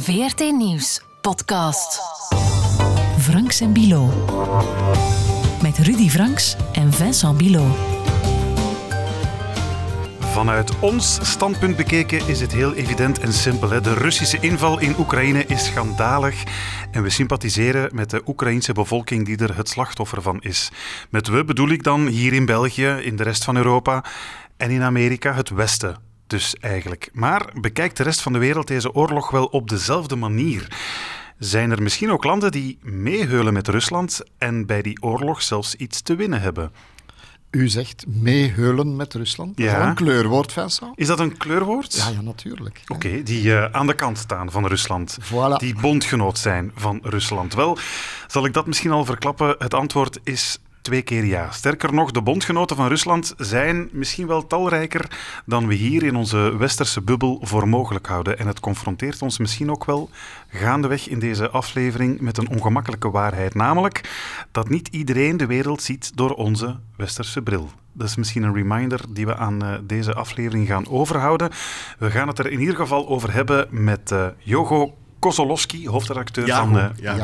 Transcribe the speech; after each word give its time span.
VRT 0.00 0.40
Nieuws 0.40 1.02
podcast. 1.20 2.00
Franks 3.18 3.60
en 3.60 3.72
Bilo. 3.72 4.26
Met 5.62 5.78
Rudy 5.78 6.08
Franks 6.08 6.56
en 6.72 6.92
Vincent 6.92 7.38
Bilo. 7.38 7.66
Vanuit 10.18 10.78
ons 10.78 11.30
standpunt 11.30 11.76
bekeken 11.76 12.28
is 12.28 12.40
het 12.40 12.52
heel 12.52 12.74
evident 12.74 13.18
en 13.18 13.32
simpel. 13.32 13.82
De 13.82 13.94
Russische 13.94 14.38
inval 14.40 14.78
in 14.78 14.94
Oekraïne 14.98 15.44
is 15.46 15.64
schandalig 15.64 16.44
en 16.90 17.02
we 17.02 17.10
sympathiseren 17.10 17.94
met 17.94 18.10
de 18.10 18.22
Oekraïnse 18.26 18.72
bevolking 18.72 19.26
die 19.26 19.36
er 19.36 19.56
het 19.56 19.68
slachtoffer 19.68 20.22
van 20.22 20.40
is. 20.42 20.70
Met 21.10 21.28
we 21.28 21.44
bedoel 21.44 21.68
ik 21.68 21.82
dan 21.82 22.06
hier 22.06 22.32
in 22.32 22.46
België, 22.46 22.88
in 22.88 23.16
de 23.16 23.22
rest 23.22 23.44
van 23.44 23.56
Europa 23.56 24.04
en 24.56 24.70
in 24.70 24.82
Amerika 24.82 25.32
het 25.32 25.48
Westen. 25.48 26.09
Dus 26.30 26.54
eigenlijk. 26.60 27.08
Maar 27.12 27.50
bekijkt 27.60 27.96
de 27.96 28.02
rest 28.02 28.20
van 28.20 28.32
de 28.32 28.38
wereld 28.38 28.66
deze 28.66 28.94
oorlog 28.94 29.30
wel 29.30 29.44
op 29.46 29.68
dezelfde 29.68 30.16
manier? 30.16 30.66
Zijn 31.38 31.70
er 31.70 31.82
misschien 31.82 32.10
ook 32.10 32.24
landen 32.24 32.50
die 32.52 32.78
meeheulen 32.82 33.52
met 33.52 33.68
Rusland 33.68 34.20
en 34.38 34.66
bij 34.66 34.82
die 34.82 35.02
oorlog 35.02 35.42
zelfs 35.42 35.74
iets 35.74 36.00
te 36.02 36.14
winnen 36.14 36.40
hebben? 36.40 36.72
U 37.50 37.68
zegt 37.68 38.04
meeheulen 38.06 38.96
met 38.96 39.14
Rusland. 39.14 39.58
Is 39.58 39.64
Ja. 39.64 39.78
wel 39.78 39.86
een 39.86 39.94
kleurwoord, 39.94 40.52
Vincent. 40.52 40.92
Is 40.98 41.06
dat 41.06 41.20
een 41.20 41.36
kleurwoord? 41.36 41.94
Ja, 41.94 42.08
ja, 42.08 42.20
natuurlijk. 42.20 42.80
Oké, 42.86 43.22
die 43.22 43.54
eh, 43.56 43.64
aan 43.72 43.86
de 43.86 43.94
kant 43.94 44.18
staan 44.18 44.50
van 44.50 44.66
Rusland. 44.66 45.18
Voilà. 45.22 45.56
Die 45.56 45.74
bondgenoot 45.80 46.38
zijn 46.38 46.72
van 46.74 47.00
Rusland. 47.02 47.54
Wel, 47.54 47.78
zal 48.26 48.44
ik 48.44 48.52
dat 48.52 48.66
misschien 48.66 48.90
al 48.90 49.04
verklappen? 49.04 49.54
Het 49.58 49.74
antwoord 49.74 50.18
is 50.22 50.58
twee 50.82 51.02
keer 51.02 51.24
ja. 51.24 51.50
Sterker 51.50 51.94
nog, 51.94 52.10
de 52.10 52.22
bondgenoten 52.22 52.76
van 52.76 52.88
Rusland 52.88 53.34
zijn 53.36 53.88
misschien 53.92 54.26
wel 54.26 54.46
talrijker 54.46 55.18
dan 55.46 55.66
we 55.66 55.74
hier 55.74 56.02
in 56.02 56.16
onze 56.16 56.56
westerse 56.56 57.00
bubbel 57.00 57.38
voor 57.42 57.68
mogelijk 57.68 58.06
houden. 58.06 58.38
En 58.38 58.46
het 58.46 58.60
confronteert 58.60 59.22
ons 59.22 59.38
misschien 59.38 59.70
ook 59.70 59.84
wel 59.84 60.10
gaandeweg 60.48 61.08
in 61.08 61.18
deze 61.18 61.50
aflevering 61.50 62.20
met 62.20 62.38
een 62.38 62.48
ongemakkelijke 62.48 63.10
waarheid. 63.10 63.54
Namelijk 63.54 64.10
dat 64.52 64.68
niet 64.68 64.88
iedereen 64.88 65.36
de 65.36 65.46
wereld 65.46 65.82
ziet 65.82 66.16
door 66.16 66.30
onze 66.30 66.76
westerse 66.96 67.42
bril. 67.42 67.70
Dat 67.92 68.08
is 68.08 68.16
misschien 68.16 68.42
een 68.42 68.54
reminder 68.54 69.00
die 69.08 69.26
we 69.26 69.36
aan 69.36 69.64
eh, 69.64 69.74
deze 69.82 70.14
aflevering 70.14 70.66
gaan 70.66 70.88
overhouden. 70.88 71.50
We 71.98 72.10
gaan 72.10 72.28
het 72.28 72.38
er 72.38 72.50
in 72.50 72.60
ieder 72.60 72.76
geval 72.76 73.08
over 73.08 73.32
hebben 73.32 73.66
met 73.70 74.12
eh 74.12 74.26
Jogo 74.38 74.94
Kozolowski, 75.20 75.88
hoofdredacteur 75.88 76.46
van... 76.56 76.78
eh, 76.78 76.84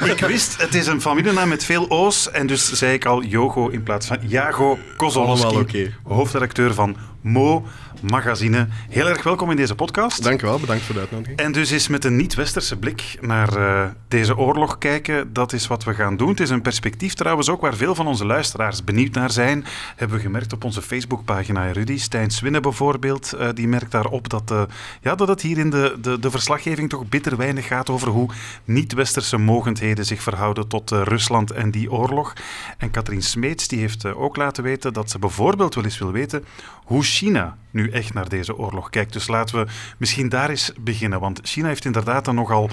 Ja. 0.00 0.06
ik 0.12 0.20
wist, 0.20 0.60
het 0.60 0.74
is 0.74 0.86
een 0.86 1.00
familienaam 1.00 1.48
met 1.48 1.64
veel 1.64 1.86
O's 1.88 2.30
en 2.30 2.46
dus 2.46 2.72
zei 2.72 2.92
ik 2.92 3.04
al 3.04 3.22
Jogo 3.22 3.68
in 3.68 3.82
plaats 3.82 4.06
van 4.06 4.18
Jago 4.26 4.78
Kozolowski, 4.96 5.56
oké. 5.56 5.92
hoofdredacteur 6.02 6.74
van 6.74 6.96
Mo 7.26 7.64
Magazine. 8.00 8.66
Heel 8.88 9.08
erg 9.08 9.22
welkom 9.22 9.50
in 9.50 9.56
deze 9.56 9.74
podcast. 9.74 10.22
Dank 10.22 10.42
u 10.42 10.46
wel, 10.46 10.60
bedankt 10.60 10.82
voor 10.82 10.94
de 10.94 11.00
uitnodiging. 11.00 11.38
En 11.38 11.52
dus 11.52 11.72
is 11.72 11.88
met 11.88 12.04
een 12.04 12.16
niet-westerse 12.16 12.76
blik 12.76 13.18
naar 13.20 13.56
eh, 13.56 13.90
deze 14.08 14.36
oorlog 14.36 14.78
kijken, 14.78 15.32
dat 15.32 15.52
is 15.52 15.66
wat 15.66 15.84
we 15.84 15.94
gaan 15.94 16.16
doen. 16.16 16.28
Het 16.28 16.40
is 16.40 16.50
een 16.50 16.62
perspectief 16.62 17.14
trouwens 17.14 17.48
ook 17.48 17.60
waar 17.60 17.74
veel 17.74 17.94
van 17.94 18.06
onze 18.06 18.26
luisteraars 18.26 18.84
benieuwd 18.84 19.12
naar 19.12 19.30
zijn. 19.30 19.64
Hebben 19.96 20.16
we 20.16 20.22
gemerkt 20.22 20.52
op 20.52 20.64
onze 20.64 20.82
Facebookpagina. 20.82 21.72
Rudy 21.72 21.98
Stijn 21.98 22.30
Swinnen 22.30 22.62
bijvoorbeeld, 22.62 23.32
eh, 23.32 23.48
die 23.54 23.68
merkt 23.68 23.90
daarop 23.90 24.28
dat, 24.28 24.50
eh, 24.50 24.62
ja, 25.00 25.14
dat 25.14 25.28
het 25.28 25.40
hier 25.40 25.58
in 25.58 25.70
de, 25.70 25.96
de, 26.00 26.18
de 26.18 26.30
verslaggeving 26.30 26.88
toch 26.88 27.08
bitter 27.08 27.36
weinig 27.36 27.66
gaat 27.66 27.90
over 27.90 28.08
hoe 28.08 28.30
niet-westerse 28.64 29.36
mogendheden 29.36 30.04
zich 30.04 30.22
verhouden 30.22 30.68
tot 30.68 30.90
Rusland 30.90 31.50
en 31.50 31.70
die 31.70 31.92
oorlog. 31.92 32.32
En 32.78 32.90
Katrien 32.90 33.22
Smeets 33.22 33.68
die 33.68 33.78
heeft 33.78 34.06
ook 34.14 34.36
laten 34.36 34.62
weten 34.62 34.92
dat 34.92 35.10
ze 35.10 35.18
bijvoorbeeld 35.18 35.74
wel 35.74 35.84
eens 35.84 35.98
wil 35.98 36.12
weten 36.12 36.44
hoe 36.86 37.02
China 37.02 37.56
nu 37.70 37.90
echt 37.90 38.14
naar 38.14 38.28
deze 38.28 38.56
oorlog 38.56 38.90
kijkt. 38.90 39.12
Dus 39.12 39.28
laten 39.28 39.58
we 39.58 39.70
misschien 39.98 40.28
daar 40.28 40.50
eens 40.50 40.72
beginnen. 40.80 41.20
Want 41.20 41.40
China 41.42 41.68
heeft 41.68 41.84
inderdaad 41.84 42.26
een 42.26 42.34
nogal 42.34 42.70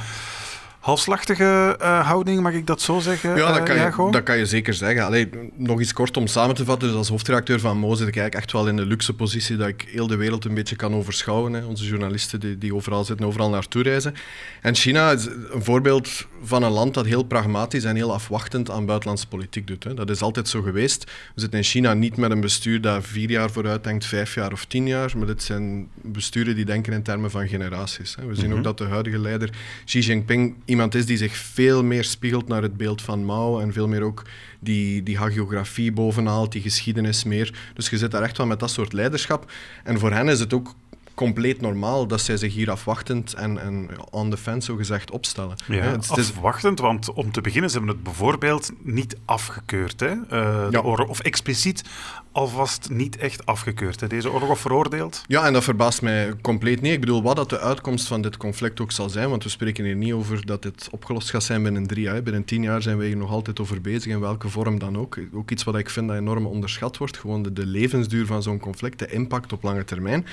halfslachtige 0.79 1.75
eh, 1.79 2.07
houding, 2.07 2.41
mag 2.41 2.53
ik 2.53 2.67
dat 2.67 2.81
zo 2.81 2.99
zeggen? 2.99 3.35
Ja, 3.35 3.47
dat 3.47 3.57
eh, 3.57 3.63
kan, 3.63 4.05
je, 4.05 4.11
dat 4.11 4.23
kan 4.23 4.37
je 4.37 4.45
zeker 4.45 4.73
zeggen. 4.73 5.05
Allee, 5.05 5.29
nog 5.55 5.79
eens 5.79 5.93
kort 5.93 6.17
om 6.17 6.27
samen 6.27 6.55
te 6.55 6.65
vatten. 6.65 6.87
Dus 6.87 6.97
als 6.97 7.09
hoofdredacteur 7.09 7.59
van 7.59 7.77
Mo 7.77 7.95
zit 7.95 8.07
ik 8.07 8.15
eigenlijk 8.15 8.35
echt 8.35 8.51
wel 8.51 8.67
in 8.67 8.75
de 8.75 8.85
luxe 8.85 9.13
positie 9.13 9.57
dat 9.57 9.67
ik 9.67 9.85
heel 9.91 10.07
de 10.07 10.15
wereld 10.15 10.45
een 10.45 10.53
beetje 10.53 10.75
kan 10.75 10.95
overschouwen. 10.95 11.53
Hè. 11.53 11.65
Onze 11.65 11.85
journalisten 11.85 12.39
die, 12.39 12.57
die 12.57 12.75
overal 12.75 13.03
zitten, 13.03 13.25
overal 13.25 13.49
naartoe 13.49 13.83
reizen. 13.83 14.15
En 14.61 14.75
China 14.75 15.11
is 15.11 15.25
een 15.25 15.63
voorbeeld 15.63 16.27
van 16.43 16.63
een 16.63 16.71
land 16.71 16.93
dat 16.93 17.05
heel 17.05 17.23
pragmatisch 17.23 17.83
en 17.83 17.95
heel 17.95 18.13
afwachtend 18.13 18.69
aan 18.69 18.85
buitenlandse 18.85 19.27
politiek 19.27 19.67
doet. 19.67 19.83
Hè. 19.83 19.93
Dat 19.93 20.09
is 20.09 20.21
altijd 20.21 20.47
zo 20.47 20.61
geweest. 20.61 21.03
We 21.03 21.41
zitten 21.41 21.59
in 21.59 21.65
China 21.65 21.93
niet 21.93 22.17
met 22.17 22.31
een 22.31 22.41
bestuur 22.41 22.81
dat 22.81 23.05
vier 23.05 23.29
jaar 23.29 23.51
vooruit 23.51 23.83
denkt, 23.83 24.05
vijf 24.05 24.35
jaar 24.35 24.51
of 24.51 24.65
tien 24.65 24.87
jaar. 24.87 25.13
Maar 25.17 25.27
dit 25.27 25.43
zijn 25.43 25.87
besturen 26.01 26.55
die 26.55 26.65
denken 26.65 26.93
in 26.93 27.03
termen 27.03 27.31
van 27.31 27.47
generaties. 27.47 28.15
Hè. 28.15 28.25
We 28.25 28.35
zien 28.35 28.53
ook 28.53 28.63
dat 28.63 28.77
de 28.77 28.85
huidige 28.85 29.19
leider 29.19 29.49
Xi 29.85 29.99
Jinping 29.99 30.55
iemand 30.65 30.95
is 30.95 31.05
die 31.05 31.17
zich 31.17 31.35
veel 31.35 31.83
meer 31.83 32.03
spiegelt 32.03 32.47
naar 32.47 32.61
het 32.61 32.77
beeld 32.77 33.01
van 33.01 33.25
Mao 33.25 33.59
en 33.59 33.73
veel 33.73 33.87
meer 33.87 34.01
ook 34.01 34.23
die, 34.59 35.03
die 35.03 35.17
hagiografie 35.17 35.91
bovenhaalt, 35.91 36.51
die 36.51 36.61
geschiedenis 36.61 37.23
meer. 37.23 37.71
Dus 37.73 37.89
je 37.89 37.97
zit 37.97 38.11
daar 38.11 38.23
echt 38.23 38.37
wel 38.37 38.47
met 38.47 38.59
dat 38.59 38.71
soort 38.71 38.93
leiderschap. 38.93 39.51
En 39.83 39.99
voor 39.99 40.11
hen 40.11 40.29
is 40.29 40.39
het 40.39 40.53
ook 40.53 40.75
compleet 41.15 41.61
normaal 41.61 42.07
dat 42.07 42.21
zij 42.21 42.37
zich 42.37 42.53
hier 42.53 42.71
afwachtend 42.71 43.33
en, 43.33 43.61
en 43.61 43.89
on 44.09 44.29
the 44.29 44.37
fence 44.37 44.65
zogezegd 44.71 45.11
opstellen. 45.11 45.55
Ja, 45.67 45.75
Hè, 45.75 45.89
het- 45.89 46.07
het 46.09 46.17
is- 46.17 46.29
afwachtend, 46.29 46.79
want 46.79 47.13
om 47.13 47.31
te 47.31 47.41
beginnen, 47.41 47.69
ze 47.69 47.77
hebben 47.77 47.95
het 47.95 48.03
bijvoorbeeld 48.03 48.71
niet 48.81 49.17
afgekeurd. 49.25 49.99
Hè? 49.99 50.07
eh, 50.07 50.19
de 50.29 50.67
Ja. 50.71 50.79
oorlog, 50.79 51.07
of 51.07 51.19
expliciet 51.19 51.83
alvast 52.31 52.89
niet 52.89 53.17
echt 53.17 53.45
afgekeurd. 53.45 53.99
Hè? 53.99 54.07
Deze 54.07 54.31
oorlog 54.31 54.49
of 54.49 54.59
veroordeeld? 54.59 55.23
Ja, 55.27 55.45
en 55.45 55.53
dat 55.53 55.63
verbaast 55.63 56.01
mij 56.01 56.33
compleet 56.41 56.81
niet. 56.81 56.93
Ik 56.93 56.99
bedoel, 56.99 57.23
wat 57.23 57.35
dat 57.35 57.49
de 57.49 57.59
uitkomst 57.59 58.07
van 58.07 58.21
dit 58.21 58.37
conflict 58.37 58.79
ook 58.81 58.91
zal 58.91 59.09
zijn, 59.09 59.29
want 59.29 59.43
we 59.43 59.49
spreken 59.49 59.85
hier 59.85 59.95
niet 59.95 60.13
over 60.13 60.45
dat 60.45 60.61
dit 60.61 60.87
opgelost 60.91 61.29
gaat 61.29 61.43
zijn 61.43 61.63
binnen 61.63 61.87
drie 61.87 62.03
jaar. 62.03 62.23
Binnen 62.23 62.43
tien 62.45 62.61
jaar 62.63 62.81
zijn 62.81 62.97
we 62.97 63.05
hier 63.05 63.17
nog 63.17 63.29
altijd 63.31 63.59
over 63.59 63.81
bezig, 63.81 64.11
in 64.11 64.19
welke 64.19 64.49
vorm 64.49 64.79
dan 64.79 64.97
ook. 64.97 65.17
Ook 65.33 65.51
iets 65.51 65.63
wat 65.63 65.75
ik 65.77 65.89
vind 65.89 66.07
dat 66.07 66.17
enorm 66.17 66.45
onderschat 66.45 66.97
wordt, 66.97 67.17
gewoon 67.17 67.43
de, 67.43 67.53
de 67.53 67.65
levensduur 67.65 68.25
van 68.25 68.43
zo'n 68.43 68.59
conflict, 68.59 68.99
de 68.99 69.07
impact 69.11 69.53
op 69.53 69.63
lange 69.63 69.83
termijn. 69.85 70.25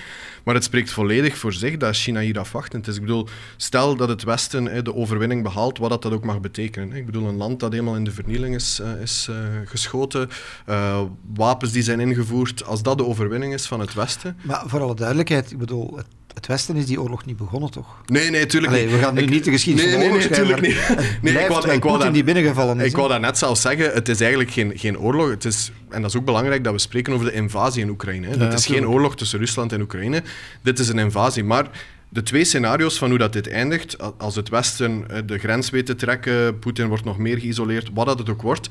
Maar 0.44 0.54
het 0.54 0.64
spreekt 0.70 0.90
volledig 0.90 1.38
voor 1.38 1.52
zich 1.52 1.76
dat 1.76 1.96
China 1.96 2.20
hier 2.20 2.38
afwachtend 2.38 2.86
is. 2.86 2.94
Ik 2.94 3.00
bedoel, 3.00 3.28
stel 3.56 3.96
dat 3.96 4.08
het 4.08 4.22
Westen 4.22 4.84
de 4.84 4.94
overwinning 4.94 5.42
behaalt, 5.42 5.78
wat 5.78 6.02
dat, 6.02 6.12
ook 6.12 6.24
mag 6.24 6.40
betekenen. 6.40 6.92
Ik 6.92 7.06
bedoel, 7.06 7.28
een 7.28 7.36
land 7.36 7.60
dat 7.60 7.72
helemaal 7.72 7.96
in 7.96 8.04
de 8.04 8.10
vernieling 8.10 8.54
is, 8.54 8.80
eh, 8.80 9.00
is 9.00 9.26
eh, 9.30 9.36
geschoten, 9.64 10.28
eh, 10.66 11.02
wapens 11.34 11.72
die 11.72 11.82
zijn 11.82 12.00
ingevoerd, 12.00 12.64
als 12.64 12.82
dat 12.82 12.98
de 12.98 13.04
overwinning 13.04 13.54
is 13.54 13.66
van 13.66 13.80
het 13.80 13.94
Westen, 13.94 14.36
Maar 14.42 14.62
voor 14.66 14.80
alle 14.80 14.94
duidelijkheid, 14.94 15.50
ik 15.50 15.58
bedoel, 15.58 15.98
het, 16.30 16.36
het 16.36 16.46
Westen 16.46 16.76
is 16.76 16.86
die 16.86 17.00
oorlog 17.00 17.24
niet 17.24 17.36
begonnen, 17.36 17.70
toch? 17.70 17.86
Nee, 18.06 18.30
nee, 18.30 18.46
tuurlijk 18.46 18.72
Allee, 18.72 18.86
niet. 18.86 18.94
we 18.94 19.00
gaan 19.00 19.14
nu 19.14 19.20
Ik- 19.20 19.30
niet 19.30 19.44
de 19.44 19.50
geschiedenis 19.50 19.90
nee, 19.94 20.08
van 20.08 20.18
nee, 20.18 20.18
nee, 20.28 20.38
tuurlijk 20.38 20.60
niet. 20.60 20.86
het 20.86 21.22
Nee, 21.22 21.32
ik 21.38 21.48
wou, 21.48 21.70
ik 21.70 21.82
wou 21.82 21.98
dat, 21.98 22.14
die 22.14 22.24
binnengevallen 22.24 22.80
is. 22.80 22.86
ik 22.86 22.96
wou 22.96 23.08
dat 23.08 23.20
net 23.20 23.38
zelfs 23.38 23.60
zeggen, 23.60 23.92
het 23.92 24.08
is 24.08 24.20
eigenlijk 24.20 24.50
geen, 24.50 24.72
geen 24.74 24.98
oorlog. 24.98 25.28
Het 25.30 25.44
is, 25.44 25.70
en 25.88 26.02
dat 26.02 26.10
is 26.10 26.16
ook 26.16 26.24
belangrijk 26.24 26.64
dat 26.64 26.72
we 26.72 26.78
spreken 26.78 27.12
over 27.12 27.26
de 27.26 27.32
invasie 27.32 27.82
in 27.82 27.88
Oekraïne. 27.88 28.26
Hè. 28.26 28.32
Ja, 28.32 28.38
Dit 28.38 28.58
is 28.58 28.66
geen 28.66 28.88
oorlog 28.88 29.16
tussen 29.16 29.38
Rusland 29.38 29.72
en 29.72 29.80
Oekraïne. 29.80 30.22
Dit 30.62 30.78
is 30.78 30.88
een 30.88 30.98
invasie. 30.98 31.44
Maar 31.44 31.66
de 32.08 32.22
twee 32.22 32.44
scenario's 32.44 32.98
van 32.98 33.08
hoe 33.08 33.18
dat 33.18 33.32
dit 33.32 33.48
eindigt, 33.48 34.18
als 34.18 34.36
het 34.36 34.48
Westen 34.48 35.04
eh, 35.10 35.18
de 35.26 35.38
grens 35.38 35.70
weet 35.70 35.86
te 35.86 35.94
trekken, 35.94 36.58
Poetin 36.58 36.88
wordt 36.88 37.04
nog 37.04 37.18
meer 37.18 37.38
geïsoleerd, 37.38 37.90
wat 37.94 38.06
dat 38.06 38.18
het 38.18 38.28
ook 38.30 38.42
wordt, 38.42 38.68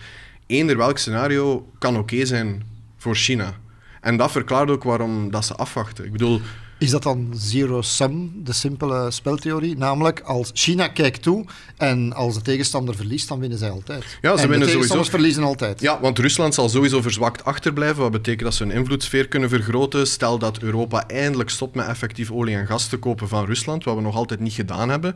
eender 0.47 0.77
welk 0.77 0.97
scenario 0.97 1.69
kan 1.79 1.97
oké 1.97 2.25
zijn 2.25 2.63
voor 2.97 3.15
China. 3.15 3.53
En 4.01 4.17
dat 4.17 4.31
verklaart 4.31 4.69
ook 4.69 4.83
waarom 4.83 5.31
dat 5.31 5.45
ze 5.45 5.55
afwachten. 5.55 6.05
Ik 6.05 6.11
bedoel, 6.11 6.41
Is 6.79 6.89
dat 6.89 7.03
dan 7.03 7.33
zero-sum, 7.35 8.31
de 8.43 8.53
simpele 8.53 9.11
speltheorie? 9.11 9.77
Namelijk, 9.77 10.19
als 10.19 10.51
China 10.53 10.87
kijkt 10.87 11.21
toe 11.21 11.45
en 11.77 12.13
als 12.13 12.35
de 12.35 12.41
tegenstander 12.41 12.95
verliest, 12.95 13.27
dan 13.27 13.39
winnen 13.39 13.57
zij 13.57 13.69
altijd. 13.69 14.17
Ja, 14.21 14.37
ze 14.37 14.43
en 14.43 14.49
winnen 14.49 14.69
sowieso. 14.69 15.03
verliezen 15.03 15.43
altijd. 15.43 15.81
Ja, 15.81 15.99
want 15.99 16.19
Rusland 16.19 16.53
zal 16.53 16.69
sowieso 16.69 17.01
verzwakt 17.01 17.43
achterblijven. 17.45 18.01
Wat 18.01 18.11
betekent 18.11 18.43
dat 18.43 18.53
ze 18.53 18.63
hun 18.63 18.71
invloedssfeer 18.73 19.27
kunnen 19.27 19.49
vergroten. 19.49 20.07
Stel 20.07 20.37
dat 20.37 20.59
Europa 20.59 21.07
eindelijk 21.07 21.49
stopt 21.49 21.75
met 21.75 21.87
effectief 21.87 22.31
olie 22.31 22.55
en 22.55 22.67
gas 22.67 22.87
te 22.87 22.97
kopen 22.97 23.27
van 23.27 23.45
Rusland, 23.45 23.83
wat 23.83 23.95
we 23.95 24.01
nog 24.01 24.15
altijd 24.15 24.39
niet 24.39 24.53
gedaan 24.53 24.89
hebben. 24.89 25.15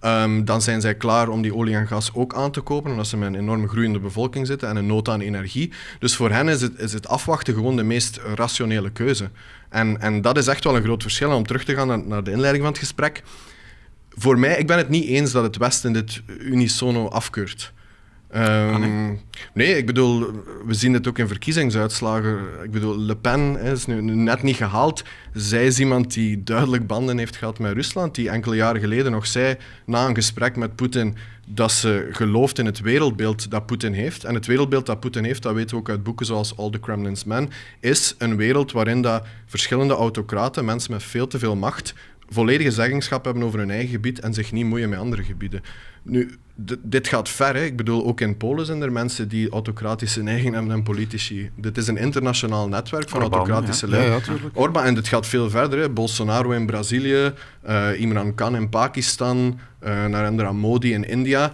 ehm, 0.00 0.44
dan 0.44 0.62
zijn 0.62 0.80
zij 0.80 0.94
klaar 0.94 1.28
om 1.28 1.42
die 1.42 1.54
olie 1.54 1.74
en 1.74 1.86
gas 1.86 2.10
ook 2.14 2.34
aan 2.34 2.50
te 2.50 2.60
kopen, 2.60 2.90
omdat 2.90 3.06
ze 3.06 3.16
met 3.16 3.28
een 3.28 3.34
enorm 3.34 3.68
groeiende 3.68 3.98
bevolking 3.98 4.46
zitten 4.46 4.68
en 4.68 4.76
een 4.76 4.86
nood 4.86 5.08
aan 5.08 5.20
energie. 5.20 5.72
Dus 5.98 6.16
voor 6.16 6.30
hen 6.30 6.48
is 6.48 6.60
het, 6.60 6.78
is 6.78 6.92
het 6.92 7.08
afwachten 7.08 7.54
gewoon 7.54 7.76
de 7.76 7.82
meest 7.82 8.20
rationele 8.34 8.90
keuze. 8.90 9.30
En, 9.74 10.00
en 10.00 10.20
dat 10.20 10.36
is 10.36 10.46
echt 10.46 10.64
wel 10.64 10.76
een 10.76 10.82
groot 10.82 11.02
verschil. 11.02 11.30
En 11.30 11.36
om 11.36 11.46
terug 11.46 11.64
te 11.64 11.74
gaan 11.74 11.86
naar, 11.86 12.06
naar 12.06 12.24
de 12.24 12.30
inleiding 12.30 12.64
van 12.64 12.72
het 12.72 12.82
gesprek. 12.82 13.22
Voor 14.10 14.38
mij, 14.38 14.58
ik 14.58 14.66
ben 14.66 14.76
het 14.76 14.88
niet 14.88 15.04
eens 15.04 15.32
dat 15.32 15.42
het 15.42 15.56
Westen 15.56 15.92
dit 15.92 16.22
unisono 16.38 17.08
afkeurt. 17.08 17.72
Ehm, 18.34 19.14
nee, 19.52 19.76
ik 19.76 19.86
bedoel, 19.86 20.42
we 20.66 20.74
zien 20.74 20.92
het 20.92 21.08
ook 21.08 21.18
in 21.18 21.28
verkiezingsuitslagen. 21.28 22.38
Ik 22.62 22.70
bedoel, 22.70 22.98
Le 22.98 23.16
Pen 23.16 23.40
hè, 23.40 23.72
is 23.72 23.86
nu, 23.86 24.00
nu 24.00 24.14
net 24.14 24.42
niet 24.42 24.56
gehaald. 24.56 25.04
Zij 25.32 25.66
is 25.66 25.78
iemand 25.78 26.14
die 26.14 26.42
duidelijk 26.42 26.86
banden 26.86 27.18
heeft 27.18 27.36
gehad 27.36 27.58
met 27.58 27.72
Rusland, 27.72 28.14
die 28.14 28.28
enkele 28.28 28.56
jaren 28.56 28.80
geleden 28.80 29.12
nog 29.12 29.26
zei, 29.26 29.56
na 29.86 30.06
een 30.06 30.14
gesprek 30.14 30.56
met 30.56 30.76
Poetin, 30.76 31.16
dat 31.46 31.72
ze 31.72 32.08
gelooft 32.10 32.58
in 32.58 32.66
het 32.66 32.80
wereldbeeld 32.80 33.50
dat 33.50 33.66
Poetin 33.66 33.92
heeft. 33.92 34.24
En 34.24 34.34
het 34.34 34.46
wereldbeeld 34.46 34.86
dat 34.86 35.00
Poetin 35.00 35.24
heeft, 35.24 35.42
dat 35.42 35.54
weten 35.54 35.70
we 35.70 35.82
ook 35.82 35.90
uit 35.90 36.02
boeken 36.02 36.26
zoals 36.26 36.56
All 36.56 36.70
the 36.70 36.80
Kremlin's 36.80 37.24
Men, 37.24 37.50
is 37.80 38.14
een 38.18 38.36
wereld 38.36 38.72
waarin 38.72 39.02
dat 39.02 39.26
verschillende 39.46 39.94
autocraten, 39.94 40.64
mensen 40.64 40.92
met 40.92 41.02
veel 41.02 41.26
te 41.26 41.38
veel 41.38 41.56
macht, 41.56 41.94
volledige 42.28 42.70
zeggenschap 42.70 43.24
hebben 43.24 43.42
over 43.42 43.58
hun 43.58 43.70
eigen 43.70 43.90
gebied 43.90 44.20
en 44.20 44.34
zich 44.34 44.52
niet 44.52 44.66
moeien 44.66 44.88
met 44.88 44.98
andere 44.98 45.22
gebieden. 45.22 45.62
Nu, 46.02 46.38
dit 46.82 47.08
gaat 47.08 47.28
ver. 47.28 47.54
Hè. 47.54 47.64
Ik 47.64 47.76
bedoel, 47.76 48.04
ook 48.04 48.20
in 48.20 48.36
Polen 48.36 48.66
zijn 48.66 48.82
er 48.82 48.92
mensen 48.92 49.28
die 49.28 49.50
autocratische 49.50 50.22
neigingen 50.22 50.54
hebben 50.54 50.72
en 50.72 50.82
politici. 50.82 51.50
Dit 51.56 51.76
is 51.76 51.86
een 51.86 51.96
internationaal 51.96 52.68
netwerk 52.68 53.08
van 53.08 53.20
autocratische 53.20 53.88
leiders. 53.88 54.28
Ja, 54.54 54.84
en 54.84 54.94
dit 54.94 55.08
gaat 55.08 55.26
veel 55.26 55.50
verder. 55.50 55.78
Hè. 55.78 55.90
Bolsonaro 55.90 56.50
in 56.50 56.66
Brazilië, 56.66 57.32
uh, 57.68 58.00
Imran 58.00 58.34
Khan 58.34 58.56
in 58.56 58.68
Pakistan, 58.68 59.58
uh, 59.84 60.06
Narendra 60.06 60.52
Modi 60.52 60.92
in 60.92 61.08
India. 61.08 61.52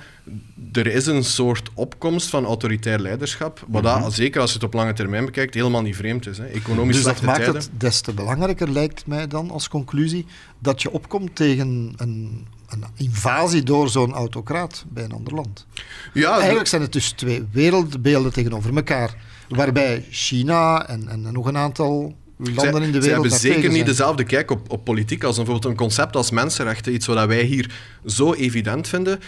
Er 0.72 0.86
is 0.86 1.06
een 1.06 1.24
soort 1.24 1.70
opkomst 1.74 2.28
van 2.28 2.44
autoritair 2.44 2.98
leiderschap, 2.98 3.64
wat 3.68 3.82
mm 3.82 4.02
dat, 4.02 4.12
zeker 4.12 4.40
als 4.40 4.50
je 4.50 4.56
het 4.56 4.66
op 4.66 4.72
lange 4.72 4.92
termijn 4.92 5.24
bekijkt, 5.24 5.54
helemaal 5.54 5.82
niet 5.82 5.96
vreemd 5.96 6.26
is. 6.26 6.38
Hè. 6.38 6.44
Economisch 6.44 6.96
dus 6.96 7.04
dat 7.04 7.22
maakt 7.22 7.46
het 7.46 7.70
des 7.78 8.00
te 8.00 8.12
belangrijker, 8.12 8.70
lijkt 8.70 9.06
mij 9.06 9.26
dan 9.26 9.50
als 9.50 9.68
conclusie, 9.68 10.26
dat 10.58 10.82
je 10.82 10.90
opkomt 10.90 11.36
tegen 11.36 11.92
een 11.96 12.46
een 12.70 12.84
invasie 12.96 13.62
door 13.62 13.88
zo'n 13.88 14.12
autocraat 14.12 14.84
bij 14.88 15.04
een 15.04 15.12
ander 15.12 15.34
land. 15.34 15.66
Ja, 16.12 16.38
Eigenlijk 16.38 16.68
zijn 16.68 16.82
het 16.82 16.92
dus 16.92 17.10
twee 17.10 17.46
wereldbeelden 17.52 18.32
tegenover 18.32 18.76
elkaar, 18.76 19.14
waarbij 19.48 20.06
China 20.10 20.88
en, 20.88 21.08
en, 21.08 21.32
nog 21.32 21.46
een 21.46 21.56
aantal 21.56 22.14
landen 22.36 22.82
in 22.82 22.92
de 22.92 23.00
wereld. 23.00 23.04
Ze 23.04 23.10
hebben 23.10 23.30
zeker 23.30 23.70
niet 23.70 23.86
dezelfde 23.86 24.24
kijk 24.24 24.50
op, 24.50 24.70
op 24.70 24.84
politiek 24.84 25.24
als 25.24 25.36
bijvoorbeeld 25.36 25.72
een 25.72 25.78
concept 25.78 26.16
als 26.16 26.30
mensenrechten, 26.30 26.94
iets 26.94 27.06
wat 27.06 27.26
wij 27.26 27.42
hier 27.42 27.74
zo 28.06 28.32
evident 28.34 28.88
vinden. 28.88 29.20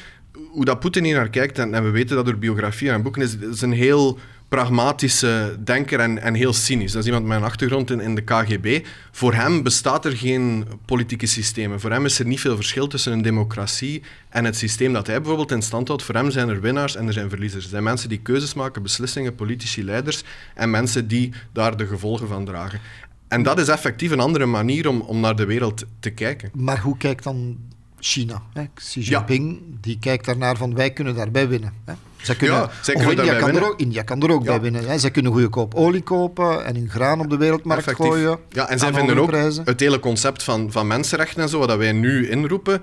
Hoe 0.50 0.64
dat 0.64 0.80
Poetin 0.80 1.04
hier 1.04 1.16
naar 1.16 1.30
kijkt, 1.30 1.58
en, 1.58 1.74
en 1.74 1.84
we 1.84 1.90
weten 1.90 2.16
dat 2.16 2.24
door 2.24 2.38
biografieën 2.38 2.92
en 2.92 3.02
boeken, 3.02 3.22
is, 3.22 3.36
is 3.36 3.60
een 3.60 3.72
heel 3.72 4.18
pragmatische 4.52 5.56
denker 5.64 6.00
en, 6.00 6.18
en 6.18 6.34
heel 6.34 6.52
cynisch. 6.52 6.92
Dat 6.92 7.00
is 7.00 7.06
iemand 7.06 7.26
met 7.26 7.36
een 7.36 7.44
achtergrond 7.44 7.90
in, 7.90 8.14
de 8.14 8.22
KGB. 8.22 8.86
Voor 9.10 9.34
hem 9.34 9.62
bestaat 9.62 10.04
er 10.04 10.16
geen 10.16 10.66
politieke 10.84 11.26
systemen. 11.26 11.80
Voor 11.80 11.90
hem 11.90 12.04
is 12.04 12.18
er 12.18 12.26
niet 12.26 12.40
veel 12.40 12.56
verschil 12.56 12.86
tussen 12.86 13.12
een 13.12 13.22
democratie 13.22 14.02
en 14.28 14.44
het 14.44 14.56
systeem 14.56 14.92
dat 14.92 15.06
hij 15.06 15.16
bijvoorbeeld 15.16 15.50
in 15.50 15.62
stand 15.62 15.88
houdt. 15.88 16.02
Voor 16.02 16.14
hem 16.14 16.30
zijn 16.30 16.48
er 16.48 16.60
winnaars 16.60 16.96
en 16.96 17.06
er 17.06 17.12
zijn 17.12 17.28
verliezers. 17.28 17.64
Er 17.64 17.70
zijn 17.70 17.82
mensen 17.82 18.08
die 18.08 18.18
keuzes 18.18 18.54
maken, 18.54 18.82
beslissingen, 18.82 19.34
politici, 19.34 19.84
leiders 19.84 20.22
en 20.54 20.70
mensen 20.70 21.08
die 21.08 21.32
daar 21.52 21.76
de 21.76 21.86
gevolgen 21.86 22.28
van 22.28 22.44
dragen. 22.44 22.80
En 23.28 23.42
dat 23.42 23.58
is 23.58 23.68
effectief 23.68 24.10
een 24.10 24.20
andere 24.20 24.46
manier 24.46 24.88
om, 24.88 25.00
om 25.00 25.20
naar 25.20 25.36
de 25.36 25.46
wereld 25.46 25.84
te 26.00 26.10
kijken. 26.10 26.50
Maar 26.54 26.80
hoe 26.80 26.96
kijkt 26.96 27.24
dan 27.24 27.58
China? 28.04 28.42
Hè? 28.52 28.64
Xi 28.74 29.00
Jinping 29.00 29.60
die 29.80 29.98
kijkt 29.98 30.24
daarnaar 30.24 30.56
van 30.56 30.74
wij 30.74 30.90
kunnen 30.90 31.14
daarbij 31.14 31.48
winnen. 31.48 31.72
Hè? 31.84 31.92
Ze 32.22 32.36
kunnen, 32.36 32.70
ja, 32.82 32.92
India, 32.92 33.38
kan 33.38 33.56
er 33.56 33.66
ook, 33.66 33.80
India 33.80 34.02
kan 34.02 34.22
er 34.22 34.30
ook 34.30 34.44
bij 34.44 34.60
winnen. 34.60 34.88
Hè. 34.88 34.98
Ze 34.98 35.10
kunnen 35.10 35.32
goedkoop 35.32 35.74
olie 35.74 36.02
kopen 36.02 36.64
en 36.64 36.74
hun 36.74 36.90
graan 36.90 37.20
op 37.20 37.30
de 37.30 37.36
wereldmarkt 37.36 37.82
Effectief. 37.82 38.06
gooien. 38.06 38.38
Ja, 38.48 38.68
en 38.68 38.78
zij 38.78 38.92
vinden 38.92 39.18
ook 39.18 39.32
het 39.64 39.80
hele 39.80 39.98
concept 39.98 40.42
van, 40.42 40.72
van 40.72 40.86
mensenrechten 40.86 41.42
en 41.42 41.48
zo, 41.48 41.58
wat 41.58 41.76
wij 41.76 41.92
nu 41.92 42.28
inroepen, 42.28 42.82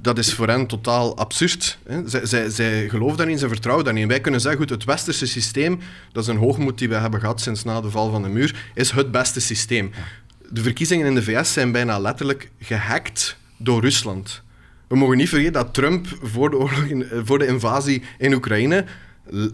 dat 0.00 0.18
is 0.18 0.34
voor 0.34 0.48
hen 0.48 0.66
totaal 0.66 1.16
absurd. 1.16 1.78
Hè. 1.86 2.08
Zij, 2.08 2.26
zij, 2.26 2.48
zij 2.50 2.88
geloven 2.88 3.16
daarin, 3.16 3.38
ze 3.38 3.48
vertrouwen 3.48 3.84
daarin. 3.84 4.08
Wij 4.08 4.20
kunnen 4.20 4.40
zeggen, 4.40 4.60
goed, 4.60 4.70
het 4.70 4.84
westerse 4.84 5.26
systeem, 5.26 5.80
dat 6.12 6.22
is 6.22 6.28
een 6.28 6.36
hoogmoed 6.36 6.78
die 6.78 6.88
we 6.88 6.94
hebben 6.94 7.20
gehad 7.20 7.40
sinds 7.40 7.64
na 7.64 7.80
de 7.80 7.90
val 7.90 8.10
van 8.10 8.22
de 8.22 8.28
muur, 8.28 8.70
is 8.74 8.90
het 8.90 9.10
beste 9.10 9.40
systeem. 9.40 9.90
De 10.50 10.62
verkiezingen 10.62 11.06
in 11.06 11.14
de 11.14 11.22
VS 11.22 11.52
zijn 11.52 11.72
bijna 11.72 11.98
letterlijk 11.98 12.50
gehackt 12.58 13.36
door 13.56 13.80
Rusland. 13.80 14.42
We 14.88 14.96
mogen 14.96 15.16
niet 15.16 15.28
vergeten 15.28 15.52
dat 15.52 15.74
Trump 15.74 16.06
voor 16.22 16.50
de, 16.50 16.56
oorlog 16.56 16.84
in, 16.84 17.06
voor 17.24 17.38
de 17.38 17.46
invasie 17.46 18.02
in 18.18 18.34
Oekraïne 18.34 18.84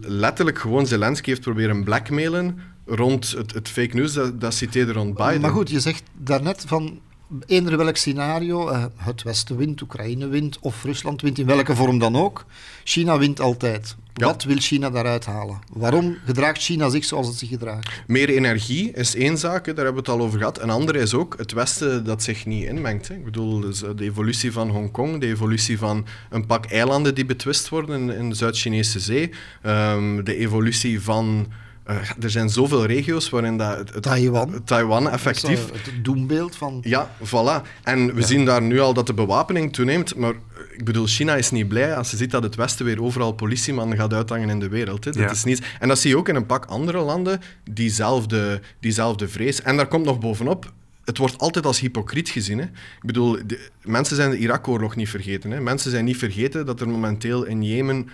letterlijk 0.01 0.59
gewoon 0.59 0.87
Zelensky 0.87 1.29
heeft 1.29 1.41
proberen 1.41 1.83
blackmailen 1.83 2.59
rond 2.85 3.31
het, 3.31 3.53
het 3.53 3.69
fake 3.69 3.95
news, 3.95 4.13
dat, 4.13 4.41
dat 4.41 4.53
citeerde 4.53 4.91
rond 4.91 5.13
Biden. 5.13 5.41
Maar 5.41 5.51
goed, 5.51 5.69
je 5.69 5.79
zegt 5.79 6.03
daarnet 6.13 6.63
van 6.67 6.99
eender 7.45 7.77
welk 7.77 7.95
scenario, 7.95 8.69
uh, 8.69 8.85
het 8.95 9.23
Westen 9.23 9.57
wint, 9.57 9.81
Oekraïne 9.81 10.27
wint 10.27 10.59
of 10.59 10.83
Rusland 10.83 11.21
wint, 11.21 11.37
in 11.39 11.45
welke 11.45 11.75
vorm 11.75 11.99
dan 11.99 12.15
ook, 12.15 12.45
China 12.83 13.17
wint 13.17 13.39
altijd. 13.39 13.95
Wat 14.23 14.43
wil 14.43 14.57
China 14.57 14.89
daaruit 14.89 15.25
halen? 15.25 15.59
Waarom 15.73 16.17
gedraagt 16.25 16.61
China 16.61 16.89
zich 16.89 17.05
zoals 17.05 17.27
het 17.27 17.35
zich 17.35 17.49
gedraagt? 17.49 18.03
Meer 18.07 18.29
energie 18.29 18.91
is 18.91 19.15
één 19.15 19.37
zaak, 19.37 19.65
daar 19.65 19.75
hebben 19.75 19.93
we 19.93 19.99
het 19.99 20.19
al 20.19 20.25
over 20.25 20.37
gehad. 20.37 20.61
Een 20.61 20.69
andere 20.69 20.99
is 20.99 21.13
ook 21.13 21.37
het 21.37 21.51
Westen 21.51 22.05
dat 22.05 22.23
zich 22.23 22.45
niet 22.45 22.63
inmengt. 22.63 23.07
Hè. 23.07 23.15
Ik 23.15 23.25
bedoel, 23.25 23.59
dus, 23.59 23.83
eh, 23.83 23.89
de 23.95 24.03
evolutie 24.03 24.51
van 24.51 24.69
Hongkong, 24.69 25.19
de 25.19 25.27
evolutie 25.27 25.77
van 25.77 26.05
een 26.29 26.45
pak 26.45 26.65
eilanden 26.65 27.15
die 27.15 27.25
betwist 27.25 27.69
worden 27.69 28.09
in, 28.09 28.29
de 28.29 28.35
Zuid-Chinese 28.35 28.99
Zee, 28.99 29.31
um, 29.63 30.23
de 30.23 30.35
evolutie 30.35 31.01
van 31.01 31.47
uh, 31.89 31.95
er 32.21 32.29
zijn 32.29 32.49
zoveel 32.49 32.85
regio's 32.85 33.29
waarin 33.29 33.57
dat 33.57 33.77
het, 33.77 34.03
Taiwan. 34.03 34.63
Taiwan 34.63 35.09
effectief... 35.09 35.71
het 35.71 36.03
doembeeld 36.03 36.55
van... 36.55 36.79
Ja, 36.81 37.09
voilà. 37.23 37.67
En 37.83 38.15
we 38.15 38.21
zien 38.21 38.45
daar 38.45 38.61
nu 38.61 38.79
al 38.79 38.93
dat 38.93 39.07
de 39.07 39.13
bewapening 39.13 39.73
toeneemt, 39.73 40.15
maar 40.15 40.33
ik 40.71 40.85
bedoel, 40.85 41.05
China 41.05 41.35
is 41.35 41.51
niet 41.51 41.67
blij 41.67 41.95
als 41.95 42.09
ze 42.09 42.17
ziet 42.17 42.31
dat 42.31 42.43
het 42.43 42.55
Westen 42.55 42.85
weer 42.85 43.01
overal 43.01 43.31
politiemannen 43.31 43.97
gaat 43.97 44.13
uithangen 44.13 44.49
in 44.49 44.59
de 44.59 44.69
wereld. 44.69 45.05
Hè. 45.05 45.11
Dat 45.11 45.31
is 45.31 45.43
niet... 45.43 45.61
En 45.79 45.87
dat 45.87 45.99
zie 45.99 46.09
je 46.09 46.17
ook 46.17 46.29
in 46.29 46.35
een 46.35 46.45
pak 46.45 46.65
andere 46.65 46.99
landen, 46.99 47.41
diezelfde, 47.71 48.61
diezelfde 48.79 49.27
vrees. 49.27 49.61
En 49.61 49.77
daar 49.77 49.87
komt 49.87 50.05
nog 50.05 50.19
bovenop, 50.19 50.73
het 51.03 51.17
wordt 51.17 51.37
altijd 51.37 51.65
als 51.65 51.79
hypocriet 51.79 52.29
gezien. 52.29 52.57
Hè. 52.57 52.65
Ik 52.65 53.05
bedoel, 53.05 53.37
de, 53.45 53.69
mensen 53.83 54.15
zijn 54.15 54.29
de 54.29 54.37
Irak-oorlog 54.37 54.95
niet 54.95 55.09
vergeten. 55.09 55.51
Hè. 55.51 55.61
Mensen 55.61 55.91
zijn 55.91 56.05
niet 56.05 56.17
vergeten 56.17 56.65
dat 56.65 56.81
er 56.81 56.89
momenteel 56.89 57.43
in 57.43 57.63
Jemen 57.63 58.09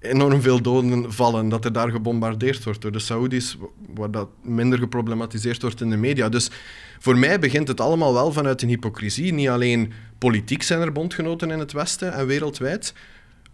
enorm 0.00 0.40
veel 0.40 0.62
doden 0.62 1.12
vallen, 1.12 1.48
dat 1.48 1.64
er 1.64 1.72
daar 1.72 1.90
gebombardeerd 1.90 2.64
wordt 2.64 2.82
door 2.82 2.92
de 2.92 2.98
Saoedi's, 2.98 3.56
waar 3.94 4.10
dat 4.10 4.28
minder 4.42 4.78
geproblematiseerd 4.78 5.62
wordt 5.62 5.80
in 5.80 5.90
de 5.90 5.96
media. 5.96 6.28
Dus 6.28 6.50
voor 6.98 7.18
mij 7.18 7.38
begint 7.38 7.68
het 7.68 7.80
allemaal 7.80 8.12
wel 8.12 8.32
vanuit 8.32 8.62
een 8.62 8.68
hypocrisie. 8.68 9.32
Niet 9.32 9.48
alleen 9.48 9.92
politiek 10.18 10.62
zijn 10.62 10.80
er 10.80 10.92
bondgenoten 10.92 11.50
in 11.50 11.58
het 11.58 11.72
Westen 11.72 12.12
en 12.12 12.26
wereldwijd, 12.26 12.94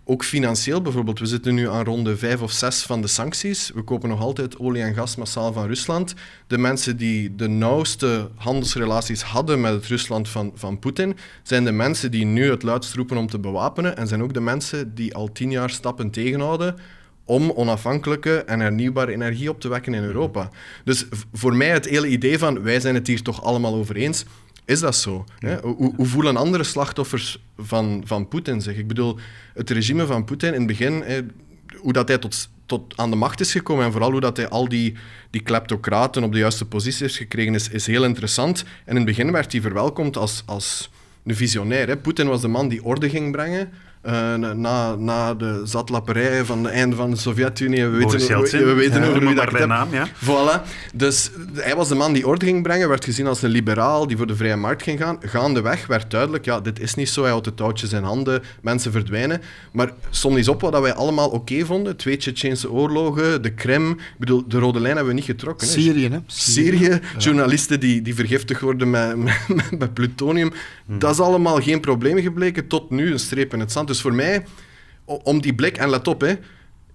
ook 0.04 0.24
financieel 0.24 0.82
bijvoorbeeld. 0.82 1.18
We 1.18 1.26
zitten 1.26 1.54
nu 1.54 1.68
aan 1.68 1.84
ronde 1.84 2.16
vijf 2.16 2.42
of 2.42 2.50
zes 2.50 2.82
van 2.82 3.00
de 3.00 3.06
sancties. 3.06 3.70
We 3.74 3.82
kopen 3.82 4.08
nog 4.08 4.20
altijd 4.20 4.58
olie 4.58 4.82
en 4.82 4.94
gas 4.94 5.16
massaal 5.16 5.52
van 5.52 5.66
Rusland. 5.66 6.14
De 6.46 6.58
mensen 6.58 6.96
die 6.96 7.34
de 7.34 7.48
nauwste 7.48 8.28
handelsrelaties 8.34 9.22
hadden 9.22 9.60
met 9.60 9.72
het 9.72 9.86
Rusland 9.86 10.28
van, 10.28 10.52
van 10.54 10.78
Poetin, 10.78 11.16
zijn 11.42 11.64
de 11.64 11.72
mensen 11.72 12.10
die 12.10 12.24
nu 12.24 12.50
het 12.50 12.62
luidst 12.62 12.94
roepen 12.94 13.16
om 13.16 13.26
te 13.26 13.38
bewapenen. 13.38 13.96
En 13.96 14.08
zijn 14.08 14.22
ook 14.22 14.34
de 14.34 14.40
mensen 14.40 14.94
die 14.94 15.14
al 15.14 15.32
tien 15.32 15.50
jaar 15.50 15.70
stappen 15.70 16.10
tegenhouden 16.10 16.76
om 17.24 17.50
onafhankelijke 17.50 18.36
en 18.36 18.60
hernieuwbare 18.60 19.12
energie 19.12 19.50
op 19.50 19.60
te 19.60 19.68
wekken 19.68 19.94
in 19.94 20.02
Europa. 20.02 20.50
Dus 20.84 21.06
voor 21.32 21.54
mij 21.54 21.70
het 21.70 21.88
hele 21.88 22.08
idee 22.08 22.38
van 22.38 22.62
wij 22.62 22.80
zijn 22.80 22.94
het 22.94 23.06
hier 23.06 23.22
toch 23.22 23.42
allemaal 23.42 23.74
over 23.74 23.96
eens, 23.96 24.24
is 24.64 24.80
dat 24.80 24.96
zo? 24.96 25.24
Hoe, 25.62 25.94
hoe, 25.96 26.06
voelen 26.06 26.36
andere 26.36 26.64
slachtoffers 26.64 27.42
van, 27.58 28.02
van 28.04 28.28
Poetin 28.28 28.60
zich? 28.60 28.76
Ik 28.76 28.86
bedoel, 28.86 29.18
het 29.54 29.70
regime 29.70 30.06
van 30.06 30.24
Poetin 30.24 30.52
in 30.52 30.58
het 30.58 30.66
begin, 30.66 31.02
hè, 31.02 31.20
hoe 31.76 31.92
dat 31.92 32.08
hij 32.08 32.18
tot, 32.18 32.48
tot 32.66 32.96
aan 32.96 33.10
de 33.10 33.16
macht 33.16 33.40
is 33.40 33.52
gekomen 33.52 33.84
en 33.84 33.92
vooral 33.92 34.10
hoe 34.10 34.20
dat 34.20 34.36
hij 34.36 34.48
al 34.48 34.68
die, 34.68 34.94
die 35.30 35.42
kleptocraten 35.42 36.24
op 36.24 36.32
de 36.32 36.38
juiste 36.38 36.64
positie 36.64 37.02
heeft 37.02 37.16
gekregen, 37.16 37.54
is, 37.54 37.68
is 37.68 37.86
heel 37.86 38.04
interessant. 38.04 38.62
En 38.62 38.90
in 38.90 38.96
het 38.96 39.04
begin 39.04 39.32
werd 39.32 39.52
hij 39.52 39.60
verwelkomd 39.60 40.16
als, 40.16 40.42
als 40.46 40.90
een 41.24 41.36
visionair. 41.36 41.96
Poetin 41.96 42.26
was 42.26 42.40
de 42.40 42.48
man 42.48 42.68
die 42.68 42.84
orde 42.84 43.10
ging 43.10 43.32
brengen 43.32 43.72
uh, 44.06 44.34
na, 44.54 44.94
na 44.94 45.34
de 45.34 45.60
zatlapperij 45.64 46.44
van 46.44 46.64
het 46.64 46.72
einde 46.72 46.96
van 46.96 47.10
de 47.10 47.16
Sovjet-Unie. 47.16 47.84
We 47.84 47.96
weten, 47.96 48.40
we, 48.40 48.64
we 48.64 48.72
weten 48.72 49.02
ja, 49.02 49.08
over 49.08 49.26
wie 49.26 49.34
dat 49.34 49.50
bij 49.50 49.66
naam, 49.66 49.88
ja. 49.92 50.08
Voilà. 50.08 50.62
Dus 50.94 51.30
hij 51.52 51.76
was 51.76 51.88
de 51.88 51.94
man 51.94 52.12
die 52.12 52.26
orde 52.26 52.46
ging 52.46 52.62
brengen, 52.62 52.88
werd 52.88 53.04
gezien 53.04 53.26
als 53.26 53.42
een 53.42 53.50
liberaal 53.50 54.06
die 54.06 54.16
voor 54.16 54.26
de 54.26 54.36
vrije 54.36 54.56
markt 54.56 54.82
ging 54.82 54.98
gaan. 54.98 55.16
Gaandeweg 55.20 55.86
werd 55.86 56.10
duidelijk, 56.10 56.44
ja, 56.44 56.60
dit 56.60 56.80
is 56.80 56.94
niet 56.94 57.08
zo. 57.08 57.20
Hij 57.20 57.30
houdt 57.30 57.44
de 57.44 57.54
touwtjes 57.54 57.92
in 57.92 58.02
handen, 58.02 58.42
mensen 58.62 58.92
verdwijnen. 58.92 59.40
Maar 59.72 59.92
som 60.10 60.36
eens 60.36 60.48
op 60.48 60.60
wat 60.60 60.80
wij 60.80 60.94
allemaal 60.94 61.28
oké 61.28 61.64
vonden. 61.64 61.96
Twee 61.96 62.16
Tsjetsjeense 62.16 62.70
oorlogen, 62.70 63.42
de 63.42 63.50
Krim. 63.50 63.90
Ik 63.90 63.98
bedoel, 64.18 64.44
de 64.48 64.58
rode 64.58 64.80
lijn 64.80 64.96
hebben 64.96 65.14
we 65.14 65.20
niet 65.20 65.28
getrokken. 65.28 65.66
Syrië, 65.66 66.08
hè? 66.08 66.18
Syrië, 66.26 67.00
journalisten 67.18 67.80
die, 67.80 68.02
die 68.02 68.14
vergiftigd 68.14 68.60
worden 68.60 68.90
met, 68.90 69.16
met, 69.48 69.78
met 69.78 69.94
plutonium. 69.94 70.52
Hmm. 70.86 70.98
Dat 70.98 71.10
is 71.10 71.20
allemaal 71.20 71.60
geen 71.60 71.80
probleem 71.80 72.18
gebleken. 72.18 72.66
Tot 72.66 72.90
nu 72.90 73.12
een 73.12 73.18
streep 73.18 73.52
in 73.52 73.60
het 73.60 73.72
zand. 73.72 73.92
Dus 73.94 74.02
voor 74.02 74.14
mij, 74.14 74.44
om 75.04 75.40
die 75.40 75.54
blik, 75.54 75.76
en 75.76 75.90
let 75.90 76.08
op, 76.08 76.20
hè, 76.20 76.34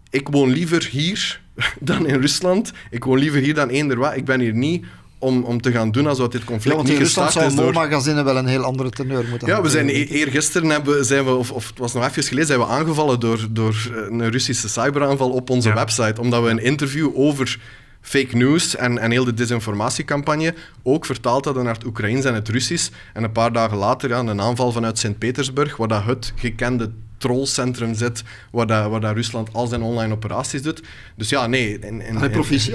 ik 0.10 0.28
woon 0.28 0.50
liever 0.50 0.88
hier 0.92 1.42
dan 1.80 2.08
in 2.08 2.22
Rusland. 2.22 2.72
Ik 2.90 3.04
woon 3.04 3.18
liever 3.18 3.42
hier 3.42 3.54
dan 3.54 3.70
eender 3.70 3.98
wat. 3.98 4.16
Ik 4.16 4.26
ben 4.26 4.40
hier 4.40 4.54
niet 4.54 4.86
om, 5.20 5.44
om 5.44 5.62
te 5.62 5.72
gaan 5.72 5.92
doen 5.92 6.08
alsof 6.08 6.28
dit 6.28 6.44
conflict 6.44 6.70
ja, 6.70 6.76
want 6.76 6.88
in 6.88 6.94
niet 6.94 7.04
Rusland 7.04 7.32
zou 7.32 7.54
MoMA-magazine 7.54 8.24
wel 8.24 8.38
een 8.38 8.46
heel 8.46 8.64
andere 8.64 8.90
teneur 8.90 9.26
moeten 9.30 9.48
Ja, 9.48 9.62
we 9.62 9.70
zijn 9.70 9.90
e- 9.90 10.04
eergisteren 10.04 10.70
hebben, 10.70 11.06
zijn 11.06 11.26
we, 11.26 11.32
of, 11.32 11.52
of 11.52 11.68
het 11.68 11.78
was 11.78 11.94
nog 11.94 12.08
even 12.08 12.24
geleden, 12.24 12.48
zijn 12.48 12.60
we 12.60 12.66
aangevallen 12.66 13.20
door, 13.20 13.48
door 13.50 13.76
een 14.10 14.30
Russische 14.30 14.70
cyberaanval 14.70 15.30
op 15.30 15.50
onze 15.50 15.74
website, 15.74 16.22
omdat 16.22 16.44
we 16.44 16.50
een 16.50 16.64
interview 16.64 17.10
over 17.14 17.60
fake 18.02 18.36
news 18.36 18.76
en, 18.76 18.98
en 18.98 19.12
heel 19.12 19.26
de 19.26 19.34
desinformatiecampagne 19.34 20.54
ook 20.84 21.06
vertaald 21.06 21.46
hadden 21.46 21.64
naar 21.64 21.74
het 21.74 21.86
Oekraïens 21.86 22.26
en 22.26 22.34
het 22.34 22.50
Russisch. 22.50 22.90
En 23.14 23.24
een 23.24 23.32
paar 23.32 23.52
dagen 23.52 23.78
later 23.78 24.10
ja, 24.10 24.20
een 24.20 24.42
aanval 24.42 24.72
vanuit 24.72 25.00
Sint-Petersburg, 25.00 25.78
waar 25.78 25.88
dat 25.88 26.04
het 26.04 26.34
gekende 26.36 26.92
trollcentrum 27.20 27.94
zit 27.94 28.24
waar, 28.52 28.68
dat, 28.68 28.90
waar 28.90 29.00
dat 29.00 29.16
Rusland 29.16 29.50
al 29.54 29.68
zijn 29.68 29.82
online 29.82 30.14
operaties 30.14 30.62
doet. 30.62 30.82
Dus 31.16 31.30
ja, 31.30 31.48
nee. 31.48 31.80
In, 31.80 31.84
in, 31.84 32.02
in, 32.02 32.22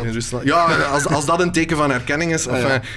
in 0.05 0.13
Rusland, 0.13 0.45
ja, 0.45 0.65
als, 0.65 1.07
als 1.07 1.27
dat 1.27 1.41
een 1.41 1.53
teken 1.53 1.77
van 1.77 1.93
erkenning 1.93 2.33
is, 2.33 2.47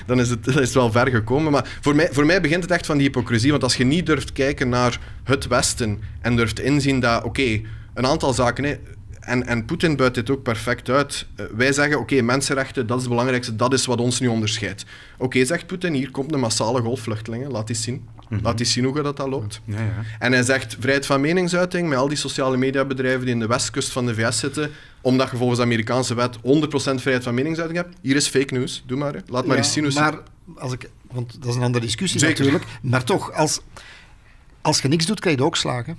dan 0.05 0.19
is 0.19 0.29
het, 0.29 0.48
is 0.55 0.55
het 0.55 0.74
wel 0.74 0.91
ver 0.91 1.07
gekomen. 1.07 1.51
Maar 1.51 1.77
voor 1.81 1.96
mij, 1.96 2.10
voor 2.12 2.25
mij 2.25 2.41
begint 2.41 2.63
het 2.63 2.72
echt 2.72 2.86
van 2.86 2.98
die 2.98 3.05
hypocrisie. 3.05 3.51
Want 3.51 3.63
als 3.63 3.75
je 3.75 3.84
niet 3.84 4.05
durft 4.05 4.34
kijken 4.34 4.69
naar 4.69 5.00
het 5.24 5.48
Westen 5.48 6.01
en 6.22 6.36
durft 6.36 6.60
inzien 6.60 7.00
dat, 7.00 7.24
oké, 7.24 7.62
een 7.93 8.05
aantal 8.05 8.34
zaken... 8.34 8.79
en, 9.27 9.48
en 9.48 9.65
Poetin 9.65 9.96
buit 9.96 10.13
dit 10.13 10.29
ook 10.29 10.43
perfect 10.43 10.89
uit. 10.89 11.25
Uh, 11.36 11.46
wij 11.55 11.74
zeggen, 11.74 12.00
oké, 12.00 12.22
mensenrechten, 12.22 12.88
dat 12.88 12.96
is 12.96 13.03
het 13.03 13.12
belangrijkste, 13.12 13.55
dat 13.55 13.74
is 13.74 13.86
wat 13.86 14.00
ons 14.00 14.19
nu 14.19 14.27
onderscheidt. 14.27 14.86
Oké, 15.17 15.46
zegt 15.46 15.67
Poetin, 15.67 15.93
hier 15.93 16.12
komt 16.12 16.34
een 16.34 16.39
massale 16.39 16.81
golfvluchtelingen, 16.81 17.51
laat 17.51 17.69
eens 17.69 17.81
zien. 17.81 18.07
Mhm. 18.29 18.43
Laat 18.43 18.60
eens 18.60 18.72
zien 18.72 18.84
hoe 18.84 19.01
dat, 19.01 19.17
dat 19.17 19.27
loopt. 19.27 19.62
Ja, 19.65 19.79
ja. 19.79 20.03
En 20.19 20.31
hij 20.31 20.43
zegt, 20.43 20.75
vrijheid 20.79 21.05
van 21.05 21.22
meningsuiting, 21.22 21.89
met 21.89 21.98
al 21.98 22.07
die 22.07 22.17
sociale 22.17 22.57
mediabedrijven 22.57 23.22
die 23.22 23.34
in 23.34 23.39
de 23.39 23.48
westkust 23.48 23.91
van 23.91 24.05
de 24.05 24.15
VS 24.15 24.39
zitten, 24.39 24.72
omdat 25.01 25.31
je 25.31 25.38
volgens 25.38 25.60
de 25.60 25.65
Amerikaanse 25.65 26.15
wet 26.15 26.38
100% 26.38 26.39
vrijheid 26.96 27.24
van 27.24 27.34
meningsuiting 27.34 27.79
hebt, 27.79 27.96
hier 28.01 28.15
is 28.15 28.27
fake 28.27 28.53
news, 28.53 28.84
doe 28.86 28.98
maar. 28.98 29.22
Laat 29.27 29.46
maar 29.46 29.57
eens 29.57 29.74
zien 29.74 29.84
hoe... 29.84 29.93
Maar, 29.93 30.19
als 30.55 30.74
ik, 30.74 30.89
want 31.12 31.41
dat 31.41 31.50
is 31.50 31.55
een 31.55 31.62
andere 31.62 31.86
discussie 31.86 32.19
Zeker. 32.19 32.38
natuurlijk, 32.43 32.65
maar 32.81 33.03
toch, 33.03 33.34
als, 33.34 33.60
als 34.62 34.81
je 34.81 34.88
niks 34.88 35.05
doet, 35.05 35.19
krijg 35.19 35.38
je 35.38 35.43
ook 35.43 35.55
slagen. 35.55 35.98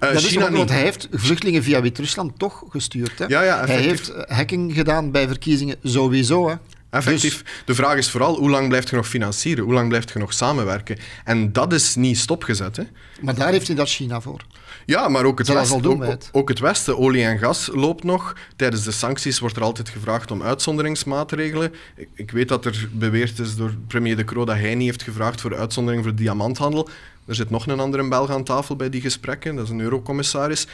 Uh, 0.00 0.12
dat 0.12 0.22
China 0.22 0.48
is 0.48 0.56
want 0.56 0.70
hij 0.70 0.80
heeft 0.80 1.08
vluchtelingen 1.12 1.62
via 1.62 1.80
Wit-Rusland 1.80 2.38
toch 2.38 2.64
gestuurd. 2.68 3.18
Hè? 3.18 3.24
Ja, 3.26 3.42
ja, 3.42 3.64
hij 3.66 3.80
heeft 3.80 4.12
hacking 4.26 4.74
gedaan 4.74 5.10
bij 5.10 5.26
verkiezingen 5.26 5.76
sowieso. 5.82 6.48
Hè? 6.48 6.54
Effectief. 6.90 7.42
Dus... 7.42 7.52
De 7.64 7.74
vraag 7.74 7.96
is 7.96 8.10
vooral, 8.10 8.36
hoe 8.36 8.50
lang 8.50 8.68
blijft 8.68 8.90
je 8.90 8.96
nog 8.96 9.08
financieren? 9.08 9.64
Hoe 9.64 9.72
lang 9.72 9.88
blijft 9.88 10.10
je 10.10 10.18
nog 10.18 10.32
samenwerken? 10.32 10.98
En 11.24 11.52
dat 11.52 11.72
is 11.72 11.94
niet 11.94 12.18
stopgezet. 12.18 12.76
Hè? 12.76 12.82
Maar 13.20 13.34
daar 13.34 13.52
heeft 13.52 13.66
hij 13.66 13.76
dat 13.76 13.88
China 13.88 14.20
voor. 14.20 14.44
Ja, 14.86 15.08
maar 15.08 15.24
ook 15.24 15.38
het, 15.38 15.48
Westen, 15.48 15.84
ook, 15.84 16.18
ook, 16.32 16.48
het 16.48 16.58
Westen. 16.58 16.98
Olie 16.98 17.24
en 17.24 17.38
gas 17.38 17.70
loopt 17.72 18.04
nog. 18.04 18.36
Tijdens 18.56 18.84
de 18.84 18.90
sancties 18.90 19.38
wordt 19.38 19.56
er 19.56 19.62
altijd 19.62 19.88
gevraagd 19.88 20.30
om 20.30 20.42
uitzonderingsmaatregelen. 20.42 21.74
Ik, 21.96 22.08
ik 22.14 22.30
weet 22.30 22.48
dat 22.48 22.64
er 22.64 22.88
beweerd 22.92 23.38
is 23.38 23.56
door 23.56 23.74
premier 23.86 24.16
De 24.16 24.24
Croo 24.24 24.44
dat 24.44 24.56
hij 24.56 24.74
niet 24.74 24.86
heeft 24.86 25.02
gevraagd 25.02 25.40
voor 25.40 25.56
uitzondering 25.56 26.02
voor 26.02 26.12
de 26.14 26.22
diamanthandel. 26.22 26.88
Er 27.26 27.34
zit 27.34 27.50
nog 27.50 27.66
een 27.66 27.80
andere 27.80 28.08
Belg 28.08 28.30
aan 28.30 28.44
tafel 28.44 28.76
bij 28.76 28.90
die 28.90 29.00
gesprekken, 29.00 29.56
dat 29.56 29.64
is 29.64 29.70
een 29.70 29.80
eurocommissaris. 29.80 30.66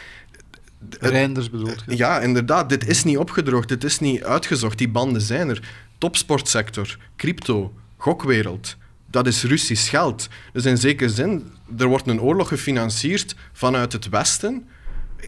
Reinders 1.00 1.50
bedoelt 1.50 1.84
je? 1.86 1.96
Ja, 1.96 2.20
inderdaad. 2.20 2.68
Dit 2.68 2.88
is 2.88 3.04
niet 3.04 3.18
opgedroogd, 3.18 3.68
dit 3.68 3.84
is 3.84 3.98
niet 3.98 4.24
uitgezocht. 4.24 4.78
Die 4.78 4.88
banden 4.88 5.22
zijn 5.22 5.48
er. 5.48 5.60
Topsportsector, 5.98 6.98
crypto, 7.16 7.72
gokwereld, 7.96 8.76
dat 9.10 9.26
is 9.26 9.42
Russisch 9.42 9.90
geld. 9.90 10.28
Dus 10.52 10.64
in 10.64 10.78
zekere 10.78 11.10
zin, 11.10 11.44
er 11.78 11.86
wordt 11.86 12.06
een 12.06 12.20
oorlog 12.20 12.48
gefinancierd 12.48 13.34
vanuit 13.52 13.92
het 13.92 14.08
Westen 14.08 14.66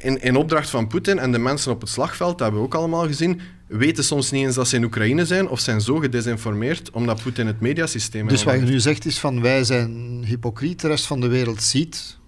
in, 0.02 0.22
in 0.22 0.36
opdracht 0.36 0.70
van 0.70 0.86
Poetin 0.86 1.18
en 1.18 1.32
de 1.32 1.38
mensen 1.38 1.72
op 1.72 1.80
het 1.80 1.90
slagveld, 1.90 2.30
dat 2.30 2.40
hebben 2.40 2.60
we 2.60 2.66
ook 2.66 2.74
allemaal 2.74 3.06
gezien, 3.06 3.40
weten 3.66 4.04
soms 4.04 4.30
niet 4.30 4.44
eens 4.44 4.54
dat 4.54 4.68
ze 4.68 4.76
in 4.76 4.84
Oekraïne 4.84 5.26
zijn 5.26 5.48
of 5.48 5.60
zijn 5.60 5.80
zo 5.80 5.96
gedesinformeerd 5.96 6.90
omdat 6.90 7.22
Poetin 7.22 7.46
het 7.46 7.60
mediasysteem... 7.60 8.28
Dus 8.28 8.44
wat 8.44 8.54
je 8.54 8.60
nu 8.60 8.80
zegt 8.80 9.04
is 9.04 9.18
van 9.18 9.42
wij 9.42 9.64
zijn 9.64 10.24
hypocriet, 10.24 10.80
de 10.80 10.88
rest 10.88 11.06
van 11.06 11.20
de 11.20 11.28
wereld 11.28 11.62
ziet 11.62 12.18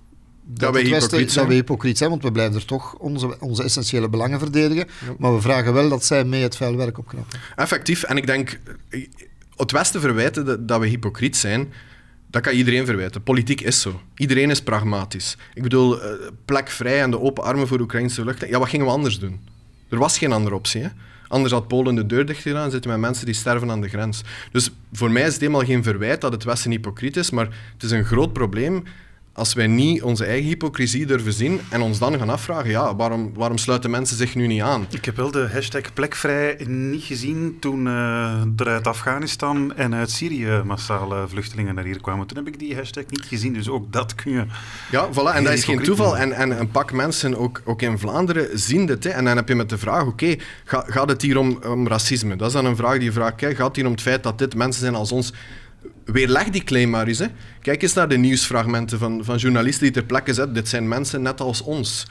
dat, 0.50 0.60
dat, 0.60 0.72
wij 0.72 0.82
hypocriet 0.82 1.32
zijn. 1.32 1.44
dat 1.44 1.46
we 1.46 1.54
hypocriet 1.54 1.98
zijn, 1.98 2.10
want 2.10 2.22
we 2.22 2.32
blijven 2.32 2.54
er 2.54 2.64
toch 2.64 2.94
onze, 2.94 3.40
onze 3.40 3.62
essentiële 3.62 4.08
belangen 4.08 4.38
verdedigen. 4.38 4.88
Maar 5.18 5.34
we 5.34 5.40
vragen 5.40 5.72
wel 5.72 5.88
dat 5.88 6.04
zij 6.04 6.24
mee 6.24 6.42
het 6.42 6.56
vuil 6.56 6.76
werk 6.76 6.98
opknappen. 6.98 7.38
Effectief. 7.56 8.02
En 8.02 8.16
ik 8.16 8.26
denk, 8.26 8.60
het 9.56 9.70
Westen 9.70 10.00
verwijten 10.00 10.66
dat 10.66 10.80
we 10.80 10.86
hypocriet 10.86 11.36
zijn. 11.36 11.72
Dat 12.30 12.42
kan 12.42 12.52
iedereen 12.52 12.86
verwijten. 12.86 13.22
Politiek 13.22 13.60
is 13.60 13.80
zo. 13.80 14.00
Iedereen 14.16 14.50
is 14.50 14.62
pragmatisch. 14.62 15.36
Ik 15.54 15.62
bedoel, 15.62 16.02
eh, 16.02 16.10
plek 16.44 16.68
vrij 16.68 17.02
en 17.02 17.10
de 17.10 17.20
open 17.20 17.44
armen 17.44 17.68
voor 17.68 17.80
Oekraïnse 17.80 18.22
vluchtelingen. 18.22 18.54
Ja, 18.54 18.58
wat 18.58 18.68
gingen 18.68 18.86
we 18.86 18.92
anders 18.92 19.18
doen? 19.18 19.40
Er 19.88 19.98
was 19.98 20.18
geen 20.18 20.32
andere 20.32 20.54
optie. 20.54 20.82
Hè? 20.82 20.88
Anders 21.28 21.52
had 21.52 21.68
Polen 21.68 21.94
de 21.94 22.06
deur 22.06 22.26
dicht 22.26 22.42
gedaan 22.42 22.64
en 22.64 22.70
zitten 22.70 22.90
met 22.90 23.00
mensen 23.00 23.26
die 23.26 23.34
sterven 23.34 23.70
aan 23.70 23.80
de 23.80 23.88
grens. 23.88 24.22
Dus 24.52 24.70
voor 24.92 25.10
mij 25.10 25.22
is 25.22 25.32
het 25.32 25.40
helemaal 25.40 25.64
geen 25.64 25.82
verwijt 25.82 26.20
dat 26.20 26.32
het 26.32 26.44
Westen 26.44 26.70
hypocriet 26.70 27.16
is, 27.16 27.30
maar 27.30 27.48
het 27.72 27.82
is 27.82 27.90
een 27.90 28.04
groot 28.04 28.32
probleem 28.32 28.82
als 29.38 29.52
wij 29.52 29.66
niet 29.66 30.02
onze 30.02 30.24
eigen 30.24 30.48
hypocrisie 30.48 31.06
durven 31.06 31.32
zien 31.32 31.60
en 31.68 31.80
ons 31.80 31.98
dan 31.98 32.18
gaan 32.18 32.30
afvragen, 32.30 32.70
ja, 32.70 32.96
waarom, 32.96 33.32
waarom 33.34 33.58
sluiten 33.58 33.90
mensen 33.90 34.16
zich 34.16 34.34
nu 34.34 34.46
niet 34.46 34.62
aan? 34.62 34.86
Ik 34.90 35.04
heb 35.04 35.16
wel 35.16 35.30
de 35.30 35.48
hashtag 35.52 35.92
plekvrij 35.92 36.64
niet 36.66 37.02
gezien 37.02 37.56
toen 37.60 37.86
uh, 37.86 38.42
er 38.56 38.66
uit 38.66 38.86
Afghanistan 38.86 39.74
en 39.74 39.94
uit 39.94 40.10
Syrië 40.10 40.62
massale 40.64 41.28
vluchtelingen 41.28 41.74
naar 41.74 41.84
hier 41.84 42.00
kwamen. 42.00 42.26
Toen 42.26 42.36
heb 42.36 42.46
ik 42.46 42.58
die 42.58 42.74
hashtag 42.74 43.04
niet 43.08 43.24
gezien, 43.24 43.52
dus 43.52 43.68
ook 43.68 43.92
dat 43.92 44.14
kun 44.14 44.32
je... 44.32 44.44
Ja, 44.90 45.08
voilà, 45.12 45.34
en 45.34 45.44
dat 45.44 45.52
is 45.52 45.64
geen 45.64 45.82
toeval. 45.82 46.16
En, 46.16 46.32
en 46.32 46.60
een 46.60 46.70
pak 46.70 46.92
mensen, 46.92 47.36
ook, 47.38 47.62
ook 47.64 47.82
in 47.82 47.98
Vlaanderen, 47.98 48.58
zien 48.58 48.86
dit. 48.86 49.04
Hè. 49.04 49.10
En 49.10 49.24
dan 49.24 49.36
heb 49.36 49.48
je 49.48 49.54
met 49.54 49.68
de 49.68 49.78
vraag, 49.78 50.06
oké, 50.06 50.36
gaat 50.64 51.08
het 51.08 51.22
hier 51.22 51.38
om, 51.38 51.58
om 51.66 51.88
racisme? 51.88 52.36
Dat 52.36 52.46
is 52.46 52.52
dan 52.52 52.64
een 52.64 52.76
vraag 52.76 52.94
die 52.94 53.04
je 53.04 53.12
vraagt, 53.12 53.40
gaat 53.40 53.66
het 53.66 53.76
hier 53.76 53.86
om 53.86 53.92
het 53.92 54.02
feit 54.02 54.22
dat 54.22 54.38
dit 54.38 54.54
mensen 54.54 54.80
zijn 54.80 54.94
als 54.94 55.12
ons 55.12 55.32
weerleg 56.04 56.50
die 56.50 56.64
claim 56.64 56.90
maar 56.90 57.06
eens. 57.06 57.18
Hè. 57.18 57.26
Kijk 57.60 57.82
eens 57.82 57.94
naar 57.94 58.08
de 58.08 58.16
nieuwsfragmenten 58.16 58.98
van, 58.98 59.24
van 59.24 59.36
journalisten 59.36 59.82
die 59.82 59.92
ter 59.92 60.04
plekke 60.04 60.34
zetten. 60.34 60.54
Dit 60.54 60.68
zijn 60.68 60.88
mensen 60.88 61.22
net 61.22 61.40
als 61.40 61.62
ons. 61.62 62.06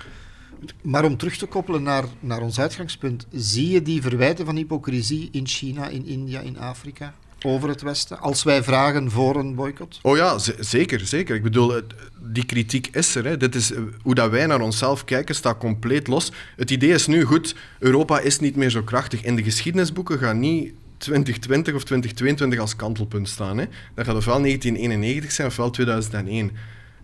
Maar 0.82 1.06
om 1.06 1.18
terug 1.18 1.38
te 1.38 1.46
koppelen 1.46 1.84
naar, 1.84 2.04
naar 2.20 2.42
ons 2.42 2.60
uitgangspunt, 2.60 3.28
zie 3.32 3.70
je 3.70 3.82
die 3.82 4.02
verwijten 4.02 4.46
van 4.46 4.56
hypocrisie 4.56 5.30
in 5.32 5.48
China, 5.48 5.88
in 5.88 6.06
India, 6.06 6.40
in 6.40 6.60
Afrika? 6.60 7.14
Over 7.46 7.70
het 7.70 7.82
Westen, 7.82 8.20
als 8.20 8.44
wij 8.44 8.64
vragen 8.64 9.12
voor 9.12 9.36
een 9.36 9.56
boycott? 9.56 10.00
Oh 10.02 10.18
ja, 10.18 10.38
zeker, 10.60 11.00
zeker. 11.00 11.36
Ik 11.36 11.44
bedoel, 11.44 11.82
die 12.22 12.46
kritiek 12.46 12.88
is 12.92 13.16
er. 13.16 13.26
Hè. 13.26 13.38
Dit 13.38 13.56
is, 13.56 13.72
eh, 13.72 13.82
hoe 14.02 14.16
dat 14.16 14.30
wij 14.30 14.46
naar 14.46 14.62
onszelf 14.62 15.04
kijken, 15.04 15.36
staat 15.36 15.58
compleet 15.58 16.08
los. 16.08 16.32
Het 16.56 16.72
idee 16.72 16.92
is 16.92 17.08
nu 17.08 17.24
goed, 17.24 17.56
Europa 17.80 18.20
is 18.20 18.40
niet 18.40 18.56
meer 18.56 18.70
zo 18.70 18.84
krachtig. 18.84 19.24
In 19.24 19.36
de 19.36 19.44
geschiedenisboeken 19.44 20.20
gaan 20.20 20.40
niet 20.40 20.74
2020 20.98 21.74
of 21.76 21.84
2022 21.84 22.60
als 22.60 22.76
kantelpunt 22.76 23.30
staan. 23.30 23.58
Hè. 23.58 23.66
Dat 23.96 24.06
gaat 24.06 24.16
ofwel 24.16 24.42
1991 24.42 25.32
zijn 25.32 25.48
ofwel 25.48 25.70
2001. 25.70 26.52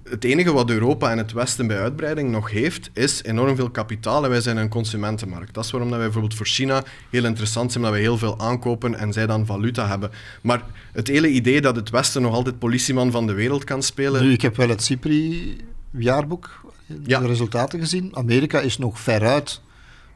Het 0.09 0.23
enige 0.23 0.53
wat 0.53 0.69
Europa 0.69 1.12
en 1.12 1.17
het 1.17 1.31
Westen 1.31 1.67
bij 1.67 1.79
uitbreiding 1.79 2.31
nog 2.31 2.51
heeft, 2.51 2.89
is 2.93 3.23
enorm 3.23 3.55
veel 3.55 3.69
kapitaal 3.69 4.23
en 4.23 4.29
wij 4.29 4.41
zijn 4.41 4.57
een 4.57 4.69
consumentenmarkt. 4.69 5.53
Dat 5.53 5.65
is 5.65 5.71
waarom 5.71 5.89
dat 5.89 5.97
wij 5.97 6.07
bijvoorbeeld 6.07 6.38
voor 6.38 6.45
China 6.45 6.83
heel 7.09 7.25
interessant 7.25 7.71
zijn, 7.71 7.83
omdat 7.83 8.00
wij 8.00 8.07
heel 8.09 8.17
veel 8.17 8.39
aankopen 8.39 8.95
en 8.95 9.13
zij 9.13 9.25
dan 9.25 9.45
valuta 9.45 9.88
hebben. 9.88 10.12
Maar 10.41 10.63
het 10.91 11.07
hele 11.07 11.29
idee 11.29 11.62
dat 11.62 11.75
het 11.75 11.89
Westen 11.89 12.21
nog 12.21 12.33
altijd 12.33 12.59
politieman 12.59 13.12
van 13.12 13.27
de 13.27 13.33
wereld 13.33 13.63
kan 13.63 13.83
spelen... 13.83 14.23
Nu, 14.23 14.31
ik 14.31 14.41
heb 14.41 14.55
wel 14.55 14.69
het 14.69 14.83
CIPRI-jaarboek, 14.83 16.62
de 16.85 17.17
resultaten 17.17 17.79
gezien. 17.79 18.09
Amerika 18.13 18.59
is 18.59 18.77
nog 18.77 19.00
veruit 19.00 19.62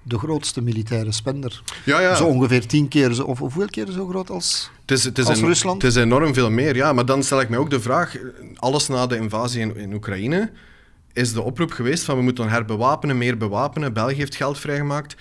de 0.08 0.18
grootste 0.18 0.62
militaire 0.62 1.12
spender. 1.12 1.62
Ja, 1.84 2.00
ja. 2.00 2.16
Zo 2.16 2.26
ongeveer 2.26 2.66
tien 2.66 2.88
keer, 2.88 3.14
zo, 3.14 3.24
of 3.24 3.40
hoeveel 3.40 3.68
keer 3.68 3.88
zo 3.92 4.08
groot 4.08 4.30
als, 4.30 4.72
het 4.82 4.92
is, 4.92 5.04
het 5.04 5.18
is 5.18 5.26
als 5.26 5.40
Rusland? 5.40 5.82
Het 5.82 5.92
is 5.92 5.98
enorm 5.98 6.34
veel 6.34 6.50
meer, 6.50 6.76
ja. 6.76 6.94
Maar 6.94 7.06
dan 7.06 7.24
stel 7.24 7.42
ik 7.42 7.50
mij 7.50 7.60
ook 7.60 7.70
de 7.70 7.80
vraag, 7.80 8.16
alles 8.56 8.88
na 8.88 9.08
de 9.08 9.18
invasie 9.18 9.62
in, 9.62 9.76
in 9.76 9.94
Oekraïne, 9.94 10.52
is 11.14 11.34
de 11.34 11.42
oproep 11.42 11.72
geweest 11.72 12.04
van 12.04 12.18
we 12.18 12.24
moeten 12.24 12.50
herbewapenen, 12.50 13.18
meer 13.18 13.38
bewapenen. 13.38 13.94
België 13.94 14.16
heeft 14.16 14.36
geld 14.36 14.60
vrijgemaakt. 14.60 15.16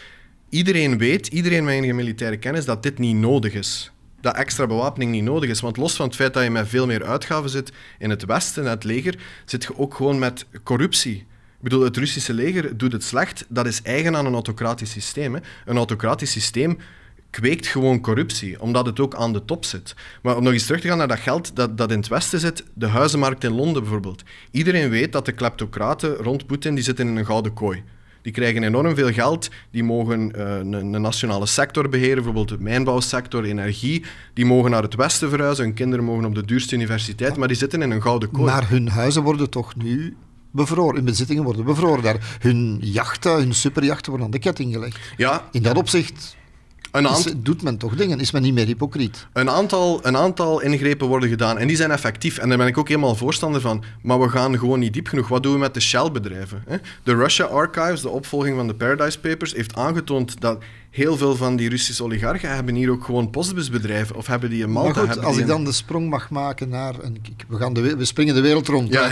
Iedereen 0.49 0.99
weet, 0.99 1.27
iedereen 1.27 1.65
met 1.65 1.75
enige 1.75 1.93
militaire 1.93 2.37
kennis, 2.37 2.65
dat 2.65 2.83
dit 2.83 2.99
niet 2.99 3.17
nodig 3.17 3.55
is. 3.55 3.91
Dat 4.21 4.37
extra 4.37 4.67
bewapening 4.67 5.11
niet 5.11 5.23
nodig 5.23 5.51
is. 5.51 5.61
Want 5.61 5.77
los 5.77 5.95
van 5.95 6.07
het 6.07 6.15
feit 6.15 6.35
dat 6.35 6.43
je 6.43 6.51
met 6.51 6.69
veel 6.69 6.87
meer 6.87 7.05
uitgaven 7.05 7.51
zit 7.51 7.73
in 7.99 8.11
het 8.11 8.25
Westen, 8.25 8.65
het 8.65 8.85
leger, 8.85 9.19
zit 9.45 9.63
je 9.63 9.79
ook 9.79 9.95
gewoon 9.95 10.19
met 10.19 10.47
corruptie. 10.63 11.27
Bedoel, 11.67 11.85
het 11.85 11.97
Russische 11.97 12.35
leger 12.35 12.77
doet 12.77 12.93
het 12.93 13.05
slecht. 13.05 13.45
Dat 13.49 13.67
is 13.67 13.83
eigen 13.83 14.17
aan 14.17 14.27
een 14.27 14.33
autocratisch 14.33 14.91
systeem. 14.91 15.35
Hè. 15.35 15.41
Een 15.65 15.77
autocratisch 15.77 16.31
systeem 16.31 16.79
kweekt 17.31 17.67
gewoon 17.67 18.01
corruptie, 18.01 18.61
omdat 18.61 18.87
het 18.87 19.01
ook 19.01 19.15
aan 19.15 19.33
de 19.33 19.45
top 19.45 19.65
zit. 19.65 19.95
Maar 20.23 20.37
om 20.37 20.43
nog 20.43 20.53
eens 20.53 20.67
terug 20.67 20.81
te 20.81 20.89
gaan 20.89 20.99
naar 20.99 21.09
dat 21.09 21.19
geld 21.19 21.57
dat, 21.57 21.79
dat 21.79 21.91
in 21.91 21.99
het 21.99 22.09
Westen 22.09 22.41
zit, 22.41 22.65
de 22.75 22.87
huizenmarkt 22.87 23.45
in 23.45 23.53
Londen 23.53 23.83
bijvoorbeeld. 23.83 24.23
Iedereen 24.51 24.91
weet 24.91 25.13
dat 25.13 25.25
de 25.25 25.33
kleptocraten 25.33 26.15
rond 26.15 26.47
Poetin 26.47 26.75
die 26.75 26.85
zitten 26.85 27.09
in 27.09 27.17
een 27.17 27.27
gouden 27.27 27.55
kooi. 27.55 27.83
Die 28.23 28.33
krijgen 28.33 28.63
enorm 28.63 28.95
veel 28.95 29.13
geld, 29.13 29.51
die 29.71 29.85
mogen 29.85 30.33
uh, 30.37 30.57
een, 30.57 30.73
een, 30.73 31.01
nationale 31.01 31.47
sector 31.47 31.89
beheren, 31.89 32.15
bijvoorbeeld 32.15 32.49
de 32.49 32.59
mijnbouwsector, 32.59 33.45
energie. 33.45 34.05
Die 34.35 34.45
mogen 34.45 34.71
naar 34.71 34.83
het 34.83 34.95
Westen 34.95 35.29
verhuizen, 35.29 35.65
hun 35.65 35.75
kinderen 35.75 36.05
mogen 36.05 36.25
op 36.25 36.35
de 36.35 36.45
duurste 36.45 36.75
universiteit, 36.75 37.37
maar 37.37 37.49
die 37.49 37.57
zitten 37.57 37.83
in 37.83 37.91
een 37.91 38.03
gouden 38.03 38.31
kooi. 38.31 38.45
Maar 38.45 38.69
hun 38.69 38.89
huizen 38.89 39.23
worden 39.23 39.51
toch 39.51 39.77
nu 39.77 40.17
bevroren. 40.57 40.95
Hun 40.95 41.05
bezittingen 41.05 41.45
worden 41.45 41.65
bevroren 41.65 42.03
daar. 42.03 42.37
Hun 42.41 42.79
jachten, 42.81 43.33
hun 43.33 43.55
superjachten 43.55 44.09
worden 44.09 44.27
aan 44.27 44.33
de 44.33 44.39
ketting 44.39 44.73
gelegd. 44.73 44.99
Ja. 45.17 45.49
In 45.53 45.63
dat 45.63 45.77
opzicht 45.77 46.37
een 46.97 47.09
aantal... 47.09 47.33
doet 47.37 47.63
men 47.63 47.77
toch 47.77 47.97
dingen? 47.97 48.21
Is 48.21 48.31
men 48.31 48.43
niet 48.43 48.55
meer 48.55 48.67
hypocriet? 48.67 49.27
Een 49.33 49.51
aantal, 49.51 50.07
een 50.07 50.17
aantal 50.17 50.61
ingrepen 50.61 51.07
worden 51.07 51.29
gedaan 51.29 51.59
en 51.59 51.67
die 51.67 51.77
zijn 51.77 51.91
effectief. 51.91 52.39
En 52.39 52.49
daar 52.49 52.59
ben 52.59 52.67
ik 52.67 52.79
ook 52.79 52.89
helemaal 52.89 53.15
voorstander 53.15 53.61
van. 53.61 53.85
Maar 54.03 54.21
we 54.21 54.29
gaan 54.29 54.59
gewoon 54.59 54.79
niet 54.79 54.93
diep 54.93 55.09
genoeg. 55.09 55.29
Wat 55.29 55.43
doen 55.43 55.53
we 55.53 55.59
met 55.59 55.75
de 55.75 55.81
Shell-bedrijven? 55.81 56.65
De 57.03 57.15
Russia 57.15 57.45
Archives, 57.45 58.01
de 58.01 58.09
opvolging 58.09 58.57
van 58.57 58.67
de 58.67 58.75
Paradise 58.75 59.21
Papers, 59.21 59.53
heeft 59.53 59.77
aangetoond 59.77 60.41
dat 60.41 60.63
heel 60.91 61.17
veel 61.17 61.37
van 61.37 61.57
die 61.57 61.69
Russische 61.69 62.03
oligarchen 62.03 62.55
hebben 62.55 62.75
hier 62.75 62.91
ook 62.91 63.05
gewoon 63.05 63.31
postbusbedrijven 63.31 64.17
of 64.17 64.27
hebben 64.27 64.51
die 64.51 64.63
in 64.63 64.71
Malta. 64.71 65.05
Maar 65.05 65.15
goed, 65.15 65.25
als 65.25 65.37
ik 65.37 65.47
dan 65.47 65.65
de 65.65 65.73
sprong 65.73 66.09
mag 66.09 66.31
maken 66.31 66.69
naar... 66.69 66.95
Een, 67.01 67.23
we, 67.49 67.57
gaan 67.57 67.73
de, 67.73 67.97
we 67.97 68.05
springen 68.05 68.35
de 68.35 68.41
wereld 68.41 68.69
rond, 68.69 68.93
ja. 68.93 69.11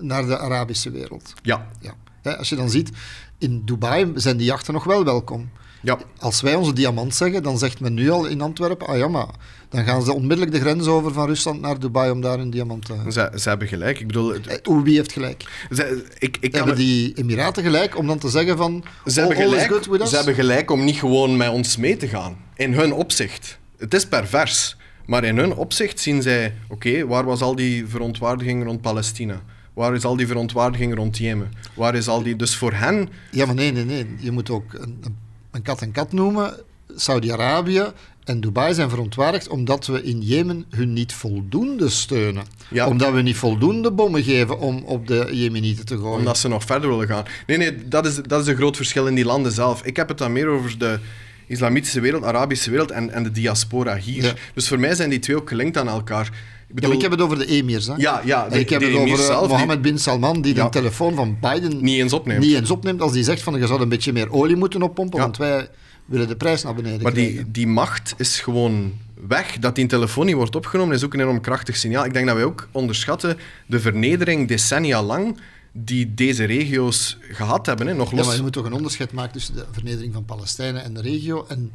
naar 0.00 0.26
de 0.26 0.38
Arabische 0.38 0.90
wereld. 0.90 1.34
Ja. 1.42 1.68
ja. 1.80 1.94
Als 2.32 2.48
je 2.48 2.56
dan 2.56 2.70
ziet, 2.70 2.90
in 3.38 3.62
Dubai 3.64 4.12
zijn 4.14 4.36
die 4.36 4.46
jachten 4.46 4.74
nog 4.74 4.84
wel 4.84 5.04
welkom. 5.04 5.50
Ja. 5.84 5.98
Als 6.18 6.40
wij 6.40 6.54
onze 6.54 6.72
diamant 6.72 7.14
zeggen, 7.14 7.42
dan 7.42 7.58
zegt 7.58 7.80
men 7.80 7.94
nu 7.94 8.10
al 8.10 8.26
in 8.26 8.40
Antwerpen, 8.40 8.86
ah 8.86 8.98
ja, 8.98 9.08
maar 9.08 9.28
dan 9.68 9.84
gaan 9.84 10.02
ze 10.02 10.12
onmiddellijk 10.12 10.52
de 10.52 10.60
grens 10.60 10.86
over 10.86 11.12
van 11.12 11.26
Rusland 11.26 11.60
naar 11.60 11.78
Dubai 11.78 12.10
om 12.10 12.20
daar 12.20 12.38
een 12.38 12.50
diamant 12.50 12.84
te... 12.84 12.94
Ze, 13.08 13.32
ze 13.36 13.48
hebben 13.48 13.68
gelijk. 13.68 14.00
Ik 14.00 14.06
bedoel... 14.06 14.34
Eh, 14.34 14.82
wie 14.82 14.96
heeft 14.96 15.12
gelijk? 15.12 15.66
Ze, 15.70 16.04
ik, 16.18 16.36
ik 16.40 16.54
hebben 16.54 16.76
die 16.76 17.14
Emiraten 17.14 17.62
gelijk 17.62 17.98
om 17.98 18.06
dan 18.06 18.18
te 18.18 18.28
zeggen 18.28 18.56
van... 18.56 18.84
Ze, 19.06 19.20
hebben 19.20 19.36
gelijk, 19.36 19.82
ze 20.06 20.16
hebben 20.16 20.34
gelijk 20.34 20.70
om 20.70 20.84
niet 20.84 20.96
gewoon 20.96 21.36
met 21.36 21.48
ons 21.48 21.76
mee 21.76 21.96
te 21.96 22.08
gaan. 22.08 22.36
In 22.54 22.72
hun 22.72 22.92
opzicht. 22.92 23.58
Het 23.78 23.94
is 23.94 24.06
pervers. 24.06 24.76
Maar 25.06 25.24
in 25.24 25.38
hun 25.38 25.54
opzicht 25.54 26.00
zien 26.00 26.22
zij... 26.22 26.54
Oké, 26.68 27.06
waar 27.06 27.24
was 27.24 27.40
al 27.40 27.54
die 27.54 27.86
verontwaardiging 27.86 28.64
rond 28.64 28.80
Palestina? 28.80 29.42
Waar 29.74 29.94
is 29.94 30.04
al 30.04 30.16
die 30.16 30.26
verontwaardiging 30.26 30.94
rond 30.94 31.18
Jemen? 31.18 31.52
Waar 31.74 31.94
is 31.94 32.08
al 32.08 32.22
die... 32.22 32.36
Dus 32.36 32.56
voor 32.56 32.72
hen... 32.72 33.08
Ja, 33.30 33.46
maar 33.46 33.54
nee, 33.54 33.72
nee, 33.72 33.84
nee. 33.84 34.06
Je 34.18 34.30
moet 34.30 34.50
ook 34.50 34.72
een, 34.72 34.98
een 35.02 35.16
kat 35.62 35.82
en 35.82 35.92
kat 35.92 36.12
noemen. 36.12 36.54
Saudi-Arabië 36.96 37.92
en 38.24 38.40
Dubai 38.40 38.74
zijn 38.74 38.88
verontwaardigd 38.88 39.48
omdat 39.48 39.86
we 39.86 40.02
in 40.02 40.20
Jemen 40.20 40.64
hun 40.70 40.92
niet 40.92 41.12
voldoende 41.12 41.88
steunen. 41.88 42.44
Omdat 42.86 43.12
we 43.12 43.22
niet 43.22 43.36
voldoende 43.36 43.90
bommen 43.90 44.22
geven 44.22 44.58
om 44.58 44.82
op 44.84 45.06
de 45.06 45.28
Jemenieten 45.32 45.86
te 45.86 45.96
gooien. 45.96 46.18
Omdat 46.18 46.38
ze 46.38 46.48
nog 46.48 46.64
verder 46.64 46.90
willen 46.90 47.06
gaan. 47.06 47.24
Nee, 47.46 47.56
nee, 47.56 47.88
dat 47.88 48.06
is, 48.06 48.16
dat 48.16 48.40
is 48.40 48.46
een 48.46 48.56
groot 48.56 48.76
verschil 48.76 49.06
in 49.06 49.14
die 49.14 49.24
landen 49.24 49.52
zelf. 49.52 49.84
Ik 49.84 49.96
heb 49.96 50.08
het 50.08 50.18
dan 50.18 50.32
meer 50.32 50.46
over 50.46 50.78
de 50.78 50.98
islamitische 51.46 52.00
wereld, 52.00 52.24
Arabische 52.24 52.70
wereld 52.70 52.90
en, 52.90 53.10
en 53.10 53.22
de 53.22 53.30
diaspora 53.30 53.96
hier. 53.96 54.50
Dus 54.54 54.68
voor 54.68 54.80
mij 54.80 54.94
zijn 54.94 55.10
die 55.10 55.18
twee 55.18 55.36
ook 55.36 55.48
gelinkt 55.48 55.76
aan 55.76 55.88
elkaar. 55.88 56.30
Ik, 56.74 56.80
bedoel... 56.80 56.90
ja, 56.90 56.96
ik 56.96 57.02
heb 57.02 57.10
het 57.10 57.20
over 57.20 57.38
de 57.38 57.46
emirs. 57.46 57.86
Hè? 57.86 57.94
Ja, 57.96 58.20
ja 58.24 58.46
ik 58.46 58.70
heb 58.70 58.80
het 58.80 58.94
over 58.94 59.18
zelf, 59.18 59.48
Mohammed 59.48 59.82
bin 59.82 59.98
Salman, 59.98 60.42
die 60.42 60.54
de 60.54 60.68
telefoon 60.68 61.14
van 61.14 61.36
Biden 61.40 61.82
niet 61.82 61.98
eens 61.98 62.12
opneemt. 62.12 62.40
Niet 62.40 62.54
eens 62.54 62.70
opneemt 62.70 63.00
als 63.00 63.12
die 63.12 63.24
zegt 63.24 63.42
van 63.42 63.58
je 63.58 63.66
zou 63.66 63.80
een 63.80 63.88
beetje 63.88 64.12
meer 64.12 64.32
olie 64.32 64.56
moeten 64.56 64.82
oppompen, 64.82 65.20
want 65.20 65.36
wij 65.36 65.68
willen 66.04 66.28
de 66.28 66.36
prijs 66.36 66.62
naar 66.62 66.74
beneden 66.74 67.02
maar 67.02 67.12
krijgen. 67.12 67.34
Maar 67.34 67.44
die, 67.44 67.52
die 67.52 67.66
macht 67.66 68.14
is 68.16 68.40
gewoon 68.40 68.92
weg. 69.28 69.58
Dat 69.58 69.74
die 69.74 69.86
telefoon 69.86 70.26
niet 70.26 70.34
wordt 70.34 70.56
opgenomen 70.56 70.94
is 70.94 71.04
ook 71.04 71.14
een 71.14 71.20
enorm 71.20 71.40
krachtig 71.40 71.76
signaal. 71.76 72.04
Ik 72.04 72.12
denk 72.12 72.26
dat 72.26 72.36
wij 72.36 72.44
ook 72.44 72.68
onderschatten 72.72 73.38
de 73.66 73.80
vernedering 73.80 74.48
decennia 74.48 75.02
lang 75.02 75.38
die 75.72 76.14
deze 76.14 76.44
regio's 76.44 77.18
gehad 77.20 77.66
hebben. 77.66 77.86
Hè, 77.86 77.94
nog 77.94 78.10
los. 78.10 78.20
Ja, 78.20 78.26
maar 78.26 78.36
je 78.36 78.42
moet 78.42 78.52
toch 78.52 78.64
een 78.64 78.72
onderscheid 78.72 79.12
maken 79.12 79.32
tussen 79.32 79.54
de 79.54 79.64
vernedering 79.72 80.12
van 80.12 80.24
Palestijnen 80.24 80.84
en 80.84 80.94
de 80.94 81.00
regio 81.00 81.44
en 81.48 81.72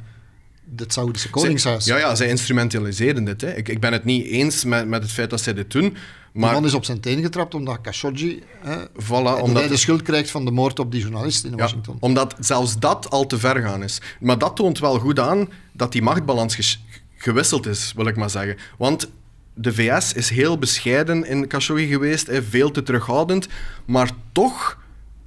het 0.76 0.94
Saoedische 0.94 1.30
Koningshuis. 1.30 1.86
ja, 1.86 1.98
ja, 1.98 2.16
zij 2.16 2.28
instrumentaliseren 2.28 3.24
dit. 3.24 3.42
Hè. 3.42 3.56
Ik, 3.56 3.70
ik 3.70 3.80
ben 3.80 3.94
het 3.94 4.04
niet 4.04 4.26
eens 4.26 4.64
met, 4.64 4.88
met 4.88 5.02
het 5.02 5.12
feit 5.12 5.30
dat 5.30 5.42
zij 5.42 5.54
dit 5.54 5.72
doen. 5.72 5.98
Maar... 6.34 6.50
De 6.50 6.56
man 6.56 6.66
is 6.66 6.74
op 6.74 6.86
zijn 6.86 7.00
teen 7.00 7.22
getrapt 7.22 7.54
omdat 7.54 7.82
Khashoggi 7.82 8.44
hè, 8.60 8.86
voilà, 8.86 9.42
omdat 9.42 9.60
hij 9.60 9.68
de 9.68 9.78
schuld 9.78 10.02
krijgt 10.02 10.32
van 10.32 10.46
de 10.46 10.52
moord 10.52 10.80
op 10.80 10.92
die 10.92 11.02
journalist 11.02 11.44
in 11.44 11.58
Washington. 11.58 11.98
omdat 12.00 12.36
zelfs 12.40 12.80
dat 12.80 13.10
al 13.10 13.26
te 13.26 13.40
ver 13.40 13.62
gaan 13.62 13.84
is. 13.84 14.02
Maar 14.20 14.38
dat 14.38 14.56
toont 14.56 14.80
wel 14.80 15.00
goed 15.00 15.20
aan 15.20 15.50
dat 15.72 15.92
die 15.92 16.02
machtbalans 16.02 16.80
gewisseld 17.18 17.66
is, 17.66 17.94
wil 17.96 18.08
ik 18.08 18.16
maar 18.16 18.30
zeggen. 18.30 18.58
Want 18.78 19.10
de 19.54 19.74
VS 19.74 20.14
is 20.14 20.30
heel 20.30 20.58
bescheiden 20.58 21.26
in 21.26 21.48
Khashoggi 21.48 21.88
geweest, 21.88 22.28
hè, 22.28 22.44
veel 22.44 22.72
te 22.72 22.84
terughoudend, 22.84 23.48
maar 23.86 24.12
toch 24.32 24.78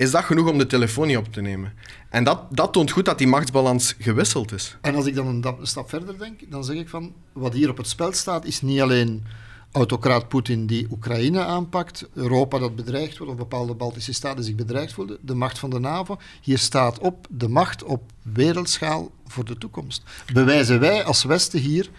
is 0.03 0.11
dat 0.11 0.25
genoeg 0.25 0.49
om 0.49 0.59
de 0.59 0.67
telefoon 0.67 1.07
niet 1.07 1.17
op 1.17 1.33
te 1.33 1.41
nemen. 1.41 1.73
En 2.09 2.25
dat, 2.25 2.41
dat 2.51 2.73
toont 2.73 2.91
goed 2.91 3.05
dat 3.05 3.19
die 3.19 3.27
machtsbalans 3.27 3.95
gewisseld 3.99 4.53
is. 4.53 4.77
En 4.81 4.95
als 4.95 5.07
ik 5.07 5.15
dan 5.15 5.27
een 5.27 5.57
stap 5.63 5.89
verder 5.89 6.19
denk, 6.19 6.41
dan 6.51 6.65
zeg 6.65 6.77
ik 6.77 6.89
van, 6.89 7.13
wat 7.33 7.53
hier 7.53 7.71
op 7.71 7.77
het 7.77 7.89
spel 7.89 8.13
staat, 8.13 8.45
is 8.45 8.63
niet 8.63 8.81
alleen 8.81 9.25
autocraat 9.73 10.29
Poetin 10.29 10.67
die 10.67 10.87
Oekraïne 10.91 11.45
aanpakt, 11.45 12.09
Europa 12.15 12.59
dat 12.59 12.77
bedreigd 12.77 13.19
wordt, 13.19 13.33
of 13.33 13.39
bepaalde 13.39 13.75
Baltische 13.75 14.13
staten 14.13 14.45
zich 14.45 14.55
bedreigd 14.55 14.93
voelen, 14.93 15.19
de 15.21 15.35
macht 15.35 15.59
van 15.59 15.71
de 15.71 15.79
NAVO. 15.79 16.19
Hier 16.41 16.59
staat 16.59 16.99
op 16.99 17.27
de 17.31 17.49
macht 17.49 17.85
op 17.85 18.03
wereldschaal 18.23 19.11
voor 19.27 19.45
de 19.45 19.59
toekomst. 19.59 20.03
Bewijzen 20.33 20.81
wij 20.81 21.05
als 21.05 21.25
Westen 21.25 21.61
hier 21.61 21.91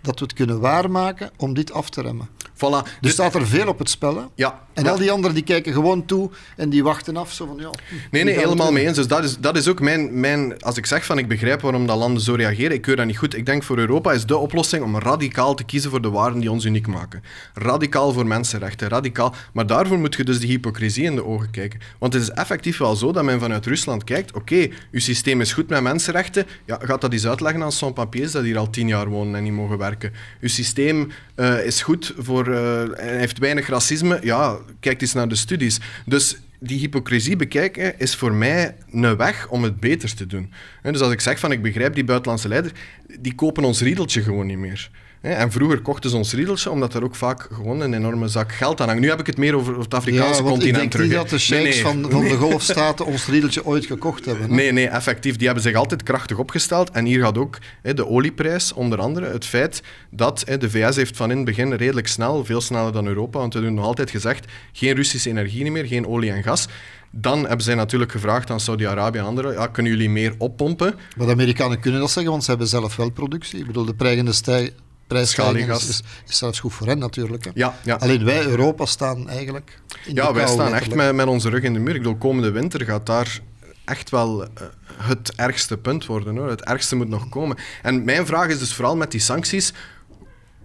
dat 0.00 0.18
we 0.18 0.24
het 0.24 0.34
kunnen 0.34 0.60
waarmaken 0.60 1.30
om 1.36 1.54
dit 1.54 1.72
af 1.72 1.90
te 1.90 2.02
remmen. 2.02 2.28
Voilà. 2.60 2.82
Dus, 2.82 2.98
dus 3.00 3.12
staat 3.12 3.34
er 3.34 3.46
veel 3.46 3.68
op 3.68 3.78
het 3.78 3.90
spel. 3.90 4.16
Hè? 4.16 4.22
Ja. 4.34 4.68
En 4.72 4.86
al 4.86 4.96
die 4.96 5.10
anderen 5.10 5.34
die 5.34 5.44
kijken 5.44 5.72
gewoon 5.72 6.04
toe 6.04 6.30
en 6.56 6.70
die 6.70 6.82
wachten 6.82 7.16
af. 7.16 7.32
Zo 7.32 7.46
van, 7.46 7.56
ja, 7.58 7.70
nee, 8.10 8.24
nee, 8.24 8.38
helemaal 8.38 8.72
mee 8.72 8.86
eens. 8.86 8.96
Dus 8.96 9.06
dat 9.06 9.24
is, 9.24 9.38
dat 9.38 9.56
is 9.56 9.68
ook 9.68 9.80
mijn, 9.80 10.20
mijn... 10.20 10.62
Als 10.62 10.76
ik 10.76 10.86
zeg 10.86 11.04
van 11.04 11.18
ik 11.18 11.28
begrijp 11.28 11.60
waarom 11.60 11.86
dat 11.86 11.98
landen 11.98 12.22
zo 12.22 12.34
reageren, 12.34 12.72
ik 12.72 12.82
keur 12.82 12.96
dat 12.96 13.06
niet 13.06 13.18
goed. 13.18 13.36
Ik 13.36 13.46
denk 13.46 13.62
voor 13.62 13.78
Europa 13.78 14.12
is 14.12 14.26
de 14.26 14.36
oplossing 14.36 14.84
om 14.84 14.98
radicaal 14.98 15.54
te 15.54 15.64
kiezen 15.64 15.90
voor 15.90 16.02
de 16.02 16.10
waarden 16.10 16.40
die 16.40 16.50
ons 16.50 16.64
uniek 16.64 16.86
maken. 16.86 17.22
Radicaal 17.54 18.12
voor 18.12 18.26
mensenrechten, 18.26 18.88
radicaal. 18.88 19.34
Maar 19.52 19.66
daarvoor 19.66 19.98
moet 19.98 20.14
je 20.14 20.24
dus 20.24 20.38
die 20.38 20.48
hypocrisie 20.48 21.04
in 21.04 21.14
de 21.14 21.24
ogen 21.24 21.50
kijken. 21.50 21.80
Want 21.98 22.12
het 22.12 22.22
is 22.22 22.30
effectief 22.30 22.78
wel 22.78 22.96
zo 22.96 23.12
dat 23.12 23.24
men 23.24 23.40
vanuit 23.40 23.66
Rusland 23.66 24.04
kijkt, 24.04 24.32
oké, 24.32 24.54
okay, 24.54 24.72
uw 24.92 25.00
systeem 25.00 25.40
is 25.40 25.52
goed 25.52 25.68
met 25.68 25.82
mensenrechten, 25.82 26.46
ja, 26.66 26.78
gaat 26.82 27.00
dat 27.00 27.12
eens 27.12 27.26
uitleggen 27.26 27.62
aan 27.62 27.72
sans-papiers 27.72 28.32
dat 28.32 28.42
hier 28.42 28.58
al 28.58 28.70
tien 28.70 28.88
jaar 28.88 29.08
wonen 29.08 29.34
en 29.34 29.42
niet 29.42 29.52
mogen 29.52 29.78
werken. 29.78 30.12
Uw 30.40 30.48
systeem 30.48 31.10
uh, 31.36 31.66
is 31.66 31.82
goed 31.82 32.14
voor 32.18 32.48
uh, 32.50 32.98
heeft 32.98 33.38
weinig 33.38 33.68
racisme, 33.68 34.18
ja, 34.22 34.58
kijk 34.80 35.00
eens 35.00 35.12
naar 35.12 35.28
de 35.28 35.34
studies. 35.34 35.80
Dus 36.06 36.36
die 36.58 36.78
hypocrisie 36.78 37.36
bekijken 37.36 37.98
is 37.98 38.14
voor 38.16 38.32
mij 38.32 38.76
een 38.90 39.16
weg 39.16 39.48
om 39.48 39.62
het 39.62 39.80
beter 39.80 40.14
te 40.14 40.26
doen. 40.26 40.52
Dus 40.82 41.00
als 41.00 41.12
ik 41.12 41.20
zeg 41.20 41.38
van 41.38 41.52
ik 41.52 41.62
begrijp 41.62 41.94
die 41.94 42.04
buitenlandse 42.04 42.48
leiders, 42.48 42.74
die 43.20 43.34
kopen 43.34 43.64
ons 43.64 43.80
riedeltje 43.80 44.22
gewoon 44.22 44.46
niet 44.46 44.58
meer. 44.58 44.90
En 45.20 45.52
vroeger 45.52 45.80
kochten 45.80 46.10
ze 46.10 46.16
ons 46.16 46.32
riedeltje, 46.32 46.70
omdat 46.70 46.94
er 46.94 47.04
ook 47.04 47.14
vaak 47.14 47.48
gewoon 47.52 47.80
een 47.80 47.94
enorme 47.94 48.28
zak 48.28 48.52
geld 48.52 48.80
aan 48.80 48.86
hangt. 48.86 49.02
Nu 49.02 49.08
heb 49.08 49.20
ik 49.20 49.26
het 49.26 49.36
meer 49.36 49.54
over 49.54 49.78
het 49.78 49.94
Afrikaanse 49.94 50.42
ja, 50.42 50.48
continent 50.48 50.84
ik 50.84 50.90
denk 50.90 51.04
niet 51.04 51.12
dat 51.12 51.28
de 51.28 51.38
sheiks 51.38 51.80
van, 51.80 52.06
van 52.10 52.22
de 52.22 52.36
golfstaten 52.36 53.06
ons 53.06 53.26
riedeltje 53.26 53.64
ooit 53.64 53.86
gekocht 53.86 54.24
hebben. 54.24 54.48
Hè? 54.48 54.54
Nee, 54.54 54.72
nee, 54.72 54.88
effectief. 54.88 55.36
Die 55.36 55.46
hebben 55.46 55.64
zich 55.64 55.74
altijd 55.74 56.02
krachtig 56.02 56.38
opgesteld. 56.38 56.90
En 56.90 57.04
hier 57.04 57.20
gaat 57.22 57.38
ook 57.38 57.58
hè, 57.82 57.94
de 57.94 58.06
olieprijs, 58.06 58.72
onder 58.72 58.98
andere, 58.98 59.26
het 59.26 59.44
feit 59.44 59.82
dat 60.10 60.42
hè, 60.46 60.58
de 60.58 60.70
VS 60.70 60.96
heeft 60.96 61.16
van 61.16 61.30
in 61.30 61.36
het 61.36 61.46
begin 61.46 61.74
redelijk 61.74 62.06
snel, 62.06 62.44
veel 62.44 62.60
sneller 62.60 62.92
dan 62.92 63.06
Europa, 63.06 63.38
want 63.38 63.52
we 63.52 63.58
hebben 63.58 63.76
nog 63.78 63.86
altijd 63.86 64.10
gezegd, 64.10 64.52
geen 64.72 64.94
Russische 64.94 65.28
energie 65.28 65.70
meer, 65.70 65.86
geen 65.86 66.06
olie 66.06 66.30
en 66.30 66.42
gas. 66.42 66.68
Dan 67.10 67.40
hebben 67.40 67.62
zij 67.62 67.74
natuurlijk 67.74 68.12
gevraagd 68.12 68.50
aan 68.50 68.60
Saudi-Arabië 68.60 69.18
en 69.18 69.24
anderen, 69.24 69.52
ja, 69.52 69.66
kunnen 69.66 69.92
jullie 69.92 70.10
meer 70.10 70.34
oppompen? 70.38 70.94
Maar 71.16 71.26
de 71.26 71.32
Amerikanen 71.32 71.80
kunnen 71.80 72.00
dat 72.00 72.10
zeggen, 72.10 72.32
want 72.32 72.44
ze 72.44 72.50
hebben 72.50 72.68
zelf 72.68 72.96
wel 72.96 73.10
productie. 73.10 73.58
Ik 73.58 73.66
bedoel, 73.66 73.84
de 73.84 73.94
prijzen 73.94 74.34
stijgen 74.34 74.88
prijsstijging 75.10 75.70
is, 75.70 75.88
is, 75.88 76.02
is, 76.28 76.38
zelfs 76.38 76.60
goed 76.60 76.72
voor 76.72 76.86
hen 76.86 76.98
natuurlijk. 76.98 77.44
Hè. 77.44 77.50
Ja, 77.54 77.74
ja. 77.84 77.94
Alleen 77.94 78.24
wij, 78.24 78.44
Europa, 78.44 78.86
staan 78.86 79.28
eigenlijk 79.28 79.80
in 80.04 80.14
Ja, 80.14 80.32
wij 80.32 80.46
staan 80.46 80.74
echt 80.74 80.94
met, 80.94 81.14
met 81.14 81.26
onze 81.26 81.48
rug 81.48 81.62
in 81.62 81.72
de 81.72 81.78
muur. 81.78 81.94
Ik 81.94 82.02
bedoel, 82.02 82.16
komende 82.16 82.50
winter 82.50 82.84
gaat 82.84 83.06
daar 83.06 83.40
echt 83.84 84.10
wel 84.10 84.42
uh, 84.42 84.48
het 84.96 85.32
ergste 85.36 85.78
punt 85.78 86.06
worden. 86.06 86.36
Hoor. 86.36 86.48
Het 86.48 86.64
ergste 86.64 86.96
moet 86.96 87.08
nog 87.08 87.28
komen. 87.28 87.56
En 87.82 88.04
mijn 88.04 88.26
vraag 88.26 88.48
is 88.48 88.58
dus 88.58 88.74
vooral 88.74 88.96
met 88.96 89.10
die 89.10 89.20
sancties 89.20 89.72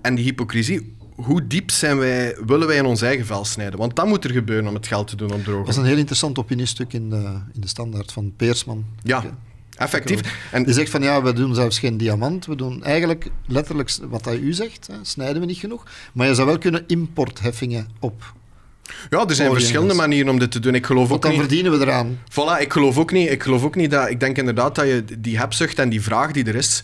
en 0.02 0.16
die 0.16 0.26
hypocrisie. 0.26 0.96
Hoe 1.16 1.48
diep 1.48 1.72
zijn 1.72 1.98
wij, 1.98 2.38
willen 2.46 2.68
wij 2.68 2.78
in 2.78 2.86
ons 2.86 3.02
eigen 3.02 3.26
vel 3.26 3.46
snijden? 3.46 3.80
Want 3.80 3.96
dat 3.96 4.06
moet 4.06 4.24
er 4.24 4.32
gebeuren 4.32 4.68
om 4.68 4.74
het 4.74 4.88
geld 4.88 5.08
te 5.08 5.16
doen 5.16 5.34
opdrogen. 5.34 5.66
Dat 5.66 5.74
is 5.74 5.80
een 5.80 5.86
heel 5.86 5.98
interessant 5.98 6.40
opiniestuk 6.40 6.94
in 6.94 7.10
de, 7.10 7.40
in 7.54 7.62
de 7.62 7.68
standaard 7.68 8.12
van 8.12 8.34
Peersman. 8.36 8.86
Ja. 9.04 9.24
Effectief. 9.78 10.50
En 10.52 10.64
die 10.64 10.74
zegt 10.74 10.90
van 10.90 11.02
ja, 11.02 11.22
we 11.22 11.34
doen 11.34 11.56
zelfs 11.56 11.80
geen 11.80 11.98
diamant. 11.98 12.46
We 12.46 12.56
doen 12.56 12.84
eigenlijk 12.84 13.30
letterlijk 13.48 13.98
wat 14.10 14.26
hij 14.26 14.38
u 14.38 14.54
zegt, 14.54 14.88
hè, 14.88 14.96
snijden 15.02 15.40
we 15.40 15.48
niet 15.48 15.58
genoeg. 15.58 15.84
Maar 16.14 16.28
je 16.28 16.36
zou 16.36 16.48
wel 16.48 16.58
kunnen 16.58 16.84
importheffingen 16.88 17.88
op. 18.00 18.34
Ja, 19.10 19.26
er 19.28 19.36
zijn 19.36 19.52
verschillende 19.52 19.94
manieren 19.94 20.30
om 20.30 20.40
dit 20.40 20.52
te 20.52 20.60
doen. 20.60 20.76
Ik 20.76 20.86
geloof 20.86 21.12
ook 21.12 21.22
dan 21.22 21.32
niet... 21.32 21.40
verdienen 21.40 21.72
we 21.72 21.86
eraan. 21.86 22.20
Voilà, 22.32 22.62
ik 22.62 22.72
geloof 22.72 22.98
ook 22.98 23.12
niet, 23.12 23.30
ik 23.30 23.44
geloof 23.44 23.64
ook 23.64 23.76
niet 23.76 23.92
dat... 23.92 24.10
Ik 24.10 24.20
denk 24.20 24.38
inderdaad 24.38 24.76
dat 24.76 24.86
je 24.86 25.04
die 25.20 25.38
hebzucht 25.38 25.80
en 25.80 25.90
die 25.90 26.02
vraag 26.02 26.32
die 26.32 26.46
er 26.46 26.56
is, 26.56 26.84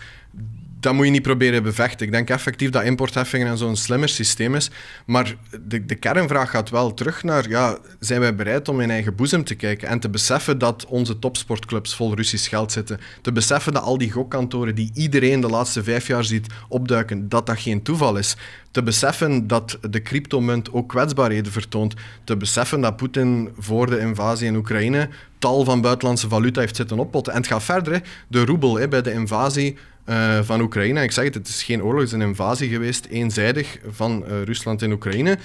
dat 0.81 0.93
moet 0.93 1.05
je 1.05 1.11
niet 1.11 1.21
proberen 1.21 1.63
bevechten. 1.63 2.05
Ik 2.05 2.11
denk 2.11 2.29
effectief 2.29 2.69
dat 2.69 2.83
importheffingen 2.83 3.47
en 3.47 3.57
zo'n 3.57 3.75
slimmer 3.75 4.09
systeem 4.09 4.55
is. 4.55 4.69
Maar 5.05 5.35
de, 5.61 5.85
de 5.85 5.95
kernvraag 5.95 6.49
gaat 6.49 6.69
wel 6.69 6.93
terug 6.93 7.23
naar, 7.23 7.49
ja, 7.49 7.77
zijn 7.99 8.19
wij 8.19 8.35
bereid 8.35 8.69
om 8.69 8.81
in 8.81 8.89
eigen 8.89 9.15
boezem 9.15 9.43
te 9.43 9.55
kijken 9.55 9.87
en 9.87 9.99
te 9.99 10.09
beseffen 10.09 10.57
dat 10.57 10.85
onze 10.85 11.19
topsportclubs 11.19 11.95
vol 11.95 12.15
Russisch 12.15 12.49
geld 12.49 12.71
zitten. 12.71 12.99
Te 13.21 13.31
beseffen 13.31 13.73
dat 13.73 13.83
al 13.83 13.97
die 13.97 14.11
gokkantoren 14.11 14.75
die 14.75 14.91
iedereen 14.93 15.41
de 15.41 15.47
laatste 15.47 15.83
vijf 15.83 16.07
jaar 16.07 16.23
ziet 16.23 16.47
opduiken, 16.67 17.29
dat 17.29 17.45
dat 17.45 17.59
geen 17.59 17.81
toeval 17.81 18.17
is. 18.17 18.35
Te 18.71 18.83
beseffen 18.83 19.47
dat 19.47 19.77
de 19.89 20.01
cryptomunt 20.01 20.73
ook 20.73 20.89
kwetsbaarheden 20.89 21.51
vertoont. 21.51 21.93
Te 22.23 22.37
beseffen 22.37 22.81
dat 22.81 22.95
Poetin 22.95 23.49
voor 23.57 23.89
de 23.89 23.99
invasie 23.99 24.47
in 24.47 24.55
Oekraïne 24.55 25.09
tal 25.39 25.63
van 25.63 25.81
buitenlandse 25.81 26.29
valuta 26.29 26.59
heeft 26.59 26.75
zitten 26.75 26.99
oppotten. 26.99 27.33
En 27.33 27.39
het 27.39 27.47
gaat 27.47 27.63
verder. 27.63 28.01
De 28.27 28.45
roebel 28.45 28.77
hè, 28.77 28.87
bij 28.87 29.01
de 29.01 29.13
invasie 29.13 29.77
uh, 30.11 30.39
van 30.41 30.61
Oekraïne. 30.61 31.01
Ik 31.01 31.11
zeg 31.11 31.23
het, 31.23 31.33
het 31.33 31.47
is 31.47 31.63
geen 31.63 31.83
oorlog, 31.83 31.99
het 31.99 32.07
is 32.07 32.13
een 32.13 32.21
invasie 32.21 32.69
geweest, 32.69 33.05
eenzijdig, 33.05 33.77
van 33.89 34.23
uh, 34.27 34.41
Rusland 34.43 34.81
in 34.81 34.91
Oekraïne. 34.91 35.37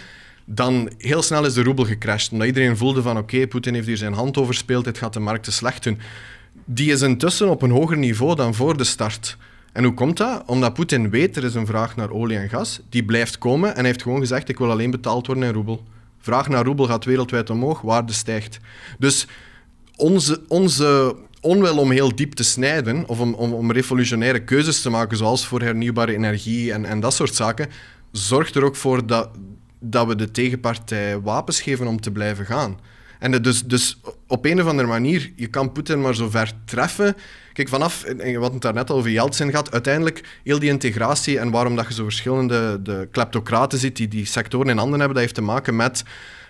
Dan 0.45 0.91
heel 0.99 1.23
snel 1.23 1.45
is 1.45 1.55
de 1.55 1.63
roebel 1.63 1.85
gecrashed. 1.85 2.33
Omdat 2.33 2.47
iedereen 2.47 2.77
voelde 2.77 3.03
van 3.03 3.19
oké, 3.19 3.47
Poetin 3.47 3.75
heeft 3.75 3.87
hier 3.87 3.97
zijn 3.97 4.13
hand 4.13 4.37
overspeeld, 4.37 4.85
dit 4.85 4.99
gaat 4.99 5.13
de 5.13 5.21
markten 5.21 5.53
slecht 5.53 5.83
doen. 5.83 5.99
Die 6.65 6.93
is 6.93 7.03
intussen 7.03 7.49
op 7.49 7.63
een 7.63 7.71
hoger 7.71 7.97
niveau 7.97 8.35
dan 8.35 8.55
voor 8.55 8.77
de 8.77 8.85
start. 8.85 9.37
En 9.73 9.85
hoe 9.85 9.95
komt 9.95 10.17
dat? 10.17 10.43
Omdat 10.47 10.75
Poetin 10.75 11.11
weet, 11.11 11.37
er 11.37 11.45
is 11.45 11.55
een 11.55 11.67
vraag 11.67 11.97
naar 11.97 12.11
olie 12.11 12.39
en 12.39 12.49
gas. 12.49 12.81
Die 12.89 13.05
blijft 13.05 13.39
komen 13.39 13.71
en 13.71 13.77
hij 13.77 13.87
heeft 13.87 14.03
gewoon 14.03 14.21
gezegd, 14.21 14.49
ik 14.49 14.59
wil 14.59 14.71
alleen 14.71 14.91
betaald 14.91 15.27
worden 15.27 15.45
in 15.45 15.53
roebel. 15.53 15.85
Vraag 16.21 16.49
naar 16.49 16.65
roebel 16.65 16.87
gaat 16.87 17.05
wereldwijd 17.05 17.51
omhoog, 17.51 17.81
waarde 17.81 18.13
stijgt. 18.13 18.59
Dus 18.99 19.27
onze, 19.97 20.43
onze 20.49 21.17
onwil 21.47 21.79
om 21.79 21.91
heel 21.91 22.15
diep 22.15 22.33
te 22.33 22.45
snijden 22.45 23.09
of 23.09 23.21
om, 23.21 23.35
om, 23.35 23.53
om, 23.53 23.73
revolutionaire 23.73 24.45
keuzes 24.45 24.83
te 24.83 24.91
maken, 24.91 25.17
zoals 25.17 25.47
voor 25.47 25.61
hernieuwbare 25.61 26.15
energie 26.15 26.73
en, 26.73 26.85
en 26.85 27.01
dat 27.01 27.15
soort 27.15 27.35
zaken, 27.35 27.69
zorgt 28.13 28.55
er 28.55 28.65
ook 28.65 28.77
voor 28.77 29.07
dat, 29.07 29.29
dat 29.79 30.07
we 30.07 30.17
de 30.17 30.31
tegenpartij 30.31 31.21
wapens 31.21 31.61
geven 31.61 31.87
om 31.87 32.01
te 32.01 32.11
blijven 32.11 32.47
gaan. 32.47 32.79
En 33.19 33.43
dus, 33.43 33.65
dus 33.65 34.01
op 34.27 34.45
een 34.45 34.61
of 34.61 34.67
andere 34.67 34.89
manier, 34.89 35.33
je 35.37 35.47
kan 35.47 35.73
Poetin 35.73 36.01
maar 36.01 36.15
zo 36.15 36.31
ver 36.31 36.53
treffen. 36.65 37.17
Kijk, 37.53 37.69
vanaf, 37.69 38.05
wat 38.39 38.53
het 38.53 38.63
daarnet 38.63 38.91
al 38.91 38.97
over 38.97 39.11
Yeltsin 39.11 39.51
gaat, 39.51 39.73
uiteindelijk 39.73 40.39
heel 40.45 40.59
die 40.59 40.71
integratie 40.71 41.39
en 41.39 41.51
waarom 41.51 41.77
dat 41.77 41.89
je 41.89 41.95
zo 41.95 42.05
verschillende 42.05 42.83
de 42.83 43.09
kleptocraten 43.11 43.79
ziet 43.79 43.97
die 43.97 44.09
die 44.09 44.25
sectoren 44.25 44.69
in 44.69 44.79
handen 44.79 44.99
hebben, 44.99 45.17
dat 45.17 45.25
heeft 45.25 45.35
te 45.35 45.53
maken 45.53 45.77
met 45.77 46.05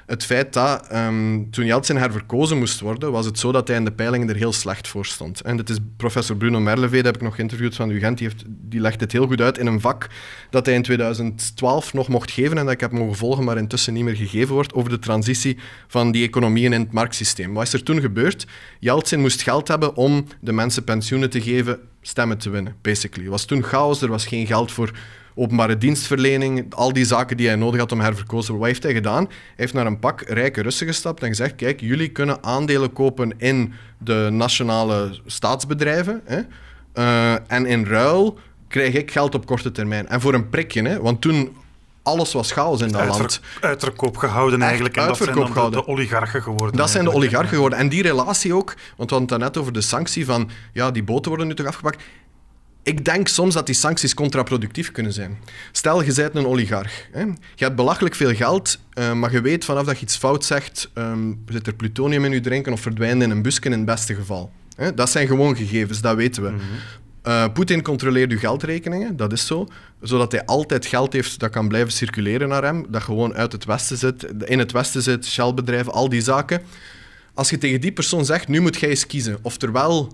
het 0.07 0.25
feit 0.25 0.53
dat 0.53 0.93
um, 0.93 1.51
toen 1.51 1.65
Yeltsin 1.65 1.97
herverkozen 1.97 2.59
moest 2.59 2.81
worden, 2.81 3.13
was 3.13 3.27
het 3.27 3.39
zo 3.39 3.53
dat 3.53 3.69
hij 3.69 3.77
in 3.77 3.85
de 3.85 3.93
peilingen 3.93 4.29
er 4.29 4.37
heel 4.37 4.53
slecht 4.53 4.89
voor 4.89 5.07
stond. 5.07 5.41
En 5.41 5.57
dat 5.57 5.69
is 5.69 5.77
professor 5.97 6.37
Bruno 6.37 6.61
Merlevee, 6.61 7.03
heb 7.03 7.15
ik 7.15 7.23
nog 7.23 7.35
geïnterviewd 7.35 7.75
van 7.75 7.91
UGent, 7.91 8.19
die, 8.19 8.31
die 8.47 8.81
legt 8.81 9.01
het 9.01 9.13
heel 9.13 9.27
goed 9.27 9.41
uit 9.41 9.59
in 9.59 9.67
een 9.67 9.81
vak 9.81 10.09
dat 10.51 10.67
hij 10.67 10.75
in 10.75 10.83
2012 10.83 11.93
nog 11.93 12.09
mocht 12.09 12.31
geven 12.31 12.59
en 12.59 12.65
dat 12.65 12.75
ik 12.75 12.81
heb 12.81 12.93
mogen 12.93 13.17
volgen, 13.17 13.45
maar 13.45 13.57
intussen 13.57 13.93
niet 13.93 14.05
meer 14.05 14.17
gegeven 14.17 14.55
wordt, 14.55 14.75
over 14.75 14.91
de 14.91 14.99
transitie 14.99 15.59
van 15.87 16.11
die 16.11 16.27
economieën 16.27 16.73
in 16.73 16.81
het 16.81 16.93
marktsysteem. 16.93 17.55
Wat 17.55 17.67
is 17.67 17.73
er 17.73 17.83
toen 17.83 18.01
gebeurd? 18.01 18.47
Yeltsin 18.81 19.21
moest 19.21 19.43
geld 19.43 19.69
hebben 19.69 19.97
om 19.97 20.27
de 20.41 20.53
mensen 20.53 20.85
pensioenen 20.85 21.31
te 21.31 21.41
geven, 21.41 21.79
stemmen 22.01 22.39
te 22.39 22.51
winnen, 22.51 22.77
basically. 22.83 23.25
Er 23.25 23.31
was 23.31 23.45
toen 23.45 23.63
chaos, 23.63 24.03
er 24.03 24.09
was 24.09 24.27
geen 24.27 24.47
geld 24.47 24.73
voor 24.73 24.91
openbare 25.39 25.79
dienstverlening, 25.79 26.75
al 26.75 26.93
die 26.93 27.05
zaken 27.05 27.37
die 27.37 27.47
hij 27.47 27.57
nodig 27.57 27.81
had 27.81 27.93
om 27.93 28.01
herverkozen 28.01 28.47
te 28.47 28.53
worden. 28.53 28.59
Wat 28.59 28.83
heeft 28.83 28.83
hij 28.83 29.03
gedaan? 29.03 29.25
Hij 29.25 29.55
heeft 29.57 29.73
naar 29.73 29.87
een 29.87 29.99
pak 29.99 30.21
rijke 30.21 30.63
Russen 30.63 30.87
gestapt 30.87 31.23
en 31.23 31.29
gezegd, 31.29 31.55
kijk, 31.55 31.81
jullie 31.81 32.09
kunnen 32.09 32.45
aandelen 32.45 32.93
kopen 32.93 33.33
in 33.39 33.73
de 33.99 34.29
nationale 34.33 35.21
staatsbedrijven. 35.27 36.21
Hè? 36.25 36.41
Uh, 36.95 37.33
en 37.47 37.67
in 37.67 37.85
ruil 37.85 38.39
krijg 38.69 38.95
ik 38.95 39.11
geld 39.11 39.35
op 39.35 39.47
korte 39.47 39.73
termijn. 39.73 40.09
En 40.09 40.21
voor 40.21 40.35
een 40.35 40.49
prikje, 40.49 40.83
hè? 40.83 41.01
want 41.01 41.21
toen 41.21 41.57
alles 42.03 42.33
was 42.33 42.53
chaos 42.53 42.81
in 42.81 42.89
dat 42.89 43.07
land. 43.07 43.41
Uitverkoop 43.61 44.17
gehouden 44.17 44.63
eigenlijk. 44.63 44.97
En 44.97 45.07
dat 45.07 45.17
zijn 45.17 45.35
de, 45.35 45.71
de, 45.71 45.87
oligarchen 45.87 46.43
geworden. 46.43 46.77
Dat 46.77 46.91
zijn 46.91 47.05
de 47.05 47.13
oligarchen 47.13 47.55
geworden. 47.55 47.79
En 47.79 47.89
die 47.89 48.03
relatie 48.03 48.55
ook, 48.55 48.75
want 48.97 49.11
we 49.11 49.17
hadden 49.17 49.37
het 49.37 49.47
net 49.47 49.59
over 49.59 49.73
de 49.73 49.81
sanctie 49.81 50.25
van, 50.25 50.51
ja, 50.73 50.91
die 50.91 51.03
boten 51.03 51.29
worden 51.29 51.47
nu 51.47 51.55
toch 51.55 51.67
afgepakt 51.67 52.03
ik 52.87 53.05
denk 53.05 53.29
soms 53.29 53.55
dat 53.55 53.67
die 53.67 53.75
sancties 53.75 54.15
contraproductief 54.15 54.93
kunnen 54.93 55.13
zijn. 55.13 55.39
Stel, 55.73 56.03
je 56.03 56.13
bent 56.13 56.35
een 56.35 56.47
oligarch. 56.47 57.07
Hè. 57.13 57.21
Je 57.55 57.65
hebt 57.65 57.77
belachelijk 57.77 58.15
veel 58.15 58.35
geld, 58.35 58.79
uh, 58.99 59.13
maar 59.13 59.33
je 59.33 59.41
weet 59.41 59.65
vanaf 59.65 59.85
dat 59.85 59.99
je 59.99 60.03
iets 60.03 60.17
fout 60.17 60.45
zegt, 60.45 60.91
um, 60.95 61.43
zit 61.49 61.67
er 61.67 61.75
plutonium 61.75 62.25
in 62.25 62.33
je 62.33 62.41
drinken 62.41 62.73
of 62.73 62.81
verdwijnt 62.81 63.23
in 63.23 63.31
een 63.31 63.43
busje 63.43 63.61
in 63.61 63.73
het 63.73 63.85
beste 63.85 64.15
geval. 64.15 64.51
Hè. 64.77 64.95
Dat 64.95 65.11
zijn 65.11 65.27
gewoon 65.27 65.57
gegevens, 65.57 66.01
dat 66.01 66.17
weten 66.17 66.43
we. 66.43 66.51
Mm 66.51 66.61
Poetin 67.53 67.83
controleert 67.83 68.31
uw 68.31 68.39
geldrekeningen, 68.39 69.17
dat 69.17 69.33
is 69.33 69.47
zo. 69.47 69.67
Zodat 70.01 70.33
hij 70.33 70.45
altijd 70.45 70.87
geld 70.87 71.13
heeft 71.13 71.39
dat 71.39 71.51
kan 71.51 71.69
blijven 71.69 71.93
circuleren 71.93 72.49
naar 72.49 72.63
hem. 72.63 72.87
Dat 72.89 73.03
gewoon 73.03 73.35
uit 73.35 73.53
het 73.53 73.65
westen 73.65 73.97
zit, 73.97 74.27
in 74.45 74.59
het 74.59 74.73
westen 74.73 75.03
zit, 75.03 75.27
Shell-bedrijven, 75.27 75.93
al 75.93 76.09
die 76.09 76.21
zaken. 76.21 76.63
Als 77.35 77.51
je 77.51 77.59
tegen 77.59 77.81
die 77.81 77.93
persoon 77.93 78.25
zegt, 78.25 78.49
nu 78.49 78.61
moet 78.61 78.77
jij 78.77 78.89
eens 78.89 79.07
kiezen. 79.07 79.39
Oftewel 79.43 80.13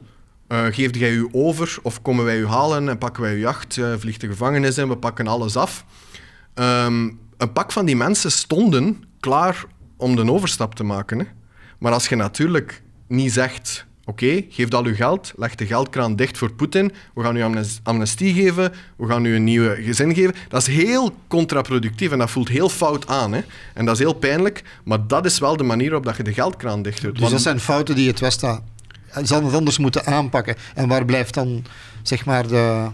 uh, 0.53 0.65
geef 0.71 0.97
jij 0.97 1.11
u 1.11 1.29
over 1.33 1.79
of 1.83 2.03
komen 2.03 2.25
wij 2.25 2.39
u 2.39 2.47
halen 2.47 2.89
en 2.89 2.99
pakken 2.99 3.23
wij 3.23 3.33
uw 3.33 3.39
jacht, 3.39 3.77
uh, 3.77 3.95
vliegt 3.99 4.21
de 4.21 4.27
gevangenis 4.27 4.79
in, 4.79 4.89
we 4.89 4.97
pakken 4.97 5.27
alles 5.27 5.57
af. 5.57 5.85
Ehm, 6.55 7.11
een 7.37 7.53
pak 7.53 7.73
van 7.73 7.85
die 7.85 7.97
mensen 7.97 8.33
stonden 8.33 9.05
klaar 9.21 9.65
om 9.97 10.17
de 10.17 10.33
overstap 10.33 10.75
te 10.75 10.85
maken. 10.85 11.19
Hè? 11.19 11.25
Maar 11.79 11.93
als 11.93 12.09
je 12.09 12.17
natuurlijk 12.17 12.83
niet 13.07 13.33
zegt, 13.33 13.87
oké, 14.05 14.45
geef 14.49 14.71
al 14.71 14.85
uw 14.85 14.95
geld, 14.95 15.33
leg 15.37 15.55
de 15.55 15.67
geldkraan 15.67 16.17
dicht 16.17 16.39
voor 16.39 16.53
Poetin, 16.53 16.93
we 17.15 17.23
gaan 17.23 17.37
u 17.37 17.63
amnestie 17.83 18.35
geven, 18.35 18.73
we 18.97 19.07
gaan 19.07 19.25
u 19.25 19.35
een 19.35 19.45
nieuwe 19.45 19.83
gezin 19.83 20.15
geven, 20.15 20.35
dat 20.49 20.61
is 20.61 20.67
heel 20.67 21.15
contraproductief 21.29 22.11
en 22.11 22.19
dat 22.19 22.31
voelt 22.31 22.49
heel 22.49 22.69
fout 22.69 23.07
aan. 23.07 23.33
Hè? 23.33 23.41
En 23.75 23.85
dat 23.85 23.95
is 23.95 24.01
heel 24.01 24.13
pijnlijk, 24.13 24.63
maar 24.85 25.07
dat 25.07 25.25
is 25.25 25.39
wel 25.39 25.57
de 25.57 25.65
manier 25.65 25.87
waarop 25.87 26.07
dat 26.07 26.17
je 26.17 26.23
de 26.23 26.33
geldkraan 26.33 26.83
dicht 26.83 27.03
doet. 27.03 27.19
Dus 27.19 27.31
dat 27.31 27.41
zijn 27.41 27.61
fouten 27.61 27.95
die 27.95 28.09
het 28.09 28.21
Westen 28.21 28.63
zal 29.23 29.45
het 29.45 29.55
anders 29.55 29.79
moeten 29.79 30.07
aanpakken. 30.07 30.57
En 30.75 30.89
waar 30.89 31.05
blijft 31.05 31.35
dan 31.35 31.65
zeg 32.03 32.25
maar 32.25 32.47
de, 32.47 32.89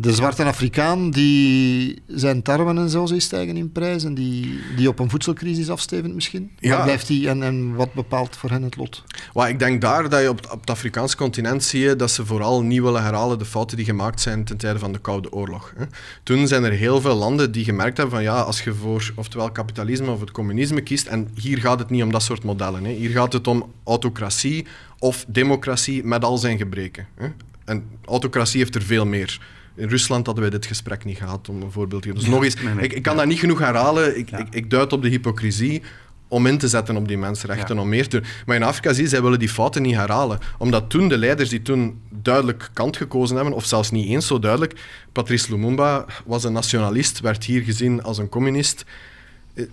de 0.00 0.14
zwarte 0.14 0.44
Afrikaan 0.44 1.10
die 1.10 2.02
zijn 2.06 2.42
tarwen 2.42 2.78
en 2.78 2.90
zo 2.90 3.06
stijgen 3.16 3.56
in 3.56 3.72
prijs 3.72 4.04
en 4.04 4.14
die, 4.14 4.58
die 4.76 4.88
op 4.88 4.98
een 4.98 5.10
voedselcrisis 5.10 5.70
afstevend 5.70 6.14
misschien? 6.14 6.50
Ja. 6.58 6.70
Waar 6.76 6.82
blijft 6.84 7.06
die 7.06 7.28
en, 7.28 7.42
en 7.42 7.74
wat 7.74 7.92
bepaalt 7.92 8.36
voor 8.36 8.50
hen 8.50 8.62
het 8.62 8.76
lot? 8.76 9.04
Well, 9.34 9.48
ik 9.48 9.58
denk 9.58 9.80
daar 9.80 10.08
dat 10.08 10.20
je 10.20 10.28
op, 10.28 10.48
op 10.52 10.60
het 10.60 10.70
Afrikaanse 10.70 11.16
continent 11.16 11.64
zie 11.64 11.80
je 11.80 11.96
dat 11.96 12.10
ze 12.10 12.26
vooral 12.26 12.62
niet 12.62 12.80
willen 12.80 13.02
herhalen 13.02 13.38
de 13.38 13.44
fouten 13.44 13.76
die 13.76 13.86
gemaakt 13.86 14.20
zijn 14.20 14.44
ten 14.44 14.56
tijde 14.56 14.78
van 14.78 14.92
de 14.92 14.98
Koude 14.98 15.32
Oorlog. 15.32 15.72
Hè. 15.76 15.84
Toen 16.22 16.46
zijn 16.46 16.64
er 16.64 16.72
heel 16.72 17.00
veel 17.00 17.16
landen 17.16 17.52
die 17.52 17.64
gemerkt 17.64 17.96
hebben 17.96 18.14
van 18.14 18.24
ja, 18.24 18.40
als 18.40 18.62
je 18.62 18.74
voor 18.74 19.12
oftewel 19.14 19.52
kapitalisme 19.52 20.10
of 20.10 20.20
het 20.20 20.30
communisme 20.30 20.80
kiest, 20.80 21.06
en 21.06 21.28
hier 21.34 21.58
gaat 21.58 21.78
het 21.78 21.90
niet 21.90 22.02
om 22.02 22.12
dat 22.12 22.22
soort 22.22 22.44
modellen. 22.44 22.84
Hè. 22.84 22.92
Hier 22.92 23.10
gaat 23.10 23.32
het 23.32 23.46
om 23.46 23.72
autocratie 23.84 24.66
of 24.98 25.24
democratie 25.28 26.04
met 26.04 26.24
al 26.24 26.38
zijn 26.38 26.58
gebreken. 26.58 27.06
Hè. 27.14 27.28
En 27.64 27.84
autocratie 28.04 28.58
heeft 28.58 28.74
er 28.74 28.82
veel 28.82 29.06
meer 29.06 29.56
in 29.78 29.88
Rusland 29.88 30.26
hadden 30.26 30.44
wij 30.44 30.52
dit 30.52 30.66
gesprek 30.66 31.04
niet 31.04 31.16
gehad, 31.16 31.48
om 31.48 31.62
een 31.62 31.70
voorbeeld 31.72 32.02
te 32.02 32.08
geven. 32.08 32.24
Dus 32.24 32.32
nog 32.32 32.44
eens, 32.44 32.56
ik, 32.80 32.92
ik, 32.92 33.02
kan 33.02 33.16
dat 33.16 33.26
niet 33.26 33.38
genoeg 33.38 33.58
herhalen. 33.58 34.18
Ik, 34.18 34.30
ik, 34.30 34.46
ik 34.50 34.70
duid 34.70 34.92
op 34.92 35.02
de 35.02 35.08
hypocrisie 35.08 35.82
om 36.28 36.46
in 36.46 36.58
te 36.58 36.68
zetten 36.68 36.96
op 36.96 37.08
die 37.08 37.18
mensenrechten, 37.18 37.78
om 37.78 37.88
meer 37.88 38.08
te 38.08 38.20
doen. 38.20 38.28
Maar 38.46 38.56
in 38.56 38.62
Afrika 38.62 38.92
zie 38.92 39.02
je, 39.02 39.08
zij 39.08 39.22
willen 39.22 39.38
die 39.38 39.48
fouten 39.48 39.82
niet 39.82 39.94
herhalen. 39.94 40.38
Omdat 40.58 40.90
toen 40.90 41.08
de 41.08 41.18
leiders 41.18 41.48
die 41.48 41.62
toen 41.62 42.00
duidelijk 42.10 42.70
kant 42.72 42.96
gekozen 42.96 43.36
hebben, 43.36 43.54
of 43.54 43.64
zelfs 43.64 43.90
niet 43.90 44.08
eens 44.08 44.26
zo 44.26 44.38
duidelijk, 44.38 44.80
Patrice 45.12 45.50
Lumumba 45.50 46.04
was 46.26 46.44
een 46.44 46.52
nationalist, 46.52 47.20
werd 47.20 47.44
hier 47.44 47.62
gezien 47.62 48.02
als 48.02 48.18
een 48.18 48.28
communist 48.28 48.84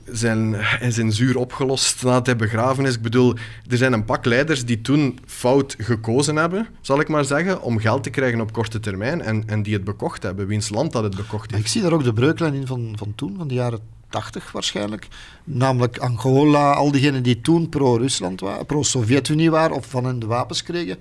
zijn, 0.05 0.55
zijn 0.89 1.11
zuur 1.11 1.37
opgelost 1.37 2.03
nadat 2.03 2.25
hij 2.25 2.35
begraven 2.35 2.85
is. 2.85 2.95
Ik 2.95 3.01
bedoel, 3.01 3.35
er 3.69 3.77
zijn 3.77 3.93
een 3.93 4.05
pak 4.05 4.25
leiders 4.25 4.65
die 4.65 4.81
toen 4.81 5.19
fout 5.25 5.75
gekozen 5.77 6.35
hebben, 6.35 6.67
zal 6.81 6.99
ik 6.99 7.07
maar 7.07 7.25
zeggen, 7.25 7.61
om 7.61 7.79
geld 7.79 8.03
te 8.03 8.09
krijgen 8.09 8.41
op 8.41 8.53
korte 8.53 8.79
termijn 8.79 9.21
en, 9.21 9.43
en 9.47 9.63
die 9.63 9.73
het 9.73 9.83
bekocht 9.83 10.23
hebben, 10.23 10.47
wiens 10.47 10.69
land 10.69 10.91
dat 10.91 11.03
het 11.03 11.15
bekocht 11.15 11.51
heeft. 11.51 11.63
Ik 11.63 11.69
zie 11.69 11.81
daar 11.81 11.93
ook 11.93 12.03
de 12.03 12.13
breuklijn 12.13 12.53
in 12.53 12.67
van, 12.67 12.93
van 12.97 13.13
toen, 13.15 13.35
van 13.37 13.47
de 13.47 13.53
jaren 13.53 13.79
80 14.09 14.51
waarschijnlijk. 14.51 15.07
Namelijk 15.43 15.97
Angola, 15.97 16.71
al 16.71 16.91
diegenen 16.91 17.23
die 17.23 17.41
toen 17.41 17.69
pro-Rusland 17.69 18.39
waren, 18.39 18.65
pro-Sovjet-Unie 18.65 19.51
waren 19.51 19.75
of 19.75 19.85
van 19.85 20.05
hen 20.05 20.19
de 20.19 20.25
wapens 20.25 20.63
kregen. 20.63 20.97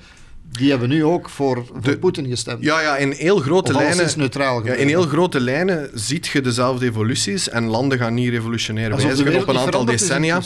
Die 0.49 0.71
hebben 0.71 0.89
nu 0.89 1.05
ook 1.05 1.29
voor, 1.29 1.65
voor 1.81 1.97
Poetin 1.97 2.27
gestemd. 2.27 2.63
Ja, 2.63 2.81
ja, 2.81 2.97
in 2.97 3.11
heel 3.11 3.39
grote 3.39 3.73
lijnen. 3.73 4.05
Is 4.05 4.17
neutraal 4.17 4.67
ja, 4.67 4.73
in 4.73 4.89
heel 4.89 5.03
grote 5.03 5.41
lijnen 5.41 5.91
ziet 5.95 6.27
je 6.27 6.41
dezelfde 6.41 6.87
evoluties 6.87 7.49
en 7.49 7.65
landen 7.65 7.99
gaan 7.99 8.15
niet 8.15 8.29
revolutionair 8.29 8.97
wijzigen 8.97 9.41
op 9.41 9.49
een 9.49 9.59
aantal 9.59 9.85
decennia. 9.85 10.41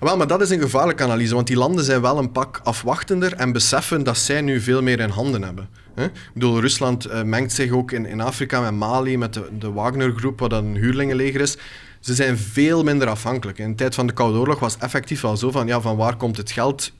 Wel, 0.00 0.16
maar 0.16 0.26
dat 0.26 0.40
is 0.40 0.50
een 0.50 0.60
gevaarlijke 0.60 1.02
analyse, 1.02 1.34
want 1.34 1.46
die 1.46 1.56
landen 1.56 1.84
zijn 1.84 2.00
wel 2.00 2.18
een 2.18 2.32
pak 2.32 2.60
afwachtender 2.64 3.32
en 3.32 3.52
beseffen 3.52 4.02
dat 4.02 4.18
zij 4.18 4.40
nu 4.40 4.60
veel 4.60 4.82
meer 4.82 5.00
in 5.00 5.10
handen 5.10 5.42
hebben. 5.42 5.68
Ik 5.96 6.10
bedoel, 6.34 6.60
Rusland 6.60 7.06
uh, 7.06 7.22
mengt 7.22 7.52
zich 7.52 7.72
ook 7.72 7.92
in, 7.92 8.06
in 8.06 8.20
Afrika 8.20 8.60
met 8.60 8.72
Mali, 8.72 9.18
met 9.18 9.34
de, 9.34 9.48
de 9.58 9.72
Wagner-groep, 9.72 10.38
wat 10.38 10.52
een 10.52 10.76
huurlingenleger 10.76 11.40
is. 11.40 11.56
Ze 12.00 12.14
zijn 12.14 12.38
veel 12.38 12.82
minder 12.82 13.08
afhankelijk. 13.08 13.58
In 13.58 13.70
de 13.70 13.76
tijd 13.76 13.94
van 13.94 14.06
de 14.06 14.12
Koude 14.12 14.38
Oorlog 14.38 14.58
was 14.58 14.72
het 14.72 14.82
effectief 14.82 15.20
wel 15.20 15.36
zo 15.36 15.50
van, 15.50 15.66
ja, 15.66 15.80
van 15.80 15.96
waar 15.96 16.16
komt 16.16 16.36
het 16.36 16.50
geld? 16.50 16.92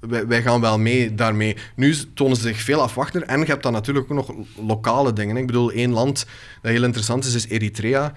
Wij, 0.00 0.42
gaan 0.42 0.60
wel 0.60 0.78
mee 0.78 1.14
daarmee. 1.14 1.56
Nu 1.76 1.94
tonen 2.14 2.36
ze 2.36 2.42
zich 2.42 2.60
veel 2.60 2.82
afwachter 2.82 3.22
en 3.22 3.40
je 3.40 3.46
hebt 3.46 3.62
dan 3.62 3.72
natuurlijk 3.72 4.10
ook 4.10 4.16
nog 4.16 4.34
lokale 4.66 5.12
dingen. 5.12 5.36
Ik 5.36 5.46
bedoel, 5.46 5.70
één 5.70 5.90
land 5.90 6.26
dat 6.62 6.72
heel 6.72 6.84
interessant 6.84 7.24
is, 7.24 7.34
is 7.34 7.48
Eritrea. 7.48 8.12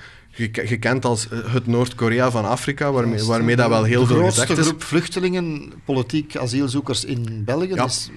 Gekend 0.51 1.05
als 1.05 1.29
eh, 1.29 1.53
het 1.53 1.67
Noord-Korea 1.67 2.31
van 2.31 2.45
Afrika, 2.45 2.91
waarmee, 2.91 3.23
waarmee 3.23 3.55
dat 3.55 3.69
wel 3.69 3.83
heel 3.83 4.05
veel 4.05 4.23
gezegd 4.23 4.49
is. 4.49 4.55
De 4.55 4.63
groep 4.63 4.83
vluchtelingen, 4.83 5.73
politiek 5.85 6.37
asielzoekers 6.37 7.05
in 7.05 7.43
België 7.45 7.73
is 7.73 8.09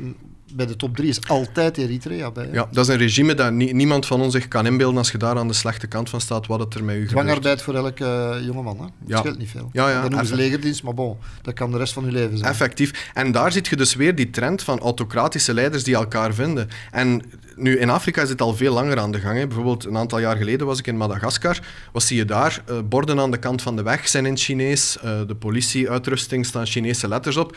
bij 0.54 0.66
de 0.66 0.76
top 0.76 0.96
drie 0.96 1.08
is 1.08 1.28
altijd 1.28 1.78
Eritrea 1.78 2.30
bij. 2.30 2.48
Ja, 2.52 2.68
dat 2.70 2.88
is 2.88 2.92
een 2.92 3.00
regime 3.00 3.34
dat 3.34 3.52
niemand 3.52 4.06
van 4.06 4.20
ons 4.20 4.32
zich 4.32 4.48
kan 4.48 4.66
inbeelden 4.66 4.98
als 4.98 5.10
je 5.10 5.18
daar 5.18 5.36
aan 5.36 5.48
de 5.48 5.54
slechte 5.54 5.86
kant 5.86 6.10
van 6.10 6.20
staat, 6.20 6.46
wat 6.46 6.60
het 6.60 6.74
er 6.74 6.84
met 6.84 6.96
u. 6.96 7.06
Dwangarbeid 7.06 7.62
voor 7.62 7.74
elke 7.74 8.04
uh, 8.04 8.46
jongeman, 8.46 8.76
hè? 8.76 8.86
Dat 8.98 9.18
scheelt 9.18 9.38
niet 9.38 9.50
veel. 9.50 9.68
Ja, 9.72 9.88
ja, 9.88 10.00
dat 10.00 10.10
noemen 10.10 10.28
ze 10.28 10.34
legerdienst, 10.34 10.82
maar 10.82 10.94
bon, 10.94 11.16
dat 11.42 11.54
kan 11.54 11.70
de 11.70 11.78
rest 11.78 11.92
van 11.92 12.04
je 12.04 12.12
leven 12.12 12.38
zijn. 12.38 12.50
Effectief. 12.50 13.10
En 13.14 13.32
daar 13.32 13.52
zit 13.52 13.66
je 13.66 13.76
dus 13.76 13.94
weer 13.94 14.14
die 14.14 14.30
trend 14.30 14.62
van 14.62 14.78
autocratische 14.78 15.54
leiders 15.54 15.84
die 15.84 15.94
elkaar 15.94 16.34
vinden. 16.34 16.68
En 16.90 17.22
nu, 17.56 17.78
in 17.78 17.90
Afrika 17.90 18.22
is 18.22 18.28
het 18.28 18.40
al 18.40 18.54
veel 18.54 18.72
langer 18.72 18.98
aan 18.98 19.12
de 19.12 19.20
gang. 19.20 19.38
Hè. 19.38 19.46
Bijvoorbeeld 19.46 19.84
een 19.84 19.96
aantal 19.96 20.18
jaar 20.18 20.36
geleden 20.36 20.66
was 20.66 20.78
ik 20.78 20.86
in 20.86 20.96
Madagaskar. 20.96 21.60
Wat 21.92 22.02
zie 22.02 22.16
je 22.16 22.24
daar? 22.24 22.62
Uh, 22.70 22.78
borden 22.88 23.20
aan 23.20 23.30
de 23.30 23.38
kant 23.38 23.62
van 23.62 23.76
de 23.76 23.82
weg 23.82 24.08
zijn 24.08 24.26
in 24.26 24.36
Chinees. 24.36 24.96
Uh, 25.04 25.20
de 25.26 25.34
politieuitrusting 25.34 26.46
staan 26.46 26.66
Chinese 26.66 27.08
letters 27.08 27.36
op 27.36 27.56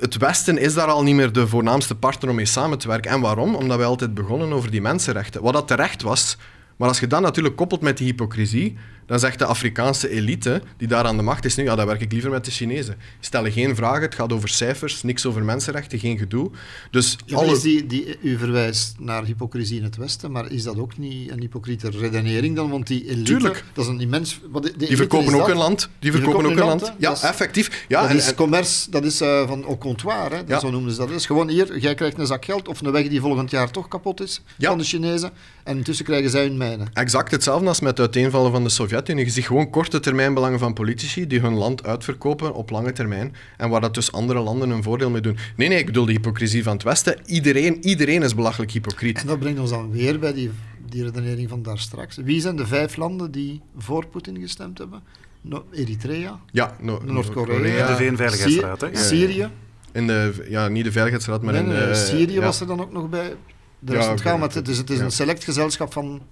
het 0.00 0.16
Westen 0.16 0.58
is 0.58 0.74
daar 0.74 0.86
al 0.86 1.02
niet 1.02 1.14
meer 1.14 1.32
de 1.32 1.46
voornaamste 1.46 1.94
partner 1.94 2.30
om 2.30 2.36
mee 2.36 2.44
samen 2.44 2.78
te 2.78 2.88
werken. 2.88 3.10
En 3.10 3.20
waarom? 3.20 3.54
Omdat 3.54 3.76
wij 3.76 3.86
altijd 3.86 4.14
begonnen 4.14 4.52
over 4.52 4.70
die 4.70 4.80
mensenrechten. 4.80 5.42
Wat 5.42 5.52
dat 5.52 5.68
terecht 5.68 6.02
was. 6.02 6.36
Maar 6.76 6.88
als 6.88 7.00
je 7.00 7.06
dat 7.06 7.20
natuurlijk 7.20 7.56
koppelt 7.56 7.80
met 7.80 7.96
die 7.96 8.06
hypocrisie, 8.06 8.76
dan 9.10 9.18
zegt 9.18 9.38
de 9.38 9.44
Afrikaanse 9.44 10.08
elite, 10.08 10.62
die 10.76 10.88
daar 10.88 11.04
aan 11.04 11.16
de 11.16 11.22
macht 11.22 11.44
is 11.44 11.56
nu, 11.56 11.64
ja, 11.64 11.74
dan 11.74 11.86
werk 11.86 12.00
ik 12.00 12.12
liever 12.12 12.30
met 12.30 12.44
de 12.44 12.50
Chinezen. 12.50 12.96
Stellen 13.20 13.52
geen 13.52 13.76
vragen, 13.76 14.02
het 14.02 14.14
gaat 14.14 14.32
over 14.32 14.48
cijfers, 14.48 15.02
niks 15.02 15.26
over 15.26 15.44
mensenrechten, 15.44 15.98
geen 15.98 16.18
gedoe. 16.18 16.50
Dus 16.90 17.16
ja, 17.26 17.36
alle... 17.36 17.58
die, 17.58 17.86
die, 17.86 18.18
u 18.22 18.38
verwijst 18.38 18.94
naar 18.98 19.24
hypocrisie 19.24 19.78
in 19.78 19.84
het 19.84 19.96
Westen, 19.96 20.30
maar 20.30 20.50
is 20.50 20.62
dat 20.62 20.78
ook 20.78 20.98
niet 20.98 21.30
een 21.30 21.40
hypocriete 21.40 21.90
redenering 21.90 22.56
dan? 22.56 22.70
Want 22.70 22.86
die 22.86 23.08
elite, 23.08 23.22
Tuurlijk. 23.22 23.64
dat 23.72 23.84
is 23.84 23.90
een 23.90 24.00
immens... 24.00 24.40
die 24.76 24.96
verkopen 24.96 25.34
ook 25.34 25.48
een 25.48 25.56
land. 25.56 25.88
Die 25.98 26.12
verkopen 26.12 26.44
ook 26.44 26.56
een 26.56 26.64
land. 26.64 26.92
Ja, 26.98 27.22
effectief. 27.22 27.84
Ja, 27.88 28.02
dat 28.02 28.16
is 28.16 28.34
commerce, 28.34 28.90
dat 28.90 29.04
is 29.04 29.22
uh, 29.22 29.48
van 29.48 29.64
au 29.64 29.78
comptoir, 29.78 30.30
hè? 30.30 30.40
Ja. 30.46 30.60
zo 30.60 30.70
noemen 30.70 30.90
ze 30.90 30.98
dat. 30.98 31.08
Dat 31.08 31.16
is 31.16 31.26
gewoon 31.26 31.48
hier, 31.48 31.78
jij 31.78 31.94
krijgt 31.94 32.18
een 32.18 32.26
zak 32.26 32.44
geld 32.44 32.68
of 32.68 32.80
een 32.80 32.92
weg 32.92 33.08
die 33.08 33.20
volgend 33.20 33.50
jaar 33.50 33.70
toch 33.70 33.88
kapot 33.88 34.20
is 34.20 34.42
van 34.58 34.78
de 34.78 34.84
Chinezen 34.84 35.30
en 35.64 35.76
intussen 35.76 36.04
krijgen 36.04 36.30
zij 36.30 36.42
hun 36.42 36.56
mijnen. 36.56 36.88
Exact 36.92 37.30
hetzelfde 37.30 37.68
als 37.68 37.80
met 37.80 37.90
het 37.90 38.00
uiteenvallen 38.00 38.52
van 38.52 38.62
de 38.62 38.68
Sovjet 38.68 38.99
Sovjet-Unie. 39.00 39.24
Je 39.24 39.40
ziet 39.40 39.46
gewoon 39.46 39.70
korte 39.70 40.00
termijn 40.00 40.34
belangen 40.34 40.58
van 40.58 40.72
politici 40.72 41.26
die 41.26 41.40
hun 41.40 41.54
land 41.54 41.84
uitverkopen 41.86 42.54
op 42.54 42.70
lange 42.70 42.92
termijn. 42.92 43.34
En 43.56 43.70
waar 43.70 43.80
dat 43.80 43.94
dus 43.94 44.12
andere 44.12 44.40
landen 44.40 44.70
een 44.70 44.82
voordeel 44.82 45.10
mee 45.10 45.20
doen. 45.20 45.36
Nee, 45.56 45.68
nee, 45.68 45.78
ik 45.78 45.86
bedoel 45.86 46.04
de 46.04 46.12
hypocrisie 46.12 46.62
van 46.62 46.72
het 46.72 46.82
Westen. 46.82 47.16
Iedereen, 47.26 47.84
iedereen 47.84 48.22
is 48.22 48.34
belachelijk 48.34 48.70
hypocriet. 48.70 49.20
En 49.20 49.26
dat 49.26 49.38
brengt 49.38 49.60
ons 49.60 49.70
dan 49.70 49.90
weer 49.90 50.18
bij 50.18 50.32
die, 50.32 50.50
die 50.88 51.02
redenering 51.02 51.48
van 51.48 51.62
daar 51.62 51.78
straks. 51.78 52.16
Wie 52.16 52.40
zijn 52.40 52.56
de 52.56 52.66
vijf 52.66 52.96
landen 52.96 53.30
die 53.30 53.60
voor 53.76 54.06
Poetin 54.06 54.40
gestemd 54.40 54.78
hebben? 54.78 55.02
No 55.40 55.64
Eritrea? 55.72 56.40
Ja, 56.52 56.76
Noord-Korea. 56.80 57.86
de 57.86 57.96
VN-veiligheidsraad, 57.96 58.80
hè? 58.80 58.96
Syrië? 58.96 59.48
In 59.92 60.06
de, 60.06 60.46
ja, 60.48 60.68
niet 60.68 60.84
de 60.84 60.92
Veiligheidsraad, 60.92 61.42
maar 61.42 61.52
nee, 61.52 61.62
in 61.62 61.68
de... 61.68 61.94
Syrië 61.94 62.40
was 62.40 62.60
er 62.60 62.66
dan 62.66 62.80
ook 62.80 62.92
nog 62.92 63.08
bij. 63.08 63.34
De 63.78 63.92
rest 63.92 64.06
ja, 64.06 64.12
okay, 64.12 64.32
gaan, 64.32 64.42
het, 64.42 64.64
dus 64.64 64.76
het 64.76 64.90
is 64.90 64.98
een 64.98 65.10
select 65.10 65.44
gezelschap 65.44 65.92
van 65.92 66.22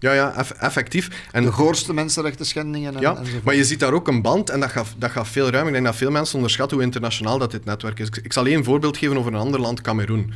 ja, 0.00 0.12
ja, 0.12 0.44
effectief. 0.58 1.28
En 1.32 1.42
de 1.42 1.52
goorste 1.52 1.94
mensenrechten 1.94 2.46
schendingen. 2.46 2.94
En, 2.94 3.00
ja, 3.00 3.18
maar 3.44 3.54
je 3.54 3.64
ziet 3.64 3.80
daar 3.80 3.92
ook 3.92 4.08
een 4.08 4.22
band 4.22 4.50
en 4.50 4.60
dat 4.60 4.70
gaat, 4.70 4.94
dat 4.98 5.10
gaat 5.10 5.28
veel 5.28 5.50
ruimer. 5.50 5.66
Ik 5.66 5.72
denk 5.72 5.84
dat 5.84 5.96
veel 5.96 6.10
mensen 6.10 6.34
onderschatten 6.34 6.76
hoe 6.76 6.86
internationaal 6.86 7.38
dat 7.38 7.50
dit 7.50 7.64
netwerk 7.64 7.98
is. 7.98 8.08
Ik 8.22 8.32
zal 8.32 8.46
één 8.46 8.64
voorbeeld 8.64 8.96
geven 8.96 9.16
over 9.16 9.32
een 9.32 9.38
ander 9.38 9.60
land, 9.60 9.80
Cameroen. 9.80 10.32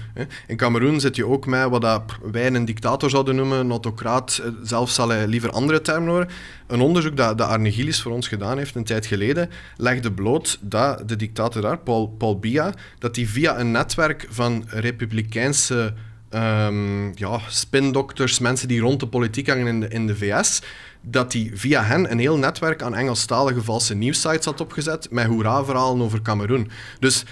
In 0.47 0.57
Cameroen 0.57 1.01
zit 1.01 1.17
je 1.17 1.27
ook 1.27 1.47
met 1.47 1.69
wat 1.69 1.81
dat 1.81 2.03
wij 2.33 2.47
een 2.47 2.65
dictator 2.65 3.11
zouden 3.11 3.37
noemen, 3.37 3.59
een 3.59 3.71
autocraat. 3.71 4.41
Eh, 4.43 4.51
zelf 4.63 4.91
zal 4.91 5.09
hij 5.09 5.27
liever 5.27 5.51
andere 5.51 5.81
termen 5.81 6.09
horen. 6.09 6.29
Een 6.67 6.81
onderzoek 6.81 7.17
dat, 7.17 7.39
dat 7.39 7.49
Arne 7.49 7.73
Gillis 7.73 8.03
voor 8.03 8.13
ons 8.13 8.29
gedaan 8.29 8.59
heeft 8.59 8.75
een 8.75 8.85
tijd 8.85 9.07
geleden, 9.07 9.51
legde 9.77 10.13
bloot 10.13 10.59
dat 10.61 11.09
de 11.09 11.17
dictator 11.17 11.63
daar, 11.63 11.79
Paul, 11.79 12.09
Paul 12.09 12.39
Biya, 12.39 12.73
dat 12.99 13.17
hij 13.17 13.27
via 13.27 13.59
een 13.59 13.71
netwerk 13.71 14.27
van 14.31 14.65
republikeinse 14.69 15.95
um, 16.35 17.13
ja, 17.15 17.41
spindokters, 17.49 18.39
mensen 18.39 18.69
die 18.69 18.81
rond 18.81 19.01
de 19.01 19.07
politiek 19.07 19.49
hangen 19.49 19.67
in 19.67 19.81
de, 19.81 19.89
in 19.89 20.07
de 20.07 20.17
VS, 20.17 20.63
dat 21.01 21.33
hij 21.33 21.51
via 21.55 21.83
hen 21.83 22.11
een 22.11 22.19
heel 22.19 22.39
netwerk 22.39 22.83
aan 22.83 22.95
Engelstalige 22.95 23.63
valse 23.63 23.95
nieuwsites 23.95 24.45
had 24.45 24.61
opgezet 24.61 25.11
met 25.11 25.27
hoera-verhalen 25.27 26.03
over 26.03 26.23
Cameroen. 26.23 26.71
Dus 26.99 27.25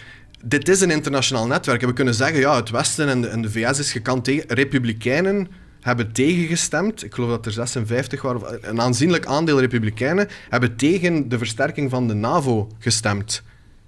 dit 0.44 0.68
is 0.68 0.80
een 0.80 0.90
internationaal 0.90 1.46
netwerk. 1.46 1.82
En 1.82 1.88
we 1.88 1.94
kunnen 1.94 2.14
zeggen, 2.14 2.38
ja, 2.38 2.56
het 2.56 2.70
Westen 2.70 3.08
en 3.08 3.20
de, 3.20 3.28
en 3.28 3.42
de 3.42 3.50
VS 3.50 3.78
is 3.78 3.92
gekant 3.92 4.24
tegen. 4.24 4.44
Republikeinen 4.48 5.48
hebben 5.80 6.12
tegengestemd. 6.12 7.04
Ik 7.04 7.14
geloof 7.14 7.30
dat 7.30 7.46
er 7.46 7.52
56 7.52 8.22
waren. 8.22 8.68
Een 8.68 8.80
aanzienlijk 8.80 9.26
aandeel 9.26 9.60
Republikeinen 9.60 10.28
hebben 10.48 10.76
tegen 10.76 11.28
de 11.28 11.38
versterking 11.38 11.90
van 11.90 12.08
de 12.08 12.14
NAVO 12.14 12.68
gestemd. 12.78 13.42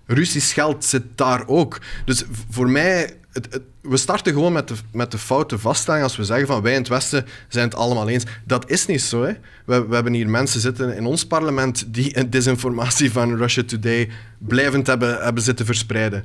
Russisch 0.07 0.55
geld 0.55 0.85
zit 0.85 1.03
daar 1.14 1.46
ook. 1.46 1.81
Dus 2.05 2.24
voor 2.50 2.70
mij 2.70 3.16
het, 3.35 3.61
we 3.81 3.97
starten 3.97 4.33
gewoon 4.33 4.53
met 4.53 4.68
de, 4.68 4.75
met 4.92 5.11
de 5.11 5.18
foute 5.18 5.59
vaststelling 5.59 6.03
als 6.03 6.16
we 6.16 6.25
zeggen 6.25 6.47
van 6.47 6.62
wij 6.62 6.73
in 6.73 6.79
het 6.79 6.88
Westen 6.88 7.27
zijn 7.49 7.64
het 7.64 7.75
allemaal 7.75 8.09
eens. 8.09 8.25
Dat 8.44 8.70
is 8.70 8.87
niet 8.87 9.03
zo. 9.03 9.23
Hè. 9.23 9.33
We, 9.64 9.87
we 9.87 9.94
hebben 9.94 10.12
hier 10.12 10.29
mensen 10.29 10.61
zitten 10.61 10.97
in 10.97 11.07
ons 11.07 11.27
parlement 11.27 11.85
die 11.94 12.29
desinformatie 12.29 13.12
van 13.12 13.37
Russia 13.37 13.62
Today 13.64 14.11
blijvend 14.38 14.87
hebben, 14.87 15.23
hebben 15.23 15.42
zitten 15.42 15.66
verspreiden. 15.66 16.25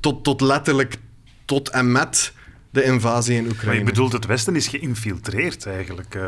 Tot, 0.00 0.24
tot 0.24 0.40
letterlijk 0.40 0.96
tot 1.44 1.68
en 1.68 1.92
met 1.92 2.32
de 2.70 2.82
invasie 2.82 3.36
in 3.36 3.44
Oekraïne. 3.44 3.66
Maar 3.66 3.76
je 3.78 3.84
bedoelt, 3.84 4.12
het 4.12 4.26
Westen 4.26 4.56
is 4.56 4.68
geïnfiltreerd 4.68 5.66
eigenlijk. 5.66 6.14
Uh, 6.14 6.22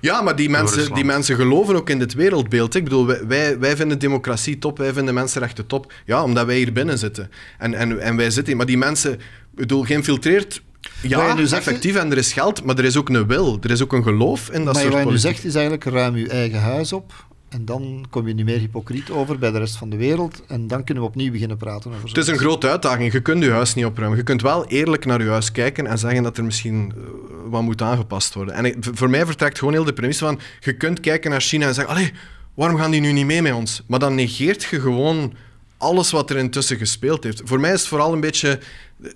ja, 0.00 0.22
maar 0.22 0.36
die 0.36 0.50
mensen, 0.50 0.94
die 0.94 1.04
mensen 1.04 1.36
geloven 1.36 1.76
ook 1.76 1.90
in 1.90 1.98
dit 1.98 2.14
wereldbeeld. 2.14 2.74
Ik 2.74 2.84
bedoel, 2.84 3.06
wij, 3.06 3.58
wij 3.58 3.76
vinden 3.76 3.98
democratie 3.98 4.58
top, 4.58 4.78
wij 4.78 4.92
vinden 4.92 5.14
mensenrechten 5.14 5.66
top. 5.66 5.92
Ja, 6.04 6.22
omdat 6.22 6.46
wij 6.46 6.56
hier 6.56 6.72
binnen 6.72 6.98
zitten. 6.98 7.30
En, 7.58 7.74
en, 7.74 8.00
en 8.00 8.16
wij 8.16 8.30
zitten 8.30 8.56
Maar 8.56 8.66
die 8.66 8.78
mensen, 8.78 9.20
bedoel, 9.60 9.82
geïnfiltreerd 9.82 10.62
ja, 11.02 11.34
nu 11.34 11.46
effectief. 11.46 11.96
En 11.96 12.10
er 12.10 12.16
is 12.16 12.32
geld, 12.32 12.64
maar 12.64 12.78
er 12.78 12.84
is 12.84 12.96
ook 12.96 13.08
een 13.08 13.26
wil. 13.26 13.58
Er 13.62 13.70
is 13.70 13.82
ook 13.82 13.92
een 13.92 14.02
geloof 14.02 14.50
in 14.50 14.64
dat 14.64 14.74
maar 14.74 14.82
soort 14.82 14.94
wat 14.94 15.02
je 15.02 15.10
nu 15.10 15.18
zegt 15.18 15.44
is 15.44 15.54
eigenlijk, 15.54 15.84
ruim 15.84 16.16
je 16.16 16.28
eigen 16.28 16.60
huis 16.60 16.92
op. 16.92 17.28
En 17.48 17.64
dan 17.64 18.06
kom 18.10 18.28
je 18.28 18.34
niet 18.34 18.44
meer 18.44 18.58
hypocriet 18.58 19.10
over 19.10 19.38
bij 19.38 19.50
de 19.50 19.58
rest 19.58 19.76
van 19.76 19.90
de 19.90 19.96
wereld. 19.96 20.42
En 20.46 20.66
dan 20.66 20.84
kunnen 20.84 21.02
we 21.02 21.08
opnieuw 21.08 21.32
beginnen 21.32 21.56
praten 21.56 21.90
over 21.90 22.08
Het 22.08 22.16
is 22.16 22.26
een 22.26 22.38
grote 22.38 22.68
uitdaging. 22.68 23.12
Je 23.12 23.20
kunt 23.20 23.44
je 23.44 23.50
huis 23.50 23.74
niet 23.74 23.84
opruimen. 23.84 24.18
Je 24.18 24.24
kunt 24.24 24.42
wel 24.42 24.66
eerlijk 24.66 25.04
naar 25.04 25.22
je 25.22 25.28
huis 25.28 25.52
kijken 25.52 25.86
en 25.86 25.98
zeggen 25.98 26.22
dat 26.22 26.36
er 26.36 26.44
misschien 26.44 26.92
eh, 26.96 27.02
wat 27.46 27.62
moet 27.62 27.82
aangepast 27.82 28.34
worden. 28.34 28.54
En 28.54 28.74
voor 28.80 29.10
mij 29.10 29.26
vertrekt 29.26 29.58
gewoon 29.58 29.74
heel 29.74 29.84
de 29.84 29.92
premisse 29.92 30.24
van... 30.24 30.40
Je 30.60 30.72
kunt 30.76 31.00
kijken 31.00 31.30
naar 31.30 31.40
China 31.40 31.66
en 31.66 31.74
zeggen... 31.74 31.94
Allee, 31.94 32.12
waarom 32.54 32.78
gaan 32.78 32.90
die 32.90 33.00
nu 33.00 33.12
niet 33.12 33.26
mee 33.26 33.42
met 33.42 33.52
ons? 33.52 33.82
Maar 33.86 33.98
dan 33.98 34.14
negeert 34.14 34.62
je 34.62 34.80
gewoon 34.80 35.34
alles 35.76 36.10
wat 36.10 36.30
er 36.30 36.36
intussen 36.36 36.76
gespeeld 36.76 37.24
heeft. 37.24 37.42
Voor 37.44 37.60
mij 37.60 37.72
is 37.72 37.80
het 37.80 37.88
vooral 37.88 38.12
een 38.12 38.20
beetje 38.20 38.58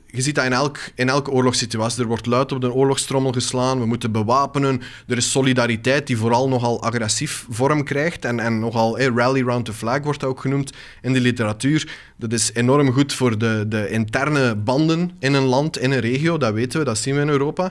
je 0.07 0.23
ziet 0.23 0.35
dat 0.35 0.45
in, 0.45 0.53
elk, 0.53 0.79
in 0.95 1.09
elke 1.09 1.31
oorlogssituatie. 1.31 2.03
Er 2.03 2.09
wordt 2.09 2.27
luid 2.27 2.53
op 2.53 2.61
de 2.61 2.73
oorlogstrommel 2.73 3.33
geslaan, 3.33 3.79
we 3.79 3.87
moeten 3.87 4.13
bewapenen. 4.13 4.81
Er 5.07 5.17
is 5.17 5.31
solidariteit 5.31 6.07
die 6.07 6.17
vooral 6.17 6.49
nogal 6.49 6.83
agressief 6.83 7.47
vorm 7.51 7.85
krijgt. 7.85 8.25
En, 8.25 8.41
en 8.41 8.59
nogal 8.59 9.01
rally 9.01 9.43
round 9.43 9.65
the 9.65 9.73
flag 9.73 10.03
wordt 10.03 10.25
ook 10.25 10.41
genoemd 10.41 10.73
in 11.03 11.13
de 11.13 11.21
literatuur. 11.21 11.93
Dat 12.17 12.33
is 12.33 12.51
enorm 12.53 12.93
goed 12.93 13.13
voor 13.13 13.39
de, 13.39 13.65
de 13.69 13.89
interne 13.89 14.57
banden 14.57 15.11
in 15.19 15.35
een 15.35 15.45
land, 15.45 15.79
in 15.79 15.91
een 15.91 16.01
regio. 16.01 16.39
Dat 16.39 16.53
weten 16.53 16.79
we, 16.79 16.85
dat 16.85 16.99
zien 16.99 17.15
we 17.15 17.21
in 17.21 17.29
Europa. 17.29 17.71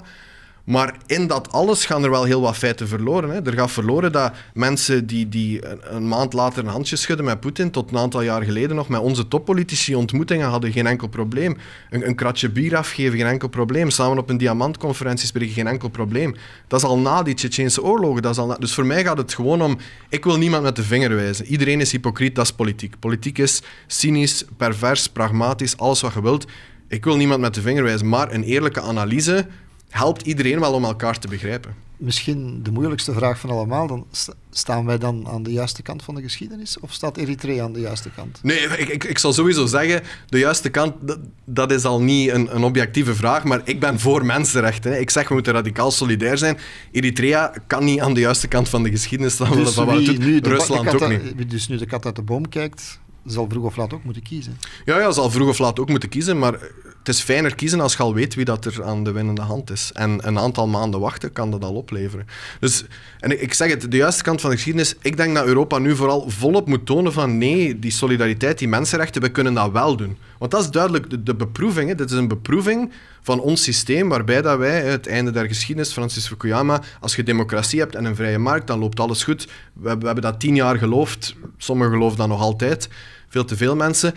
Maar 0.63 0.95
in 1.06 1.28
dat 1.28 1.52
alles 1.52 1.86
gaan 1.86 2.04
er 2.04 2.10
wel 2.10 2.23
heel 2.23 2.41
wat 2.41 2.58
feiten 2.58 2.88
verloren. 2.88 3.30
Hè. 3.30 3.45
Er 3.45 3.54
gaat 3.54 3.71
verloren 3.71 4.12
dat 4.12 4.34
mensen 4.54 5.08
die, 5.08 5.30
die 5.30 5.62
een 5.82 6.08
maand 6.08 6.34
later 6.34 6.63
een 6.63 6.69
handje 6.69 6.95
schudden 6.95 7.26
met 7.26 7.39
Poetin, 7.39 7.71
tot 7.71 7.91
een 7.91 7.97
aantal 7.97 8.21
jaar 8.21 8.41
geleden 8.41 8.76
nog 8.76 8.89
met 8.89 9.02
onze 9.02 9.28
toppolitici 9.28 9.95
ontmoetingen 9.95 10.47
hadden, 10.47 10.71
geen 10.71 10.88
enkel 10.88 11.08
probleem. 11.08 11.58
Een, 11.89 12.08
een 12.08 12.15
kratje 12.15 12.49
bier 12.49 12.78
afgeven, 12.78 13.17
geen 13.17 13.28
enkel 13.28 13.47
probleem. 13.47 13.89
Samen 13.89 14.17
op 14.17 14.30
een 14.30 14.38
diamantconferentie 14.38 15.28
spreken, 15.28 15.54
geen 15.54 15.67
enkel 15.67 15.89
probleem. 15.89 16.36
Dat 16.67 16.80
is 16.80 16.86
al 16.86 16.97
na 16.97 17.23
die 17.23 17.34
Tsjetsjeense 17.34 17.84
oorlogen. 17.84 18.21
Dat 18.21 18.32
is 18.32 18.38
al 18.38 18.60
Dus 18.60 18.73
voor 18.73 18.86
mij 18.86 19.04
gaat 19.04 19.17
het 19.17 19.34
gewoon 19.34 19.62
om, 19.62 19.78
ik 20.10 20.23
wil 20.23 20.38
niemand 20.38 20.63
met 20.63 20.76
de 20.76 20.84
vinger 20.84 21.15
wijzen. 21.15 21.45
Iedereen 21.45 21.82
is 21.82 21.91
hypocriet, 21.91 22.36
dat 22.36 22.45
is 22.45 22.52
politiek. 22.52 22.99
Politiek 22.99 23.38
is 23.38 23.62
cynisch, 23.88 24.45
pervers, 24.58 25.08
pragmatisch, 25.08 25.78
alles 25.78 26.02
wat 26.02 26.13
je 26.13 26.21
wilt. 26.21 26.45
Ik 26.88 27.04
wil 27.04 27.15
niemand 27.15 27.41
met 27.41 27.54
de 27.54 27.62
vinger 27.62 27.84
wijzen, 27.84 28.10
maar 28.10 28.32
een 28.32 28.43
eerlijke 28.43 28.82
analyse 28.82 29.47
helpt 29.94 30.22
iedereen 30.22 30.60
wel 30.60 30.74
om 30.74 30.84
elkaar 30.84 31.20
te 31.20 31.28
begrijpen. 31.28 31.76
Misschien 31.98 32.64
de 32.64 32.72
moeilijkste 32.72 33.14
vraag 33.14 33.40
van 33.40 33.50
allemaal, 33.50 33.88
dan 33.88 34.06
staan 34.50 34.86
wij 34.86 34.98
dan 34.98 35.28
aan 35.28 35.44
de 35.44 35.52
juiste 35.52 35.82
kant 35.82 36.04
van 36.04 36.16
de 36.16 36.22
geschiedenis 36.22 36.80
of 36.80 36.94
staat 36.94 37.18
Eritrea 37.18 37.64
aan 37.64 37.74
de 37.74 37.80
juiste 37.80 38.10
kant? 38.16 38.40
Nee, 38.44 38.60
ik, 38.60 38.88
ik, 38.90 39.04
ik 39.04 39.18
zal 39.18 39.34
sowieso 39.34 39.66
zeggen, 39.66 40.02
de 40.30 40.40
juiste 40.40 40.70
kant, 40.70 40.94
dat, 41.02 41.20
dat 41.46 41.72
is 41.72 41.84
al 41.84 42.02
niet 42.02 42.30
een, 42.30 42.56
een, 42.56 42.64
objectieve 42.64 43.16
vraag, 43.16 43.44
maar 43.44 43.62
ik 43.64 43.80
ben 43.80 44.00
voor 44.00 44.26
mensenrechten. 44.26 45.00
Ik 45.00 45.10
zeg, 45.10 45.28
we 45.28 45.34
moeten 45.34 45.54
radicaal 45.54 45.92
solidair 45.92 46.38
zijn. 46.38 46.58
Eritrea 46.92 47.54
kan 47.68 47.84
niet 47.84 48.00
aan 48.00 48.14
de 48.14 48.20
juiste 48.20 48.48
kant 48.48 48.70
van 48.70 48.84
de 48.84 48.90
geschiedenis 48.90 49.34
staan. 49.34 49.52
Dus 49.52 49.74
van 49.74 49.88
wie 49.88 50.20
nu 50.20 50.40
de, 50.40 50.50
Rusland 50.50 50.94
ook 50.94 51.10
niet. 51.10 51.36
Wie 51.36 51.46
dus 51.46 51.68
nu 51.68 51.78
de 51.78 51.86
kat 51.86 52.06
uit 52.06 52.16
de 52.16 52.22
boom 52.22 52.50
kijkt, 52.50 53.00
zal 53.26 53.48
vroeg 53.50 53.64
of 53.64 53.76
laat 53.76 53.94
ook 53.94 54.04
moeten 54.04 54.24
kiezen. 54.24 54.58
Ja, 54.86 55.00
ja, 55.00 55.12
zal 55.12 55.30
vroeg 55.30 55.50
of 55.50 55.58
laat 55.58 55.80
ook 55.80 55.90
moeten 55.90 56.10
kiezen, 56.10 56.40
maar 56.40 56.60
het 57.04 57.16
is 57.16 57.22
fijner 57.22 57.56
kiezen 57.56 57.80
als 57.80 57.94
je 57.94 58.04
al 58.04 58.13
weet 58.13 58.36
wie 58.36 58.46
dat 58.46 58.66
er 58.66 58.84
aan 58.84 59.04
de 59.04 59.12
winnende 59.12 59.42
hand 59.42 59.70
is. 59.70 59.92
En 59.94 60.28
een 60.28 60.39
aantal 60.39 60.68
maanden 60.68 61.00
wachten 61.00 61.34
kan 61.34 61.52
dat 61.52 61.63
al 61.63 61.74
opleveren. 61.74 62.28
Dus, 62.60 62.84
en 63.20 63.42
ik 63.42 63.54
zeg 63.54 63.70
het, 63.70 63.92
de 63.92 63.98
juiste 63.98 64.24
kant 64.24 64.42
van 64.42 64.50
de 64.50 64.56
geschiedenis, 64.56 64.96
ik 65.02 65.18
denk 65.18 65.36
dat 65.36 65.46
Europa 65.46 65.78
nu 65.78 65.96
vooral 65.96 66.30
volop 66.30 66.68
moet 66.68 66.86
tonen 66.86 67.13
van 67.13 67.38
nee, 67.38 67.80
die 67.80 67.92
solidariteit, 67.92 68.60
die 68.60 68.68
mensenrechten, 68.68 69.22
we 69.22 69.30
kunnen 69.30 69.54
dat 69.54 69.72
wel 69.72 69.96
doen. 69.96 70.18
Want 70.38 70.52
dat 70.52 70.62
is 70.62 70.70
duidelijk 70.70 71.26
de, 71.26 71.36
beproeving. 71.36 71.96
Dit 71.96 72.12
is 72.12 72.18
een 72.18 72.28
beproeving 72.28 72.92
van 73.22 73.39
ons 73.39 73.63
systeem, 73.63 74.10
waarbij 74.10 74.42
dat 74.42 74.58
wij, 74.58 74.82
het 74.82 75.08
einde 75.08 75.32
der 75.32 75.48
geschiedenis, 75.48 75.92
Francis 75.92 76.28
Fukuyama, 76.28 76.82
als 77.00 77.16
je 77.16 77.24
democratie 77.24 77.80
hebt 77.80 77.96
en 77.96 78.06
een 78.06 78.16
vrije 78.16 78.39
markt, 78.39 78.68
dan 78.68 78.80
loopt 78.80 79.00
alles 79.00 79.24
goed. 79.24 79.48
We, 79.74 79.98
we 79.98 80.06
hebben 80.06 80.24
dat 80.24 80.39
tien 80.39 80.56
jaar 80.56 80.78
geloofd, 80.78 81.36
sommigen 81.58 81.94
geloven 81.94 82.18
dat 82.18 82.28
nog 82.28 82.42
altijd, 82.42 82.89
veel 83.28 83.46
te 83.46 83.58
veel 83.58 83.76
mensen 83.76 84.13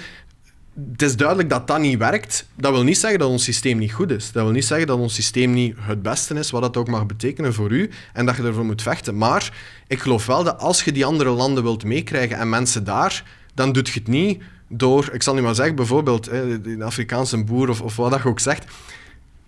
het 0.93 1.03
is 1.03 1.17
duidelijk 1.17 1.51
dat 1.51 1.67
dat 1.67 1.79
niet 1.79 1.99
werkt. 1.99 2.47
Dat 2.55 2.73
wil 2.73 2.83
niet 2.83 2.99
zeggen 2.99 3.19
dat 3.19 3.29
ons 3.29 3.45
systeem 3.45 3.79
niet 3.79 3.93
goed 3.93 4.11
is. 4.11 4.33
Dat 4.33 4.43
wil 4.43 4.53
niet 4.53 4.65
zeggen 4.65 4.87
dat 4.87 4.99
ons 4.99 5.15
systeem 5.15 5.53
niet 5.53 5.77
het 5.81 6.03
beste 6.03 6.35
is, 6.35 6.51
wat 6.51 6.63
dat 6.63 6.77
ook 6.77 6.89
mag 6.89 7.07
betekenen 7.07 7.55
voor 7.55 7.71
u, 7.71 7.91
en 8.13 8.27
dat 8.27 8.37
je 8.37 8.43
ervoor 8.43 8.65
moet 8.65 8.83
vechten. 8.83 9.17
Maar 9.17 9.53
ik 9.87 10.01
geloof 10.01 10.27
wel 10.27 10.45
dat 10.45 10.59
als 10.59 10.85
je 10.85 10.93
die 10.93 11.05
andere 11.05 11.31
landen 11.31 11.63
wilt 11.63 11.85
meekrijgen 11.85 12.39
en 12.39 12.49
mensen 12.49 12.85
daar, 12.85 13.25
dan 13.55 13.73
doet 13.73 13.89
je 13.89 13.99
het 13.99 14.09
niet 14.09 14.43
door, 14.69 15.09
ik 15.13 15.23
zal 15.23 15.35
nu 15.35 15.43
maar 15.43 15.55
zeggen, 15.55 15.75
bijvoorbeeld 15.75 16.25
de 16.25 16.77
Afrikaanse 16.81 17.45
boer 17.45 17.69
of, 17.69 17.81
of 17.81 17.97
wat 17.97 18.11
dat 18.11 18.23
je 18.23 18.29
ook 18.29 18.41
zegt, 18.41 18.65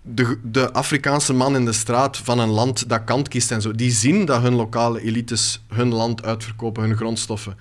de, 0.01 0.37
de, 0.43 0.71
Afrikaanse 0.73 1.33
man 1.33 1.55
in 1.55 1.65
de 1.65 1.73
straat 1.73 2.17
van 2.17 2.39
een 2.39 2.49
land 2.49 2.89
dat 2.89 3.03
kant 3.03 3.27
kiest 3.27 3.51
en 3.51 3.61
zo, 3.61 3.71
die 3.71 3.91
zien 3.91 4.25
dat 4.25 4.41
hun 4.41 4.53
lokale 4.53 5.01
elites 5.01 5.63
hun 5.67 5.93
land 5.93 6.23
uitverkopen, 6.23 6.83
hun 6.83 6.95
grondstoffen. 6.95 7.57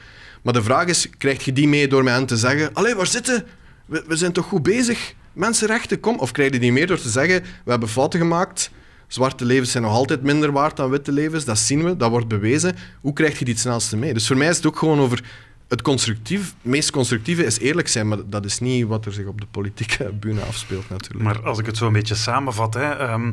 Maar 0.48 0.56
de 0.56 0.62
vraag 0.62 0.86
is, 0.86 1.08
krijg 1.18 1.44
je 1.44 1.52
die 1.52 1.68
mee 1.68 1.88
door 1.88 2.04
mij 2.04 2.14
aan 2.14 2.26
te 2.26 2.36
zeggen, 2.36 2.74
allee, 2.74 2.94
waar 2.94 3.06
zitten? 3.06 3.46
We, 3.86 4.04
we 4.06 4.16
zijn 4.16 4.32
toch 4.32 4.44
goed 4.44 4.62
bezig? 4.62 5.14
Mensenrechten, 5.32 6.00
kom. 6.00 6.18
Of 6.18 6.32
krijg 6.32 6.52
je 6.52 6.58
die 6.58 6.72
mee 6.72 6.86
door 6.86 7.00
te 7.00 7.08
zeggen, 7.08 7.42
we 7.64 7.70
hebben 7.70 7.88
fouten 7.88 8.20
gemaakt, 8.20 8.70
zwarte 9.06 9.44
levens 9.44 9.70
zijn 9.70 9.82
nog 9.82 9.92
altijd 9.92 10.22
minder 10.22 10.52
waard 10.52 10.76
dan 10.76 10.90
witte 10.90 11.12
levens, 11.12 11.44
dat 11.44 11.58
zien 11.58 11.84
we, 11.84 11.96
dat 11.96 12.10
wordt 12.10 12.28
bewezen. 12.28 12.76
Hoe 13.00 13.12
krijg 13.12 13.38
je 13.38 13.44
die 13.44 13.54
het 13.54 13.62
snelste 13.62 13.96
mee? 13.96 14.14
Dus 14.14 14.26
voor 14.26 14.36
mij 14.36 14.48
is 14.48 14.56
het 14.56 14.66
ook 14.66 14.78
gewoon 14.78 15.00
over 15.00 15.24
het 15.68 15.82
constructief, 15.82 16.54
meest 16.62 16.90
constructieve 16.90 17.44
is 17.44 17.58
eerlijk 17.58 17.88
zijn, 17.88 18.08
maar 18.08 18.18
dat 18.26 18.44
is 18.44 18.58
niet 18.58 18.86
wat 18.86 19.06
er 19.06 19.12
zich 19.12 19.26
op 19.26 19.40
de 19.40 19.46
politieke 19.50 20.12
bühne 20.20 20.40
afspeelt 20.40 20.88
natuurlijk. 20.88 21.24
Maar 21.24 21.42
als 21.42 21.58
ik 21.58 21.66
het 21.66 21.76
zo 21.76 21.86
een 21.86 21.92
beetje 21.92 22.14
samenvat, 22.14 22.74
hè, 22.74 22.90
ehm, 22.92 23.30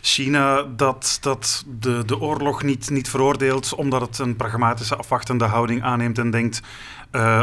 China 0.00 0.62
dat, 0.62 1.18
dat 1.20 1.64
de, 1.78 2.04
de 2.04 2.20
oorlog 2.20 2.62
niet, 2.62 2.90
niet 2.90 3.08
veroordeelt 3.08 3.74
omdat 3.74 4.00
het 4.00 4.18
een 4.18 4.36
pragmatische 4.36 4.96
afwachtende 4.96 5.44
houding 5.44 5.82
aanneemt 5.82 6.18
en 6.18 6.30
denkt 6.30 6.62
uh, 7.12 7.42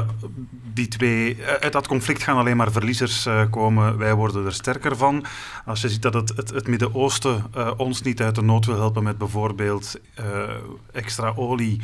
die 0.74 0.88
twee, 0.88 1.36
eh, 1.36 1.54
uit 1.54 1.74
dat 1.74 1.88
conflict 1.88 2.24
gaan 2.24 2.38
alleen 2.38 2.58
maar 2.58 2.72
verliezers 2.72 3.26
uh, 3.26 3.42
komen. 3.50 3.98
Wij 3.98 4.14
worden 4.14 4.46
er 4.46 4.54
sterker 4.54 4.98
van. 4.98 5.26
Als 5.66 5.82
je 5.82 5.90
ziet 5.90 6.02
dat 6.02 6.14
het, 6.14 6.34
het, 6.36 6.68
Midden-Oosten 6.68 7.44
ons 7.78 8.02
niet 8.02 8.22
uit 8.22 8.36
de 8.36 8.42
nood 8.42 8.66
wil 8.66 8.76
helpen 8.76 9.04
met 9.04 9.18
bijvoorbeeld 9.18 10.00
extra 10.92 11.34
olie 11.36 11.82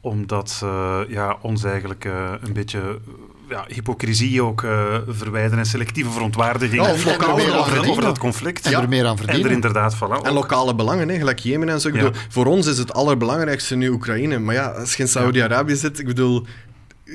omdat 0.00 0.64
ja, 1.08 1.38
ons 1.40 1.64
eigenlijk 1.64 2.04
een 2.40 2.52
beetje 2.52 3.00
ja, 3.48 3.64
hypocrisie 3.68 4.42
ook 4.42 4.62
uh, 4.62 4.96
verwijderen 5.08 5.58
en 5.58 5.66
selectieve 5.66 6.10
verontwaardiging 6.10 6.82
ja, 6.82 6.92
over, 6.92 7.28
over, 7.32 7.90
over, 7.90 8.02
dat 8.02 8.18
conflict. 8.18 8.66
En 8.66 8.72
er 8.72 8.88
meer 8.88 9.06
aan 9.06 9.16
verdienen. 9.16 9.44
En 9.44 9.48
er 9.48 9.54
inderdaad 9.54 9.96
voilà, 9.96 10.22
En 10.22 10.32
lokale 10.32 10.74
belangen, 10.74 11.08
hè, 11.08 11.16
gelijk 11.16 11.38
Jemen 11.38 11.68
en 11.68 11.80
zo. 11.80 11.88
Ik 11.88 11.94
bedoel, 11.94 12.12
voor 12.28 12.46
ons 12.46 12.66
is 12.66 12.78
het 12.78 12.92
allerbelangrijkste 12.92 13.76
nu 13.76 13.88
Oekraïne. 13.88 14.38
Maar 14.38 14.54
ja, 14.54 14.66
als 14.66 14.94
je 14.94 15.02
in 15.02 15.08
Saudi-Arabië 15.08 15.76
zit, 15.76 15.98
ik 15.98 16.06
bedoel, 16.06 16.46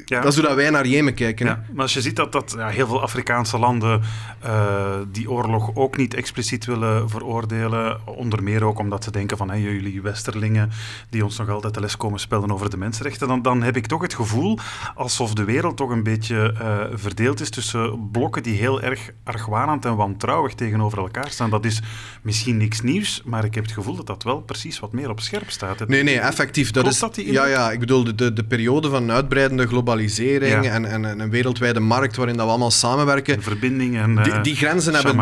ja. 0.06 0.22
Dat 0.22 0.32
is 0.32 0.36
hoe 0.40 0.48
dat 0.48 0.56
wij 0.56 0.70
naar 0.70 0.88
Jemen 0.88 1.14
kijken. 1.14 1.46
Ja. 1.46 1.64
Maar 1.74 1.82
als 1.82 1.94
je 1.94 2.02
ziet 2.02 2.16
dat, 2.16 2.32
dat 2.32 2.54
ja, 2.58 2.68
heel 2.68 2.88
veel 2.88 3.02
Afrikaanse 3.02 3.58
landen 3.60 4.02
uh, 4.46 4.96
die 5.12 5.32
oorlog 5.32 5.72
ook 5.74 5.98
niet 5.98 6.14
expliciet 6.14 6.66
willen 6.66 7.10
veroordelen, 7.10 8.00
onder 8.06 8.44
meer 8.44 8.64
ook 8.64 8.80
omdat 8.80 9.04
ze 9.04 9.12
denken 9.12 9.38
van 9.38 9.50
hey, 9.50 9.62
jullie 9.62 10.02
westerlingen 10.02 10.72
die 11.10 11.24
ons 11.24 11.38
nog 11.38 11.50
altijd 11.50 11.74
de 11.74 11.80
les 11.80 11.98
komen 11.98 12.20
spelen 12.20 12.52
over 12.52 12.70
de 12.70 12.78
mensenrechten, 12.78 13.28
dan, 13.28 13.42
dan 13.42 13.62
heb 13.62 13.78
ik 13.78 13.86
toch 13.86 14.02
het 14.02 14.14
gevoel 14.14 14.60
alsof 14.96 15.34
de 15.34 15.44
wereld 15.44 15.78
toch 15.78 15.90
een 15.90 16.04
beetje 16.04 16.56
uh, 16.62 16.98
verdeeld 16.98 17.40
is 17.40 17.50
tussen 17.50 18.10
blokken 18.12 18.44
die 18.44 18.58
heel 18.58 18.82
erg 18.82 19.10
argwanend 19.24 19.86
en 19.86 19.96
wantrouwig 19.96 20.54
tegenover 20.54 20.98
elkaar 20.98 21.30
staan. 21.30 21.50
Dat 21.50 21.66
is 21.66 21.82
misschien 22.22 22.58
niks 22.58 22.82
nieuws, 22.82 23.22
maar 23.26 23.46
ik 23.46 23.56
heb 23.56 23.64
het 23.64 23.74
gevoel 23.74 23.96
dat 23.96 24.08
dat 24.08 24.24
wel 24.24 24.42
precies 24.42 24.80
wat 24.80 24.92
meer 24.92 25.10
op 25.10 25.20
scherp 25.20 25.50
staat. 25.50 25.88
Nee, 25.88 26.04
nee, 26.04 26.20
effectief. 26.20 26.72
Dat 26.72 26.88
is, 26.88 27.00
dat 27.00 27.16
ja, 27.16 27.46
ja, 27.46 27.72
ik 27.72 27.80
bedoel, 27.80 28.04
de, 28.04 28.16
de, 28.16 28.34
de 28.34 28.44
periode 28.44 28.90
van 28.90 29.12
uitbreidende 29.12 29.68
globalisering 29.80 30.66
en, 30.66 30.86
en, 30.86 31.06
en, 31.06 31.20
een 31.20 31.30
wereldwijde 31.30 31.80
markt 31.80 32.16
waarin 32.16 32.36
dat 32.36 32.46
we 32.46 32.52
allemaal 32.52 32.72
samenwerken. 32.72 33.42
verbindingen. 33.42 34.24
Die, 34.24 34.42
die, 34.42 34.54
eh, 34.54 34.60
grenzen 34.60 34.94
hebben. 34.94 35.16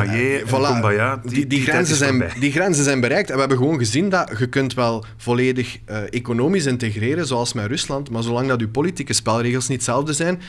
Voilà, 0.45 1.21
die, 1.21 1.31
die, 1.31 1.47
die, 1.47 1.61
grenzen 1.61 1.95
zijn, 1.95 2.23
die 2.39 2.51
grenzen 2.51 2.83
zijn 2.83 2.99
bereikt. 2.99 3.27
En 3.27 3.33
we 3.33 3.39
hebben 3.39 3.57
gewoon 3.57 3.77
gezien 3.77 4.09
dat 4.09 4.31
je 4.37 4.47
kunt 4.47 4.73
wel 4.73 5.05
volledig 5.17 5.77
uh, 5.89 5.97
economisch 6.09 6.65
integreren, 6.65 7.27
zoals 7.27 7.53
met 7.53 7.65
Rusland, 7.65 8.09
maar 8.09 8.23
zolang 8.23 8.47
dat 8.47 8.59
je 8.59 8.67
politieke 8.67 9.13
spelregels 9.13 9.67
niet 9.67 9.77
hetzelfde 9.77 10.13
zijn, 10.13 10.41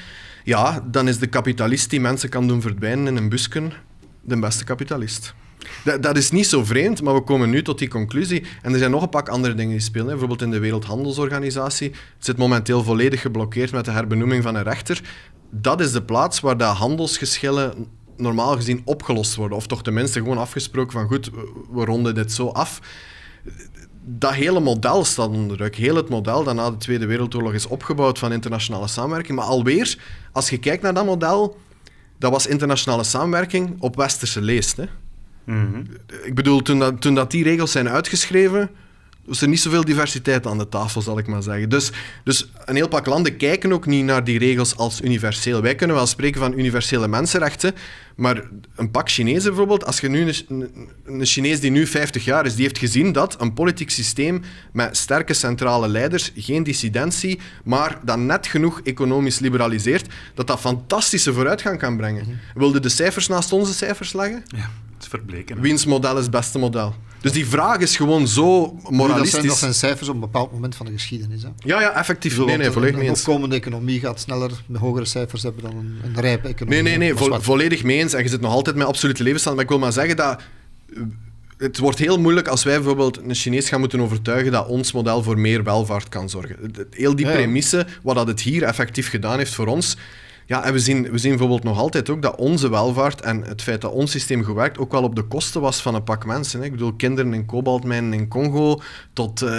ja, 0.44 0.84
dan 0.90 1.08
is 1.08 1.18
de 1.18 1.26
kapitalist 1.26 1.90
die 1.90 2.00
mensen 2.00 2.28
kan 2.28 2.48
doen 2.48 2.60
verdwijnen 2.60 3.06
in 3.06 3.16
een 3.16 3.28
busken 3.28 3.72
de 4.20 4.38
beste 4.38 4.64
kapitalist. 4.64 5.34
Dat, 5.84 6.02
dat, 6.02 6.16
is 6.16 6.30
niet 6.30 6.46
zo 6.46 6.64
vreemd, 6.64 7.02
maar 7.02 7.14
we 7.14 7.20
komen 7.20 7.50
nu 7.50 7.62
tot 7.62 7.78
die 7.78 7.88
conclusie. 7.88 8.44
En 8.62 8.72
er 8.72 8.78
zijn 8.78 8.90
nog 8.90 9.02
een 9.02 9.08
pak 9.08 9.28
andere 9.28 9.54
dingen 9.54 9.72
die 9.72 9.80
spelen. 9.80 10.06
Bijvoorbeeld 10.06 10.42
in 10.42 10.50
de 10.50 10.58
Wereldhandelsorganisatie. 10.58 11.88
Het 11.90 12.24
zit 12.24 12.36
momenteel 12.36 12.82
volledig 12.82 13.20
geblokkeerd 13.20 13.72
met 13.72 13.84
de 13.84 13.90
herbenoeming 13.90 14.42
van 14.42 14.54
een 14.54 14.62
rechter. 14.62 15.02
Dat 15.50 15.80
is 15.80 15.92
de 15.92 16.02
plaats 16.02 16.40
waar 16.40 16.56
de 16.56 16.64
handelsgeschillen 16.64 17.86
normaal 18.16 18.56
gezien 18.56 18.82
opgelost 18.84 19.34
worden. 19.34 19.56
Of 19.56 19.66
toch 19.66 19.82
tenminste 19.82 20.18
gewoon 20.18 20.38
afgesproken 20.38 20.92
van 20.92 21.06
goed, 21.06 21.30
we 21.72 21.84
ronden 21.84 22.14
dit 22.14 22.32
zo 22.32 22.48
af. 22.48 22.80
Dat 24.04 24.32
hele 24.32 24.60
model 24.60 25.04
staat 25.04 25.28
onder 25.28 25.56
druk. 25.56 25.76
Heel 25.76 25.96
het 25.96 26.08
model 26.08 26.44
dat 26.44 26.54
na 26.54 26.70
de 26.70 26.76
Tweede 26.76 27.06
Wereldoorlog 27.06 27.52
is 27.52 27.66
opgebouwd 27.66 28.18
van 28.18 28.32
internationale 28.32 28.88
samenwerking. 28.88 29.38
Maar 29.38 29.46
alweer, 29.46 29.98
als 30.32 30.50
je 30.50 30.58
kijkt 30.58 30.82
naar 30.82 30.94
dat 30.94 31.04
model, 31.04 31.56
dat 32.18 32.30
was 32.30 32.46
internationale 32.46 33.04
samenwerking 33.04 33.76
op 33.78 33.96
westerse 33.96 34.40
leest. 34.40 34.76
Hè. 34.76 34.84
Mm 35.48 35.86
Ik 36.22 36.34
bedoel, 36.34 36.62
toen, 36.62 36.78
dat, 36.78 37.00
toen 37.00 37.14
dat 37.14 37.30
die 37.30 37.44
regels 37.44 37.72
zijn 37.72 37.88
uitgeschreven, 37.88 38.70
was 39.28 39.42
er 39.42 39.48
niet 39.48 39.60
zoveel 39.60 39.84
diversiteit 39.84 40.46
aan 40.46 40.58
de 40.58 40.68
tafel, 40.68 41.02
zal 41.02 41.18
ik 41.18 41.26
maar 41.26 41.42
zeggen. 41.42 41.68
Dus, 41.68 41.90
dus 42.24 42.50
een 42.64 42.74
heel 42.74 42.88
pak 42.88 43.06
landen 43.06 43.36
kijken 43.36 43.72
ook 43.72 43.86
niet 43.86 44.04
naar 44.04 44.24
die 44.24 44.38
regels 44.38 44.76
als 44.76 45.00
universeel. 45.00 45.62
Wij 45.62 45.74
kunnen 45.74 45.96
wel 45.96 46.06
spreken 46.06 46.40
van 46.40 46.58
universele 46.58 47.08
mensenrechten, 47.08 47.74
maar 48.16 48.42
een 48.76 48.90
pak 48.90 49.10
Chinezen 49.10 49.48
bijvoorbeeld, 49.48 49.86
als 49.86 50.00
je 50.00 50.08
nu 50.08 50.32
een, 50.48 50.68
een 51.04 51.24
Chinees 51.24 51.60
die 51.60 51.70
nu 51.70 51.86
50 51.86 52.24
jaar 52.24 52.46
is, 52.46 52.54
die 52.54 52.64
heeft 52.64 52.78
gezien 52.78 53.12
dat 53.12 53.40
een 53.40 53.54
politiek 53.54 53.90
systeem 53.90 54.42
met 54.72 54.96
sterke 54.96 55.34
centrale 55.34 55.88
leiders, 55.88 56.32
geen 56.36 56.62
dissidentie, 56.62 57.38
maar 57.64 58.00
dat 58.04 58.18
net 58.18 58.46
genoeg 58.46 58.80
economisch 58.84 59.38
liberaliseert, 59.38 60.06
dat 60.34 60.46
dat 60.46 60.60
fantastische 60.60 61.32
vooruitgang 61.32 61.78
kan 61.78 61.96
brengen. 61.96 62.24
Mm 62.26 62.36
Wilde 62.54 62.80
de 62.80 62.88
cijfers 62.88 63.28
naast 63.28 63.52
onze 63.52 63.74
cijfers 63.74 64.12
leggen? 64.12 64.44
Ja 64.46 64.70
verbleken. 65.06 65.60
Wiens 65.60 65.86
model 65.86 66.16
is 66.16 66.22
het 66.22 66.30
beste 66.30 66.58
model? 66.58 66.94
Dus 67.20 67.32
die 67.32 67.46
vraag 67.46 67.78
is 67.78 67.96
gewoon 67.96 68.28
zo 68.28 68.78
moralistisch. 68.88 69.32
dat, 69.32 69.42
zijn, 69.42 69.56
zijn 69.56 69.74
cijfers 69.74 70.08
op 70.08 70.14
een 70.14 70.20
bepaald 70.20 70.52
moment 70.52 70.76
van 70.76 70.86
de 70.86 70.92
geschiedenis. 70.92 71.42
Hè? 71.42 71.48
Ja, 71.58 71.80
ja, 71.80 71.94
effectief. 71.94 72.38
nee, 72.38 72.56
nee, 72.56 72.70
volledig 72.70 72.96
mee 72.96 73.08
eens. 73.08 73.18
Een 73.18 73.26
opkomende 73.26 73.56
economie 73.56 74.00
gaat 74.00 74.20
sneller 74.20 74.50
met 74.66 74.80
hogere 74.80 75.04
cijfers 75.04 75.42
hebben 75.42 75.62
dan 75.62 75.76
een, 75.76 75.98
een 76.04 76.20
rijpe 76.20 76.48
economie. 76.48 76.82
Nee, 76.82 76.98
nee, 76.98 77.12
nee, 77.14 77.40
volledig 77.40 77.84
mee 77.84 77.98
eens. 77.98 78.12
En 78.12 78.22
je 78.22 78.28
zit 78.28 78.40
nog 78.40 78.52
altijd 78.52 78.76
met 78.76 78.86
absolute 78.86 79.22
levensstand. 79.22 79.56
Maar 79.56 79.64
ik 79.64 79.70
wil 79.70 79.80
maar 79.80 79.92
zeggen 79.92 80.16
dat 80.16 80.40
eh, 80.94 81.02
het 81.58 81.78
wordt 81.78 81.98
heel 81.98 82.18
moeilijk 82.18 82.48
als 82.48 82.64
wij 82.64 82.74
bijvoorbeeld 82.74 83.18
een 83.18 83.34
Chinees 83.34 83.68
gaan 83.68 83.80
moeten 83.80 84.00
overtuigen 84.00 84.52
dat 84.52 84.66
ons 84.66 84.92
model 84.92 85.22
voor 85.22 85.38
meer 85.38 85.64
welvaart 85.64 86.08
kan 86.08 86.28
zorgen. 86.28 86.56
Heel 86.90 87.16
die 87.16 87.26
premisse, 87.26 87.86
wat 88.02 88.14
dat 88.14 88.26
het 88.26 88.40
hier 88.40 88.62
effectief 88.62 89.08
gedaan 89.08 89.38
heeft 89.38 89.54
voor 89.54 89.66
ons, 89.66 89.96
ja, 90.48 90.64
en 90.64 90.72
we 90.72 90.78
zien, 90.78 91.10
we 91.10 91.18
zien 91.18 91.30
bijvoorbeeld 91.30 91.62
nog 91.62 91.78
altijd 91.78 92.10
ook 92.10 92.22
dat 92.22 92.36
onze 92.36 92.70
welvaart 92.70 93.20
en 93.20 93.42
het 93.42 93.62
feit 93.62 93.80
dat 93.80 93.92
ons 93.92 94.10
systeem 94.10 94.44
gewerkt 94.44 94.78
ook 94.78 94.92
wel 94.92 95.02
op 95.02 95.14
de 95.14 95.22
kosten 95.22 95.60
was 95.60 95.82
van 95.82 95.94
een 95.94 96.04
pak 96.04 96.26
mensen. 96.26 96.60
Hè. 96.60 96.66
Ik 96.66 96.72
bedoel, 96.72 96.92
kinderen 96.92 97.34
in 97.34 97.46
kobaltmijnen 97.46 98.12
in 98.12 98.28
Congo 98.28 98.80
tot 99.12 99.42
uh, 99.42 99.50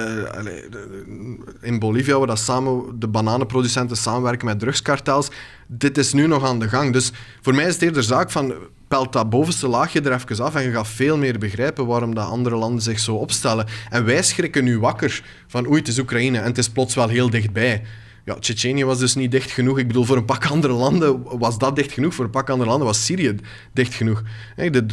in 1.61 1.79
Bolivia, 1.79 2.17
waar 2.17 2.27
dat 2.27 2.39
samen 2.39 2.99
de 2.99 3.07
bananenproducenten 3.07 3.97
samenwerken 3.97 4.45
met 4.45 4.59
drugskartels. 4.59 5.29
Dit 5.67 5.97
is 5.97 6.13
nu 6.13 6.27
nog 6.27 6.45
aan 6.45 6.59
de 6.59 6.69
gang. 6.69 6.93
Dus 6.93 7.11
voor 7.41 7.55
mij 7.55 7.65
is 7.65 7.73
het 7.73 7.81
eerder 7.81 8.03
zaak 8.03 8.31
van 8.31 8.53
pelt 8.87 9.13
dat 9.13 9.29
bovenste 9.29 9.67
laagje 9.67 10.01
er 10.01 10.13
even 10.13 10.45
af 10.45 10.55
en 10.55 10.63
je 10.63 10.71
gaat 10.71 10.87
veel 10.87 11.17
meer 11.17 11.39
begrijpen 11.39 11.85
waarom 11.85 12.15
dat 12.15 12.27
andere 12.27 12.55
landen 12.55 12.81
zich 12.81 12.99
zo 12.99 13.15
opstellen. 13.15 13.65
En 13.89 14.05
wij 14.05 14.23
schrikken 14.23 14.63
nu 14.63 14.79
wakker 14.79 15.23
van 15.47 15.67
oei, 15.67 15.79
het 15.79 15.87
is 15.87 15.99
Oekraïne 15.99 16.37
en 16.37 16.45
het 16.45 16.57
is 16.57 16.69
plots 16.69 16.95
wel 16.95 17.07
heel 17.07 17.29
dichtbij. 17.29 17.83
Ja, 18.29 18.35
Tsjetsjenië 18.39 18.85
was 18.85 18.99
dus 18.99 19.15
niet 19.15 19.31
dicht 19.31 19.51
genoeg. 19.51 19.79
Ik 19.79 19.87
bedoel, 19.87 20.03
voor 20.03 20.17
een 20.17 20.25
pak 20.25 20.45
andere 20.45 20.73
landen 20.73 21.39
was 21.39 21.57
dat 21.57 21.75
dicht 21.75 21.91
genoeg. 21.91 22.13
Voor 22.13 22.25
een 22.25 22.31
pak 22.31 22.49
andere 22.49 22.69
landen 22.69 22.87
was 22.87 23.05
Syrië 23.05 23.35
dicht 23.73 23.93
genoeg. 23.93 24.23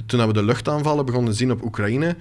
toen 0.07 0.27
we 0.27 0.33
de 0.33 0.43
luchtaanvallen 0.43 1.07
begonnen 1.07 1.33
te 1.33 1.39
zien 1.39 1.51
op 1.51 1.65
Oekraïne, 1.65 2.17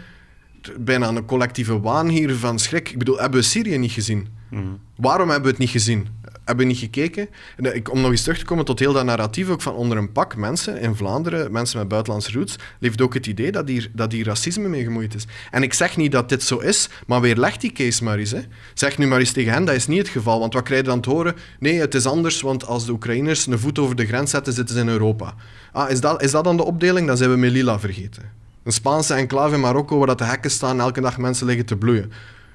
bijna 0.80 1.08
een 1.08 1.26
collectieve 1.26 1.80
waan 1.80 2.08
hier 2.08 2.36
van 2.36 2.60
schrik. 2.60 2.90
Ik 2.90 2.98
bedoel, 2.98 3.20
hebben 3.20 3.40
we 3.40 3.46
Syrië 3.46 3.78
niet 3.78 3.92
gezien? 3.92 4.28
Mhm. 4.50 4.64
Waarom 4.96 5.30
hebben 5.30 5.46
we 5.46 5.50
het 5.50 5.60
niet 5.60 5.70
gezien? 5.70 6.08
Hebben 6.46 6.68
niet 6.68 6.78
gekeken. 6.78 7.28
Ik, 7.58 7.92
om 7.92 8.02
nog 8.02 8.12
eens 8.12 8.22
terug 8.22 8.38
te 8.38 8.46
komen 8.46 8.66
tot 8.66 8.80
heel 8.80 8.94
dat 8.94 9.06
narratief 9.06 9.50
ook 9.50 9.62
van 9.62 9.74
onder 9.74 9.98
een 9.98 10.12
pak 10.12 10.36
mensen 10.36 10.80
in 10.80 10.96
Vlaanderen, 10.96 11.52
mensen 11.52 11.80
met 11.80 11.88
buitenlandse 11.88 12.32
roots, 12.32 12.56
leeft 12.80 13.02
ook 13.02 13.14
het 13.14 13.28
idee 13.28 13.52
dat 13.52 13.68
hier, 13.68 13.90
dat 13.94 14.14
racisme 14.14 14.68
mee 14.68 14.84
gemoeid 14.84 15.16
is. 15.16 15.26
En 15.52 15.64
ik 15.64 15.74
zeg 15.74 15.98
niet 15.98 16.12
dat 16.12 16.30
dit 16.30 16.44
zo 16.44 16.58
is, 16.58 16.90
maar 17.08 17.22
weerleg 17.22 17.58
die 17.58 17.72
case 17.72 18.04
maar 18.04 18.18
eens. 18.18 18.32
Hè. 18.32 18.42
Zeg 18.74 18.98
nu 18.98 19.08
maar 19.08 19.20
eens 19.20 19.32
tegen 19.32 19.54
hen, 19.54 19.66
dat 19.66 19.76
is 19.76 19.88
niet 19.88 19.98
het 19.98 20.08
geval. 20.08 20.40
Want 20.40 20.54
wat 20.54 20.64
krijg 20.64 20.82
je 20.82 20.88
dan 20.88 21.02
te 21.02 21.10
horen? 21.10 21.36
Nee, 21.60 21.80
het 21.80 21.96
is 21.96 22.06
anders, 22.06 22.42
want 22.42 22.66
als 22.66 22.86
de 22.86 22.92
Oekraïners 22.92 23.46
een 23.46 23.60
voet 23.60 23.80
over 23.80 23.96
de 23.96 24.06
grens 24.06 24.32
zetten, 24.32 24.54
zitten 24.54 24.76
ze 24.76 24.82
in 24.82 24.88
Europa. 24.88 25.34
Ah, 25.72 25.90
is 25.90 26.02
dat, 26.02 26.22
is 26.22 26.32
dat 26.32 26.44
dan 26.44 26.58
de 26.58 26.64
opdeling? 26.64 27.08
Dan 27.08 27.18
zijn 27.18 27.30
we 27.30 27.38
Melilla 27.38 27.80
vergeten. 27.80 28.24
Een 28.64 28.72
Spaanse 28.72 29.14
enclave 29.14 29.54
in 29.54 29.60
Marokko 29.60 29.98
waar 29.98 30.08
dat 30.08 30.18
de 30.18 30.24
hekken 30.24 30.52
staan 30.52 30.72
en 30.72 30.80
elke 30.80 31.02
dag 31.02 31.18
mensen 31.18 31.46
liggen 31.46 31.66
te 31.66 31.76
bloeien. 31.76 32.12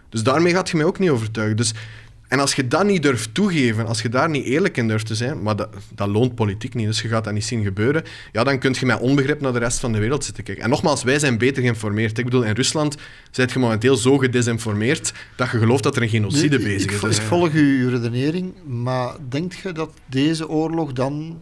Dus 0.09 0.23
daarmee 0.23 0.53
gaat 0.53 0.71
je 0.71 0.77
mij 0.77 0.87
ook 0.87 0.99
niet 0.99 1.11
overtuigen. 1.11 1.57
Dus 1.57 1.75
en 2.31 2.41
als 2.41 2.55
je 2.55 2.69
dat 2.69 2.85
niet 2.85 3.03
durft 3.03 3.35
toegeven, 3.35 3.87
als 3.87 4.03
je 4.03 4.09
daar 4.09 4.31
niet 4.31 4.45
eerlijk 4.45 4.77
in 4.77 4.89
durft 4.89 5.07
te 5.07 5.15
zijn, 5.15 5.43
maar 5.43 5.57
dat, 5.57 5.69
dat 5.95 6.09
loont 6.09 6.35
politiek 6.35 6.75
niet, 6.75 6.87
dus 6.87 7.03
je 7.03 7.09
gaat 7.09 7.25
dat 7.25 7.33
niet 7.33 7.45
zien 7.45 7.63
gebeuren, 7.63 8.05
ja, 8.33 8.45
dan 8.45 8.59
kun 8.59 8.77
je 8.79 8.87
met 8.87 9.01
onbegrip 9.01 9.41
naar 9.41 9.53
de 9.53 9.59
rest 9.59 9.79
van 9.79 9.93
de 9.93 9.99
wereld 9.99 10.25
zitten 10.25 10.45
kijken. 10.45 10.65
En 10.65 10.71
nogmaals, 10.71 11.03
wij 11.03 11.19
zijn 11.19 11.39
beter 11.39 11.63
geïnformeerd. 11.63 12.19
Ik 12.19 12.25
bedoel, 12.25 12.43
in 12.43 12.55
Rusland 12.55 12.97
zijn 13.31 13.49
je 13.53 13.59
momenteel 13.59 13.97
zo 13.97 14.19
gedesinformeerd 14.19 15.13
dat 15.37 15.51
je 15.51 15.59
gelooft 15.59 15.83
dat 15.83 15.97
er 15.97 16.03
een 16.03 16.09
genocide 16.09 16.59
bezig 16.59 17.03
is. 17.03 17.17
Ik, 17.17 17.23
ik 17.23 17.29
volg 17.29 17.53
uw 17.53 17.89
redenering, 17.89 18.53
maar 18.67 19.17
denkt 19.29 19.59
je 19.59 19.73
dat 19.73 19.91
deze 20.07 20.49
oorlog 20.49 20.93
dan, 20.93 21.41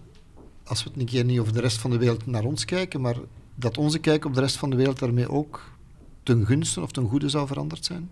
als 0.64 0.84
we 0.84 0.91
het 0.91 1.01
een 1.01 1.07
keer 1.07 1.24
niet 1.24 1.39
over 1.39 1.53
de 1.53 1.61
rest 1.61 1.78
van 1.78 1.91
de 1.91 1.99
wereld 1.99 2.26
naar 2.26 2.45
ons 2.45 2.64
kijken, 2.64 3.01
maar 3.01 3.16
dat 3.55 3.78
onze 3.78 3.99
kijk 3.99 4.24
op 4.24 4.34
de 4.34 4.41
rest 4.41 4.57
van 4.57 4.70
de 4.70 4.76
wereld 4.76 4.99
daarmee 4.99 5.30
ook 5.30 5.70
ten 6.22 6.47
gunste 6.47 6.80
of 6.80 6.91
ten 6.91 7.09
goede 7.09 7.28
zou 7.28 7.47
veranderd 7.47 7.84
zijn? 7.84 8.11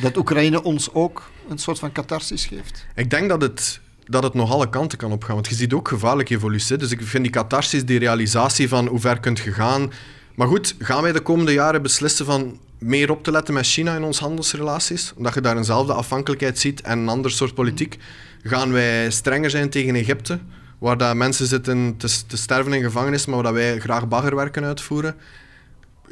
Dat 0.00 0.16
Oekraïne 0.16 0.62
ons 0.62 0.94
ook 0.94 1.30
een 1.48 1.58
soort 1.58 1.78
van 1.78 1.92
catharsis 1.92 2.46
geeft? 2.46 2.86
Ik 2.94 3.10
denk 3.10 3.28
dat 3.28 3.42
het, 3.42 3.80
dat 4.04 4.22
het 4.22 4.34
nog 4.34 4.50
alle 4.50 4.68
kanten 4.68 4.98
kan 4.98 5.12
opgaan. 5.12 5.34
Want 5.34 5.48
je 5.48 5.54
ziet 5.54 5.72
ook 5.72 5.88
gevaarlijke 5.88 6.34
evolutie. 6.34 6.76
Dus 6.76 6.90
ik 6.90 7.02
vind 7.02 7.22
die 7.22 7.32
catharsis, 7.32 7.84
die 7.84 7.98
realisatie 7.98 8.68
van 8.68 8.86
hoe 8.86 9.00
ver 9.00 9.20
kunt 9.20 9.38
je 9.38 9.52
gaan. 9.52 9.92
Maar 10.34 10.46
goed, 10.48 10.74
gaan 10.78 11.02
wij 11.02 11.12
de 11.12 11.20
komende 11.20 11.52
jaren 11.52 11.82
beslissen 11.82 12.26
van 12.26 12.58
meer 12.78 13.10
op 13.10 13.24
te 13.24 13.30
letten 13.30 13.54
met 13.54 13.66
China 13.66 13.96
in 13.96 14.02
onze 14.02 14.22
handelsrelaties? 14.22 15.12
Omdat 15.16 15.34
je 15.34 15.40
daar 15.40 15.56
eenzelfde 15.56 15.92
afhankelijkheid 15.92 16.58
ziet 16.58 16.80
en 16.80 16.98
een 16.98 17.08
ander 17.08 17.30
soort 17.30 17.54
politiek. 17.54 17.98
Gaan 18.42 18.72
wij 18.72 19.10
strenger 19.10 19.50
zijn 19.50 19.70
tegen 19.70 19.94
Egypte? 19.94 20.38
Waar 20.78 20.96
dat 20.96 21.14
mensen 21.14 21.46
zitten 21.46 21.96
te, 21.96 22.26
te 22.26 22.36
sterven 22.36 22.72
in 22.72 22.82
gevangenis, 22.82 23.26
maar 23.26 23.42
waar 23.42 23.52
wij 23.52 23.78
graag 23.78 24.08
baggerwerken 24.08 24.64
uitvoeren? 24.64 25.16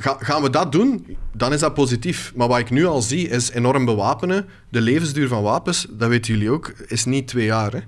Ga, 0.01 0.17
gaan 0.21 0.43
we 0.43 0.51
dat 0.51 0.73
doen, 0.73 1.07
dan 1.33 1.53
is 1.53 1.61
dat 1.61 1.75
positief. 1.75 2.33
Maar 2.35 2.49
wat 2.49 2.59
ik 2.59 2.71
nu 2.71 2.87
al 2.87 3.03
zie, 3.03 3.29
is 3.29 3.51
enorm 3.51 3.85
bewapenen. 3.85 4.47
De 4.69 4.81
levensduur 4.81 5.29
van 5.29 5.43
wapens, 5.43 5.87
dat 5.91 6.09
weten 6.09 6.35
jullie 6.35 6.51
ook, 6.51 6.73
is 6.87 7.05
niet 7.05 7.29
twee 7.29 7.45
jaar. 7.45 7.73
Hè. 7.73 7.81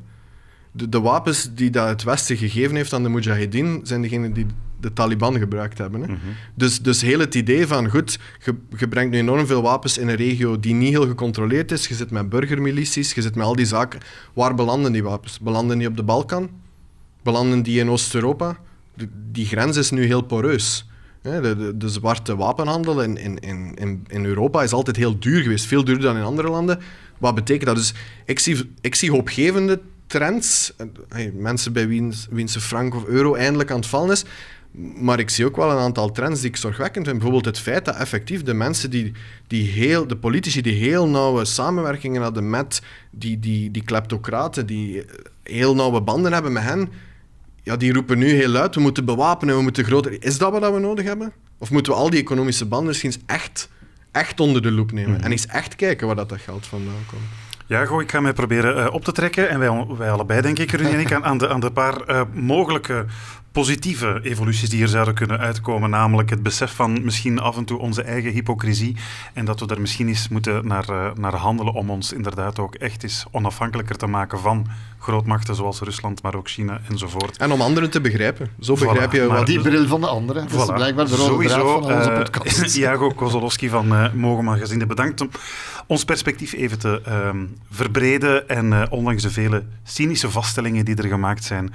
De, 0.73 0.89
de, 0.89 1.01
wapens 1.01 1.55
die 1.55 1.71
dat 1.71 1.89
het 1.89 2.03
Westen 2.03 2.37
gegeven 2.37 2.77
heeft 2.77 2.93
aan 2.93 3.03
de 3.03 3.09
Mujahideen, 3.09 3.81
zijn 3.83 4.03
degenen 4.03 4.33
die 4.33 4.47
de 4.81 4.93
Taliban 4.93 5.39
gebruikt 5.39 5.79
hebben. 5.79 6.01
Hè. 6.01 6.07
Mhm. 6.07 6.19
dus, 6.55 6.81
dus 6.81 7.01
heel 7.01 7.19
het 7.19 7.35
idee 7.35 7.67
van, 7.67 7.91
goed, 7.91 8.19
je, 8.45 8.55
je, 8.77 8.89
brengt 8.89 9.13
nu 9.13 9.19
enorm 9.19 9.47
veel 9.47 9.63
wapens 9.63 9.99
in 9.99 10.09
een 10.09 10.17
regio 10.17 10.61
die 10.61 10.75
niet 10.75 10.91
heel 10.91 11.07
gecontroleerd 11.07 11.73
is. 11.73 11.87
Je 11.87 11.95
zit 11.95 12.11
met 12.11 12.29
burgermilities, 12.29 13.13
je 13.13 13.23
zit 13.23 13.35
met 13.35 13.47
al 13.47 13.57
die 13.57 13.67
zaken. 13.67 14.01
Waar 14.33 14.55
belanden 14.55 14.93
die 14.93 15.03
wapens? 15.03 15.39
Belanden 15.41 15.79
die 15.79 15.89
op 15.89 15.97
de 15.97 16.03
Balkan? 16.03 16.51
Belanden 17.23 17.63
die 17.63 17.81
in 17.81 17.91
Oost-Europa? 17.91 18.57
Die 19.31 19.47
grens 19.47 19.77
is 19.77 19.91
nu 19.91 20.05
heel 20.05 20.23
poreus. 20.23 20.87
De, 21.23 21.41
de, 21.41 21.77
de, 21.77 21.89
zwarte 21.89 22.37
wapenhandel 22.37 23.03
in, 23.03 23.19
in, 23.19 23.39
in, 23.75 24.05
in 24.09 24.25
Europa 24.25 24.63
is 24.63 24.73
altijd 24.73 24.97
heel 24.97 25.19
duur 25.19 25.43
geweest, 25.43 25.67
veel 25.67 25.85
duurder 25.85 26.05
dan 26.05 26.17
in 26.17 26.23
andere 26.23 26.51
landen. 26.51 26.81
Wat 27.19 27.35
betekent 27.35 27.67
dat? 27.67 27.77
Dus 27.77 27.95
ik 28.25 28.39
zie, 28.39 28.73
ik 28.81 28.95
zie 28.95 29.11
hoopgevende 29.11 29.81
trends, 30.07 30.73
hey, 31.09 31.33
mensen 31.35 31.73
bij 31.73 31.89
wiens, 31.89 32.27
wiens 32.31 32.57
frank 32.57 32.95
of 32.95 33.05
euro 33.05 33.35
eindelijk 33.35 33.71
aan 33.71 33.77
het 33.77 33.87
vallen 33.87 34.11
is, 34.11 34.25
maar 34.95 35.19
ik 35.19 35.31
zie 35.31 35.47
ook 35.47 35.57
wel 35.57 35.71
een 35.71 35.79
aantal 35.79 36.11
trends 36.11 36.41
die 36.41 36.49
ik 36.49 36.57
zorgwekkend 36.57 37.05
vind. 37.05 37.19
Bijvoorbeeld 37.19 37.57
het 37.57 37.65
feit 37.65 37.85
dat 37.85 37.97
effectief 37.97 38.43
de 38.43 38.55
mensen 38.55 38.91
die, 38.91 39.13
die 39.47 39.71
heel, 39.71 40.07
de 40.07 40.17
politici 40.17 40.61
die 40.61 40.75
heel 40.75 41.09
nauwe 41.09 41.45
samenwerkingen 41.45 42.23
hadden 42.23 42.51
met 42.51 42.83
die, 43.11 43.39
die, 43.39 43.71
die 43.71 43.85
kleptocraten, 43.85 44.67
die 44.67 45.05
heel 45.43 45.75
nauwe 45.75 46.01
banden 46.01 46.33
hebben 46.33 46.53
met 46.53 46.63
hen, 46.63 46.89
ja, 47.63 47.77
die 47.77 47.93
roepen 47.93 48.19
nu 48.19 48.31
heel 48.31 48.49
luid, 48.49 48.75
we 48.75 48.81
moeten 48.81 49.05
bewapenen, 49.05 49.57
we 49.57 49.63
moeten 49.63 49.85
groter... 49.85 50.25
Is 50.25 50.39
dat 50.39 50.53
wat 50.53 50.73
we 50.73 50.79
nodig 50.79 51.05
hebben? 51.05 51.33
Of 51.59 51.71
moeten 51.71 51.93
we 51.93 51.99
al 51.99 52.11
die 52.11 52.21
economische 52.21 52.67
banden 52.67 52.89
misschien 52.89 53.15
echt, 53.27 53.69
echt 54.13 54.41
onder 54.41 54.63
de 54.63 54.71
loep 54.71 54.93
nemen? 54.93 55.13
Mhm. 55.13 55.23
En 55.23 55.31
eens 55.31 55.47
echt 55.47 55.77
kijken 55.77 56.07
waar 56.07 56.17
dat, 56.17 56.29
dat 56.29 56.41
geld 56.41 56.67
vandaan 56.67 57.05
komt? 57.07 57.23
Ja, 57.67 57.85
goh, 57.85 58.03
ik 58.03 58.11
ga 58.11 58.21
mij 58.21 58.33
proberen 58.33 58.87
uh, 58.87 58.95
op 58.95 59.05
te 59.05 59.13
trekken. 59.13 59.49
En 59.49 59.59
wij, 59.59 59.87
wij 59.99 60.11
allebei, 60.11 60.41
denk 60.41 60.59
ik, 60.59 60.71
Rudy 60.71 60.91
en 60.91 61.01
ik, 61.01 61.13
aan, 61.13 61.25
aan, 61.25 61.39
de, 61.39 61.49
aan 61.49 61.61
de 61.61 61.71
paar 61.71 62.11
uh, 62.11 62.21
mogelijke 62.33 63.07
positieve 63.53 64.21
evoluties 64.23 64.69
die 64.69 64.83
er 64.83 64.89
zouden 64.89 65.15
kunnen 65.15 65.39
uitkomen. 65.39 65.91
Namelijk 65.91 66.31
het 66.31 66.43
besef 66.43 66.75
van 66.75 67.05
misschien 67.05 67.41
af 67.41 67.57
en 67.57 67.65
toe 67.65 67.79
onze 67.79 68.03
eigen 68.03 68.33
hypocrisie. 68.33 68.97
En 69.33 69.45
dat 69.45 69.61
we 69.61 69.67
er 69.67 69.81
misschien 69.81 70.09
eens 70.09 70.29
moeten 70.29 70.67
naar, 70.67 70.91
uh, 70.91 71.11
naar 71.15 71.35
handelen 71.35 71.73
om 71.73 71.91
ons 71.91 72.13
inderdaad 72.13 72.59
ook 72.59 72.75
echt 72.75 73.03
eens 73.03 73.25
onafhankelijker 73.31 73.97
te 73.97 74.07
maken 74.07 74.41
van 74.41 74.67
grootmachten 74.99 75.55
zoals 75.55 75.81
Rusland, 75.81 76.23
maar 76.23 76.35
ook 76.35 76.49
China 76.49 76.81
enzovoort. 76.89 77.37
En 77.37 77.53
om 77.53 77.61
anderen 77.61 77.91
te 77.91 78.01
begrijpen. 78.01 78.51
Zo 78.61 78.75
begrijp 78.75 79.13
je 79.13 79.27
wat... 79.27 79.47
Die 79.47 79.61
bril 79.61 79.87
van 79.87 80.01
de 80.01 80.07
anderen. 80.07 80.49
Dat 80.49 80.69
is 80.69 80.75
blijkbaar 80.75 81.07
de 81.07 81.17
rode 81.17 81.49
van 81.49 81.83
onze 81.83 82.11
uh, 82.11 82.19
podcast. 82.19 82.77
Iago 82.77 83.09
Kozolowski 83.09 83.69
van 83.69 83.93
uh, 83.93 84.13
Mogen 84.13 84.45
Magazine, 84.45 84.87
bedankt 84.87 85.21
om 85.21 85.31
ons 85.93 86.05
perspectief 86.05 86.53
even 86.53 86.79
te 86.79 87.03
uh, 87.09 87.31
verbreden 87.71 88.49
en 88.49 88.73
uh, 88.73 88.83
ondanks 88.91 89.23
de 89.23 89.31
vele 89.31 89.65
cynische 89.83 90.31
vaststellingen 90.31 90.85
die 90.85 90.97
er 90.97 91.09
gemaakt 91.09 91.45
zijn, 91.45 91.73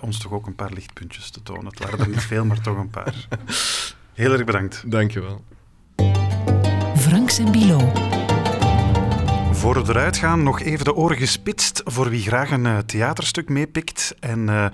ons 0.00 0.18
toch 0.18 0.32
ook 0.32 0.46
een 0.46 0.54
paar 0.54 0.72
lichtpuntjes 0.72 1.30
te 1.30 1.42
tonen. 1.42 1.66
Het 1.66 1.78
waren 1.78 1.98
er 1.98 2.08
niet 2.08 2.22
veel, 2.22 2.44
maar 2.44 2.60
toch 2.60 2.76
een 2.76 2.90
paar. 2.90 3.14
Heel 4.14 4.32
erg 4.32 4.44
bedankt. 4.44 4.82
Dankjewel. 4.86 5.44
Franks 6.96 7.38
en 7.38 7.52
Bilo. 7.52 8.09
Voor 9.60 9.86
we 9.86 9.92
eruit 9.92 10.16
gaan, 10.16 10.42
nog 10.42 10.60
even 10.60 10.84
de 10.84 10.94
oren 10.94 11.16
gespitst 11.16 11.82
voor 11.84 12.10
wie 12.10 12.22
graag 12.22 12.50
een 12.50 12.64
uh, 12.64 12.78
theaterstuk 12.78 13.48
meepikt 13.48 14.14
en 14.20 14.48
uh, 14.48 14.66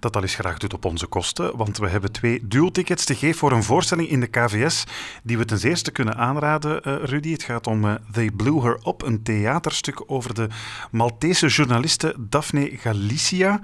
dat 0.00 0.16
al 0.16 0.22
eens 0.22 0.34
graag 0.34 0.58
doet 0.58 0.74
op 0.74 0.84
onze 0.84 1.06
kosten. 1.06 1.56
Want 1.56 1.78
we 1.78 1.88
hebben 1.88 2.12
twee 2.12 2.46
dueltickets 2.46 3.04
te 3.04 3.14
geven 3.14 3.38
voor 3.38 3.52
een 3.52 3.62
voorstelling 3.62 4.08
in 4.08 4.20
de 4.20 4.26
KVS 4.26 4.84
die 5.22 5.38
we 5.38 5.44
ten 5.44 5.58
eerste 5.62 5.90
kunnen 5.90 6.16
aanraden, 6.16 6.88
uh, 6.88 6.94
Rudy. 7.04 7.32
Het 7.32 7.42
gaat 7.42 7.66
om 7.66 7.98
They 8.12 8.30
Blew 8.30 8.62
Her 8.62 8.78
Up, 8.86 9.02
een 9.02 9.22
theaterstuk 9.22 10.02
over 10.06 10.34
de 10.34 10.48
Maltese 10.90 11.46
journaliste 11.46 12.14
Daphne 12.18 12.70
Galicia. 12.76 13.60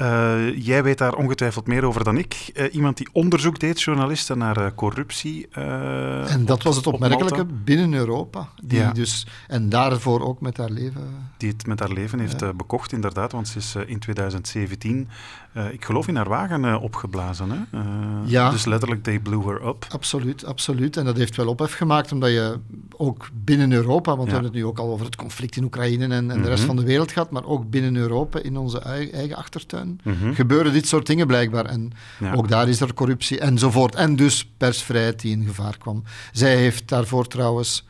Uh, 0.00 0.64
jij 0.64 0.82
weet 0.82 0.98
daar 0.98 1.14
ongetwijfeld 1.14 1.66
meer 1.66 1.84
over 1.84 2.04
dan 2.04 2.16
ik. 2.18 2.50
Uh, 2.54 2.74
iemand 2.74 2.96
die 2.96 3.08
onderzoek 3.12 3.58
deed, 3.58 3.82
journalisten, 3.82 4.38
naar 4.38 4.58
uh, 4.58 4.66
corruptie. 4.74 5.48
en 5.48 6.44
dat 6.44 6.62
was 6.62 6.76
het 6.76 6.86
opmerkelijke 6.86 7.44
binnen 7.44 7.92
Europa. 7.92 8.48
Die 8.62 8.78
ja. 8.78 8.92
dus, 8.92 9.26
en 9.48 9.68
daarvoor 9.68 10.20
ook 10.20 10.40
met 10.40 10.56
haar 10.56 10.70
leven. 10.70 11.30
Die 11.36 11.50
het 11.50 11.66
met 11.66 11.80
haar 11.80 11.92
leven 11.92 12.18
heeft 12.18 12.56
bekocht, 12.56 12.92
inderdaad. 12.92 13.32
Want 13.32 13.48
ze 13.48 13.58
is 13.58 13.74
in 13.86 13.98
2017 13.98 15.08
uh, 15.54 15.72
ik 15.72 15.84
geloof 15.84 16.08
in 16.08 16.16
haar 16.16 16.28
wagen 16.28 16.64
uh, 16.64 16.82
opgeblazen. 16.82 17.50
Hè? 17.50 17.78
Uh, 17.78 17.84
ja. 18.24 18.50
Dus 18.50 18.64
letterlijk, 18.64 19.02
they 19.02 19.18
blew 19.18 19.46
her 19.46 19.66
up. 19.66 19.86
Absoluut, 19.88 20.44
absoluut. 20.44 20.96
En 20.96 21.04
dat 21.04 21.16
heeft 21.16 21.36
wel 21.36 21.48
ophef 21.48 21.74
gemaakt, 21.74 22.12
omdat 22.12 22.30
je 22.30 22.58
ook 22.96 23.28
binnen 23.32 23.72
Europa, 23.72 24.16
want 24.16 24.18
ja. 24.18 24.24
we 24.24 24.32
hebben 24.32 24.50
het 24.50 24.60
nu 24.60 24.64
ook 24.64 24.78
al 24.78 24.92
over 24.92 25.06
het 25.06 25.16
conflict 25.16 25.56
in 25.56 25.64
Oekraïne 25.64 26.04
en, 26.04 26.12
en 26.12 26.24
mm 26.24 26.30
-hmm. 26.30 26.42
de 26.42 26.48
rest 26.48 26.58
mhm. 26.58 26.66
van 26.66 26.76
de 26.76 26.84
wereld 26.84 27.12
gehad, 27.12 27.30
maar 27.30 27.44
ook 27.44 27.70
binnen 27.70 27.96
Europa, 27.96 28.42
in 28.42 28.56
onze 28.56 28.78
eigen, 28.80 29.12
eigen 29.12 29.36
achtertuin, 29.36 30.00
mm 30.02 30.14
-hmm. 30.20 30.34
gebeuren 30.34 30.72
dit 30.72 30.86
soort 30.86 31.06
dingen 31.06 31.26
blijkbaar. 31.26 31.64
En 31.64 31.92
ja. 32.18 32.32
ook 32.32 32.48
daar 32.48 32.68
is 32.68 32.80
er 32.80 32.94
corruptie 32.94 33.38
enzovoort. 33.38 33.94
En 33.94 34.16
dus 34.16 34.52
persvrijheid 34.56 35.20
die 35.20 35.32
in 35.32 35.46
gevaar 35.46 35.78
kwam. 35.78 36.02
Zij 36.32 36.56
heeft 36.56 36.88
daarvoor 36.88 37.26
trouwens 37.26 37.86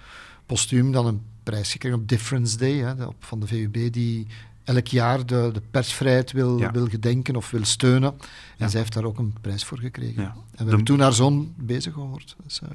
postuum 0.47 0.93
dan 0.93 1.07
een 1.07 1.23
prijs 1.43 1.73
gekregen 1.73 1.99
op 1.99 2.09
Difference 2.09 2.57
Day, 2.57 2.75
hè, 2.75 3.05
op, 3.05 3.17
van 3.19 3.41
de 3.41 3.47
VUB, 3.47 3.93
die 3.93 4.27
elk 4.75 4.87
jaar 4.87 5.27
de, 5.27 5.51
de 5.53 5.63
persvrijheid 5.71 6.33
wil, 6.33 6.59
ja. 6.59 6.71
wil 6.71 6.87
gedenken 6.87 7.37
of 7.37 7.51
wil 7.51 7.65
steunen. 7.65 8.11
En 8.11 8.19
ja. 8.57 8.69
zij 8.69 8.81
heeft 8.81 8.95
daar 8.95 9.05
ook 9.05 9.19
een 9.19 9.35
prijs 9.41 9.65
voor 9.65 9.79
gekregen. 9.79 10.23
En 10.23 10.33
we 10.51 10.57
de... 10.57 10.65
hebben 10.65 10.85
toen 10.85 11.01
haar 11.01 11.13
zoon 11.13 11.55
bezig 11.57 11.93
gehoord. 11.93 12.37
Dus, 12.45 12.61
uh, 12.65 12.69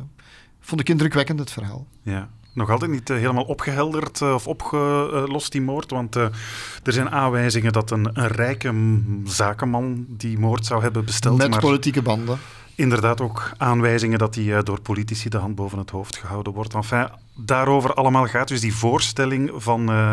vond 0.59 0.81
ik 0.81 0.89
indrukwekkend, 0.89 1.39
het 1.39 1.51
verhaal. 1.51 1.87
Ja. 2.01 2.29
Nog 2.53 2.69
altijd 2.69 2.91
niet 2.91 3.09
uh, 3.09 3.17
helemaal 3.17 3.43
opgehelderd 3.43 4.21
uh, 4.21 4.33
of 4.33 4.47
opgelost, 4.47 5.51
die 5.51 5.61
moord. 5.61 5.91
Want 5.91 6.15
er 6.15 6.31
zijn 6.83 7.09
aanwijzingen 7.09 7.73
dat 7.73 7.91
een, 7.91 8.09
een 8.13 8.27
rijke 8.27 9.01
zakenman 9.23 10.05
die 10.09 10.39
moord 10.39 10.65
zou 10.65 10.81
hebben 10.81 11.05
besteld. 11.05 11.37
Met 11.37 11.49
maar... 11.49 11.59
politieke 11.59 12.01
banden. 12.01 12.37
Inderdaad 12.76 13.21
ook 13.21 13.51
aanwijzingen 13.57 14.19
dat 14.19 14.34
die 14.34 14.63
door 14.63 14.82
politici 14.82 15.30
de 15.30 15.38
hand 15.38 15.55
boven 15.55 15.78
het 15.78 15.89
hoofd 15.89 16.15
gehouden 16.15 16.53
wordt. 16.53 16.73
Enfin, 16.73 17.07
daarover 17.36 17.93
allemaal 17.93 18.26
gaat. 18.26 18.47
Dus 18.47 18.61
die 18.61 18.76
voorstelling 18.76 19.51
van, 19.55 19.91
uh, 19.91 20.11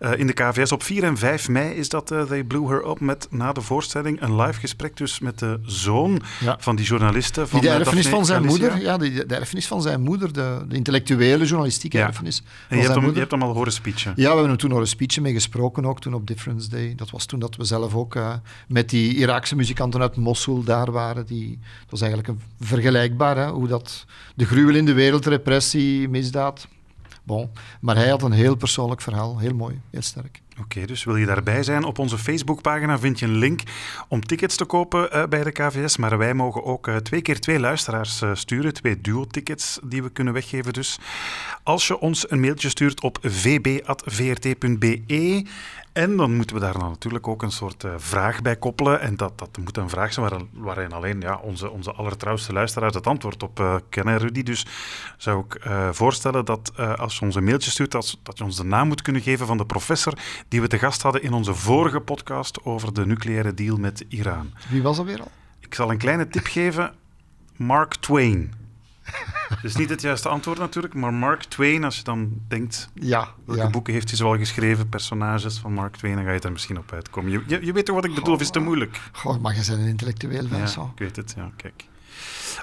uh, 0.00 0.18
in 0.18 0.26
de 0.26 0.32
KVS 0.32 0.72
op 0.72 0.82
4 0.82 1.04
en 1.04 1.16
5 1.16 1.48
mei 1.48 1.74
is 1.74 1.88
dat 1.88 2.12
uh, 2.12 2.22
They 2.22 2.44
Blew 2.44 2.68
Her 2.68 2.88
Up 2.88 3.00
met 3.00 3.26
na 3.30 3.52
de 3.52 3.60
voorstelling 3.60 4.20
een 4.20 4.40
live 4.40 4.60
gesprek 4.60 4.96
dus 4.96 5.18
met 5.18 5.38
de 5.38 5.60
zoon 5.62 6.20
ja. 6.40 6.56
van 6.60 6.76
die 6.76 6.86
journaliste. 6.86 7.46
Van 7.46 7.60
die 7.60 7.70
de 7.70 7.76
erfenis 7.76 8.08
van 8.08 8.26
zijn 8.26 8.44
moeder, 8.44 8.80
ja, 8.80 8.96
de, 8.96 9.26
de, 9.26 9.34
erfenis 9.34 9.66
van 9.66 9.82
zijn 9.82 10.00
moeder, 10.00 10.32
de, 10.32 10.64
de 10.68 10.76
intellectuele 10.76 11.44
journalistieke 11.44 11.96
ja. 11.96 12.06
erfenis. 12.06 12.42
En 12.68 12.76
je 12.76 12.82
hebt, 12.82 12.94
hem, 12.94 13.12
je 13.12 13.18
hebt, 13.18 13.30
hem, 13.30 13.42
al 13.42 13.52
horen 13.52 13.72
speechen? 13.72 14.12
Ja, 14.16 14.22
we 14.22 14.28
hebben 14.28 14.48
hem 14.48 14.56
toen 14.56 14.70
horen 14.70 14.88
speechen 14.88 15.22
mee 15.22 15.32
gesproken 15.32 15.84
ook, 15.84 16.00
toen 16.00 16.14
op 16.14 16.26
Difference 16.26 16.68
Day. 16.68 16.94
Dat 16.96 17.10
was 17.10 17.26
toen 17.26 17.38
dat 17.38 17.56
we 17.56 17.64
zelf 17.64 17.94
ook 17.94 18.18
met 18.68 18.90
die 18.90 19.16
Iraakse 19.16 19.56
muzikanten 19.56 20.00
uit 20.00 20.16
Mosul 20.16 20.64
daar 20.64 20.92
waren. 20.92 21.26
Die, 21.26 21.58
dat 21.88 21.95
was 21.98 22.08
eigenlijk 22.08 22.40
vergelijkbaar, 22.60 23.36
hè, 23.36 23.48
hoe 23.48 23.68
dat 23.68 24.06
de 24.34 24.44
gruwel 24.44 24.74
in 24.74 24.84
de 24.84 24.92
wereld, 24.92 25.26
repressie, 25.26 26.08
misdaad, 26.08 26.68
Bon. 27.26 27.50
Maar 27.80 27.96
hij 27.96 28.08
had 28.08 28.22
een 28.22 28.32
heel 28.32 28.54
persoonlijk 28.54 29.00
verhaal. 29.00 29.38
Heel 29.38 29.54
mooi, 29.54 29.80
heel 29.90 30.02
sterk. 30.02 30.40
Oké, 30.60 30.86
dus 30.86 31.04
wil 31.04 31.16
je 31.16 31.26
daarbij 31.26 31.62
zijn? 31.62 31.84
Op 31.84 31.98
onze 31.98 32.18
Facebookpagina 32.18 32.98
vind 32.98 33.18
je 33.18 33.26
een 33.26 33.36
link 33.36 33.62
om 34.08 34.20
tickets 34.20 34.56
te 34.56 34.64
kopen 34.64 35.08
uh, 35.12 35.24
bij 35.24 35.44
de 35.44 35.52
KVS. 35.52 35.96
Maar 35.96 36.18
wij 36.18 36.34
mogen 36.34 36.64
ook 36.64 36.86
uh, 36.86 36.96
twee 36.96 37.22
keer 37.22 37.40
twee 37.40 37.60
luisteraars 37.60 38.22
uh, 38.22 38.30
sturen. 38.34 38.72
Twee 38.74 39.00
duo-tickets 39.00 39.78
die 39.82 40.02
we 40.02 40.10
kunnen 40.10 40.32
weggeven. 40.32 40.72
Dus 40.72 40.98
als 41.62 41.86
je 41.86 41.98
ons 41.98 42.30
een 42.30 42.40
mailtje 42.40 42.68
stuurt 42.68 43.02
op 43.02 43.18
vb.vrt.be 43.22 44.66
en 45.96 46.16
dan 46.16 46.34
moeten 46.34 46.56
we 46.56 46.62
daar 46.62 46.78
dan 46.78 46.88
natuurlijk 46.88 47.28
ook 47.28 47.42
een 47.42 47.50
soort 47.50 47.84
uh, 47.84 47.94
vraag 47.96 48.42
bij 48.42 48.56
koppelen. 48.56 49.00
En 49.00 49.16
dat, 49.16 49.38
dat 49.38 49.58
moet 49.58 49.76
een 49.76 49.88
vraag 49.88 50.12
zijn 50.12 50.28
waar, 50.28 50.40
waarin 50.52 50.92
alleen 50.92 51.20
ja, 51.20 51.36
onze, 51.36 51.70
onze 51.70 51.92
allertrouwste 51.92 52.52
luisteraars 52.52 52.94
het 52.94 53.06
antwoord 53.06 53.42
op 53.42 53.60
uh, 53.60 53.74
kennen, 53.88 54.18
Rudy. 54.18 54.42
Dus 54.42 54.66
zou 55.16 55.44
ik 55.44 55.66
uh, 55.66 55.88
voorstellen 55.92 56.44
dat 56.44 56.76
als 56.76 57.18
je 57.18 57.24
ons 57.24 57.34
een 57.34 57.44
mailtje 57.44 57.70
stuurt, 57.70 57.90
dat, 57.90 58.18
dat 58.22 58.38
je 58.38 58.44
ons 58.44 58.56
de 58.56 58.64
naam 58.64 58.88
moet 58.88 59.02
kunnen 59.02 59.22
geven 59.22 59.46
van 59.46 59.56
de 59.56 59.66
professor 59.66 60.12
die 60.48 60.60
we 60.60 60.66
te 60.66 60.78
gast 60.78 61.02
hadden 61.02 61.22
in 61.22 61.32
onze 61.32 61.54
vorige 61.54 62.00
podcast 62.00 62.64
over 62.64 62.94
de 62.94 63.06
nucleaire 63.06 63.54
deal 63.54 63.76
met 63.76 64.04
Iran. 64.08 64.52
Wie 64.68 64.82
was 64.82 64.96
dat 64.96 65.06
weer 65.06 65.20
al? 65.20 65.30
Ik 65.60 65.74
zal 65.74 65.90
een 65.90 65.98
kleine 65.98 66.28
tip 66.28 66.46
geven. 66.46 66.94
Mark 67.56 67.94
Twain. 67.94 68.65
Dus 69.62 69.76
niet 69.76 69.90
het 69.90 70.00
juiste 70.00 70.28
antwoord 70.28 70.58
natuurlijk, 70.58 70.94
maar 70.94 71.14
Mark 71.14 71.44
Twain, 71.44 71.84
als 71.84 71.96
je 71.96 72.02
dan 72.02 72.32
denkt, 72.48 72.88
ja, 72.94 73.28
welke 73.44 73.70
boeken 73.70 73.92
heeft 73.92 74.08
hij 74.08 74.16
zoal 74.16 74.36
geschreven, 74.36 74.88
personages 74.88 75.58
van 75.58 75.72
Mark 75.72 75.96
Twain, 75.96 76.14
dan 76.14 76.24
ga 76.24 76.32
je 76.32 76.40
er 76.40 76.52
misschien 76.52 76.78
op 76.78 76.92
uitkomen. 76.92 77.30
Je, 77.30 77.42
je, 77.46 77.66
je 77.66 77.72
weet 77.72 77.84
toch 77.84 77.94
wat 77.94 78.04
ik 78.04 78.14
bedoel, 78.14 78.34
of 78.34 78.40
is 78.40 78.50
te 78.50 78.58
moeilijk? 78.58 79.00
Goh, 79.12 79.40
maar 79.40 79.54
je 79.54 79.64
bent 79.66 79.78
een 79.78 79.86
intellectueel 79.86 80.46
Ja, 80.50 80.64
ik 80.64 80.98
weet 80.98 81.16
het, 81.16 81.34
ja, 81.36 81.50
kijk. 81.56 81.84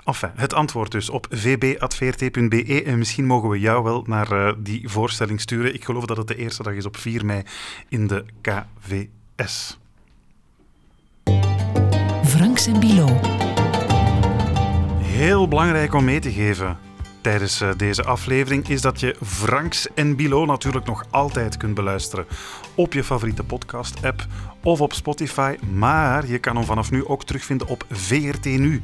Enfin, 0.06 0.32
het 0.36 0.54
antwoord 0.54 0.92
dus 0.92 1.10
op 1.10 1.28
vb.vrt.be. 1.30 2.84
En 2.84 2.98
misschien 2.98 3.26
mogen 3.26 3.50
we 3.50 3.60
jou 3.60 3.84
wel 3.84 4.04
naar 4.08 4.32
uh, 4.32 4.54
die 4.58 4.90
voorstelling 4.90 5.42
sturen. 5.42 5.74
Ik 5.74 5.86
geloof 5.86 6.06
dat 6.06 6.18
het 6.18 6.28
de 6.28 6.36
eerste 6.36 6.64
dag 6.64 6.74
is 6.74 6.86
op 6.86 6.98
4 6.98 7.26
mei 7.26 7.44
in 7.90 8.08
de 8.08 8.26
KVS. 8.42 9.78
Franks 12.24 12.68
en 12.68 12.80
Bilo 12.80 13.20
heel 15.14 15.48
belangrijk 15.48 15.94
om 15.94 16.04
mee 16.04 16.20
te 16.20 16.32
geven 16.32 16.78
tijdens 17.22 17.62
eh, 17.62 17.70
deze 17.78 18.04
aflevering 18.04 18.70
is 18.70 18.82
dat 18.82 19.00
je 19.00 19.16
Franks 19.24 19.94
en 19.94 20.16
Bilo 20.16 20.46
natuurlijk 20.46 20.86
nog 20.86 21.06
altijd 21.10 21.58
kunt 21.58 21.76
beluisteren 21.76 22.26
op 22.76 22.94
je 22.94 23.04
favoriete 23.04 23.44
podcast-app 23.44 24.26
of 24.64 24.82
op 24.82 24.94
Spotify. 24.94 25.56
Maar 25.74 26.28
je 26.28 26.38
kan 26.38 26.56
hem 26.56 26.66
vanaf 26.66 26.92
nu 26.92 27.06
ook 27.06 27.24
terugvinden 27.24 27.68
op 27.68 27.86
VRT 27.92 28.46
Nu. 28.46 28.82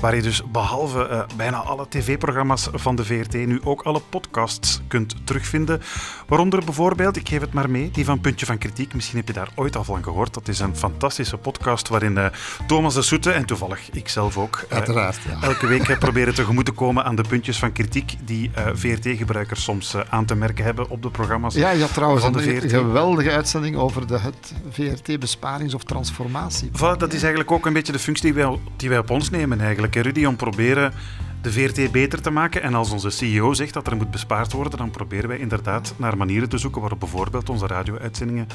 Waar 0.00 0.16
je 0.16 0.22
dus 0.22 0.42
behalve 0.52 1.08
uh, 1.10 1.36
bijna 1.36 1.56
alle 1.56 1.86
tv-programma's 1.88 2.68
van 2.72 2.96
de 2.96 3.04
VRT 3.04 3.32
nu 3.32 3.60
ook 3.64 3.82
alle 3.82 4.00
podcasts 4.08 4.80
kunt 4.88 5.16
terugvinden. 5.24 5.80
Waaronder 6.26 6.64
bijvoorbeeld, 6.64 7.16
ik 7.16 7.28
geef 7.28 7.40
het 7.40 7.52
maar 7.52 7.70
mee, 7.70 7.90
die 7.90 8.04
van 8.04 8.20
Puntje 8.20 8.46
van 8.46 8.58
Kritiek. 8.58 8.94
Misschien 8.94 9.18
heb 9.18 9.26
je 9.26 9.32
daar 9.32 9.48
ooit 9.54 9.76
al 9.76 9.84
van 9.84 10.02
gehoord. 10.02 10.34
Dat 10.34 10.48
is 10.48 10.58
een 10.58 10.76
fantastische 10.76 11.36
podcast 11.36 11.88
waarin 11.88 12.16
uh, 12.16 12.26
Thomas 12.66 12.94
de 12.94 13.02
Soete 13.02 13.30
en 13.30 13.44
toevallig 13.44 13.90
ikzelf 13.90 14.38
ook 14.38 14.64
uh, 14.64 14.76
Uiteraard, 14.76 15.18
ja. 15.28 15.46
elke 15.48 15.66
week 15.66 15.98
proberen 15.98 16.34
tegemoet 16.34 16.64
te 16.64 16.72
komen 16.72 17.04
aan 17.04 17.16
de 17.16 17.24
puntjes 17.28 17.58
van 17.58 17.72
kritiek 17.72 18.14
die 18.24 18.50
VRT-gebruikers 18.74 19.62
soms 19.62 19.96
aan 20.08 20.24
te 20.24 20.34
merken 20.34 20.64
hebben 20.64 20.90
op 20.90 21.02
de 21.02 21.10
programma's. 21.10 21.54
Ja, 21.54 21.76
had 21.76 21.94
trouwens 21.94 22.22
van 22.22 22.32
de 22.32 22.42
VRT. 22.42 22.62
een 22.62 22.70
geweldige 22.70 23.30
uitzending 23.30 23.76
over 23.76 24.06
de, 24.06 24.18
het 24.18 24.52
VRT 24.70 25.18
besparings- 25.22 25.74
of 25.74 25.84
transformatie. 25.84 26.70
Voilà, 26.70 26.98
dat 26.98 27.12
is 27.12 27.22
eigenlijk 27.22 27.50
ook 27.50 27.66
een 27.66 27.72
beetje 27.72 27.92
de 27.92 27.98
functie 27.98 28.32
die 28.32 28.44
wij, 28.44 28.58
die 28.76 28.88
wij 28.88 28.98
op 28.98 29.10
ons 29.10 29.30
nemen, 29.30 29.60
eigenlijk. 29.60 29.94
Rudy, 29.94 30.24
om 30.24 30.36
proberen 30.36 30.92
de 31.42 31.52
VRT 31.52 31.92
beter 31.92 32.22
te 32.22 32.30
maken. 32.30 32.62
En 32.62 32.74
als 32.74 32.90
onze 32.90 33.10
CEO 33.10 33.52
zegt 33.52 33.74
dat 33.74 33.86
er 33.86 33.96
moet 33.96 34.10
bespaard 34.10 34.52
worden, 34.52 34.78
dan 34.78 34.90
proberen 34.90 35.28
wij 35.28 35.38
inderdaad 35.38 35.94
naar 35.96 36.16
manieren 36.16 36.48
te 36.48 36.58
zoeken 36.58 36.80
waarop 36.80 37.00
bijvoorbeeld 37.00 37.48
onze 37.48 37.66
radio-uitzendingen 37.66 38.46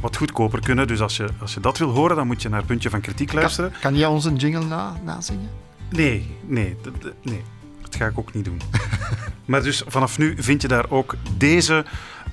wat 0.00 0.16
goedkoper 0.16 0.60
kunnen. 0.60 0.86
Dus 0.86 1.00
als 1.00 1.16
je, 1.16 1.28
als 1.40 1.54
je 1.54 1.60
dat 1.60 1.78
wil 1.78 1.90
horen, 1.90 2.16
dan 2.16 2.26
moet 2.26 2.42
je 2.42 2.48
naar 2.48 2.64
Puntje 2.64 2.90
van 2.90 3.00
Kritiek 3.00 3.32
luisteren. 3.32 3.70
Kan, 3.70 3.80
kan 3.80 3.96
jij 3.96 4.06
ons 4.06 4.24
een 4.24 4.36
jingle 4.36 4.64
na, 4.64 5.00
nazingen? 5.04 5.50
Nee, 5.90 6.36
nee, 6.46 6.76
nee. 7.22 7.42
Dat 7.82 7.96
ga 7.96 8.06
ik 8.06 8.18
ook 8.18 8.34
niet 8.34 8.44
doen. 8.44 8.60
maar 9.44 9.62
dus 9.62 9.82
vanaf 9.86 10.18
nu 10.18 10.34
vind 10.38 10.62
je 10.62 10.68
daar 10.68 10.90
ook 10.90 11.14
deze 11.36 11.84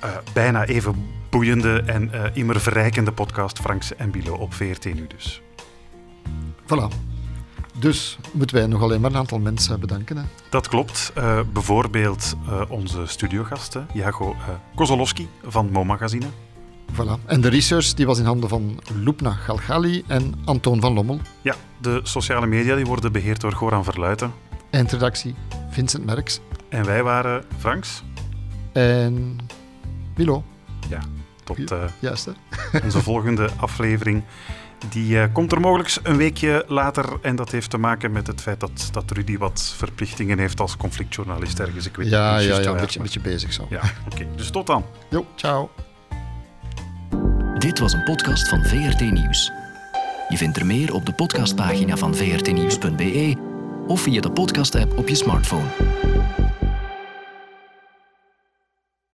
uh, 0.04 0.10
bijna 0.32 0.64
even 0.64 1.06
boeiende 1.30 1.82
en 1.86 2.10
uh, 2.14 2.24
immer 2.32 2.60
verrijkende 2.60 3.12
podcast 3.12 3.58
Franks 3.58 3.96
en 3.96 4.10
Bilo 4.10 4.34
op 4.34 4.54
VRT 4.54 4.84
nu 4.84 5.06
dus. 5.06 5.42
Voilà. 6.62 7.08
Dus 7.78 8.18
moeten 8.32 8.56
wij 8.56 8.66
nog 8.66 8.82
alleen 8.82 9.00
maar 9.00 9.10
een 9.10 9.16
aantal 9.16 9.38
mensen 9.38 9.80
bedanken. 9.80 10.16
Hè? 10.16 10.22
Dat 10.50 10.68
klopt. 10.68 11.12
Uh, 11.18 11.40
bijvoorbeeld 11.52 12.36
uh, 12.48 12.62
onze 12.68 13.06
studiogasten, 13.06 13.86
Jago 13.92 14.36
Kozolowski 14.74 15.28
van 15.42 15.70
Mo 15.70 15.84
Magazine. 15.84 16.26
Voilà. 16.92 17.24
En 17.26 17.40
de 17.40 17.48
research 17.48 17.94
die 17.94 18.06
was 18.06 18.18
in 18.18 18.24
handen 18.24 18.48
van 18.48 18.80
Lupna 18.94 19.30
Galgali 19.30 20.04
en 20.06 20.34
Antoon 20.44 20.80
van 20.80 20.92
Lommel. 20.92 21.20
Ja, 21.42 21.54
de 21.78 22.00
sociale 22.02 22.46
media 22.46 22.76
die 22.76 22.84
worden 22.84 23.12
beheerd 23.12 23.40
door 23.40 23.52
Goran 23.52 23.84
Verluiten. 23.84 24.32
Eindredactie 24.70 25.34
Vincent 25.70 26.04
Merks. 26.04 26.40
En 26.68 26.84
wij 26.84 27.02
waren 27.02 27.44
Franks. 27.58 28.02
En 28.72 29.38
Milo. 30.16 30.44
Ja, 30.88 31.00
tot 31.56 31.72
uh, 31.72 31.84
Juist, 31.98 32.28
onze 32.84 33.02
volgende 33.02 33.48
aflevering. 33.56 34.22
Die 34.88 35.14
uh, 35.14 35.24
komt 35.32 35.52
er 35.52 35.60
mogelijk 35.60 35.96
een 36.02 36.16
weekje 36.16 36.64
later. 36.68 37.18
En 37.22 37.36
dat 37.36 37.50
heeft 37.50 37.70
te 37.70 37.78
maken 37.78 38.12
met 38.12 38.26
het 38.26 38.40
feit 38.40 38.60
dat, 38.60 38.88
dat 38.92 39.10
Rudy 39.10 39.38
wat 39.38 39.74
verplichtingen 39.76 40.38
heeft 40.38 40.60
als 40.60 40.76
conflictjournalist 40.76 41.58
ergens. 41.58 41.86
Ik 41.86 41.96
weet 41.96 42.10
ja, 42.10 42.36
niet 42.36 42.46
ja, 42.46 42.60
ja, 42.60 42.70
een 42.70 42.76
beetje, 42.76 42.98
een 42.98 43.04
beetje 43.04 43.20
bezig 43.20 43.52
zo. 43.52 43.66
Ja, 43.70 43.82
oké. 44.06 44.14
Okay. 44.14 44.28
Dus 44.36 44.50
tot 44.50 44.66
dan. 44.66 44.84
Jo, 45.10 45.26
ciao. 45.34 45.70
Dit 47.58 47.78
was 47.78 47.92
een 47.92 48.04
podcast 48.04 48.48
van 48.48 48.64
VRT 48.64 49.00
Nieuws. 49.00 49.52
Je 50.28 50.36
vindt 50.36 50.56
er 50.56 50.66
meer 50.66 50.94
op 50.94 51.06
de 51.06 51.12
podcastpagina 51.12 51.96
van 51.96 52.14
vrtnieuws.be 52.14 53.36
of 53.86 54.00
via 54.00 54.20
de 54.20 54.30
podcast-app 54.30 54.98
op 54.98 55.08
je 55.08 55.14
smartphone. 55.14 56.09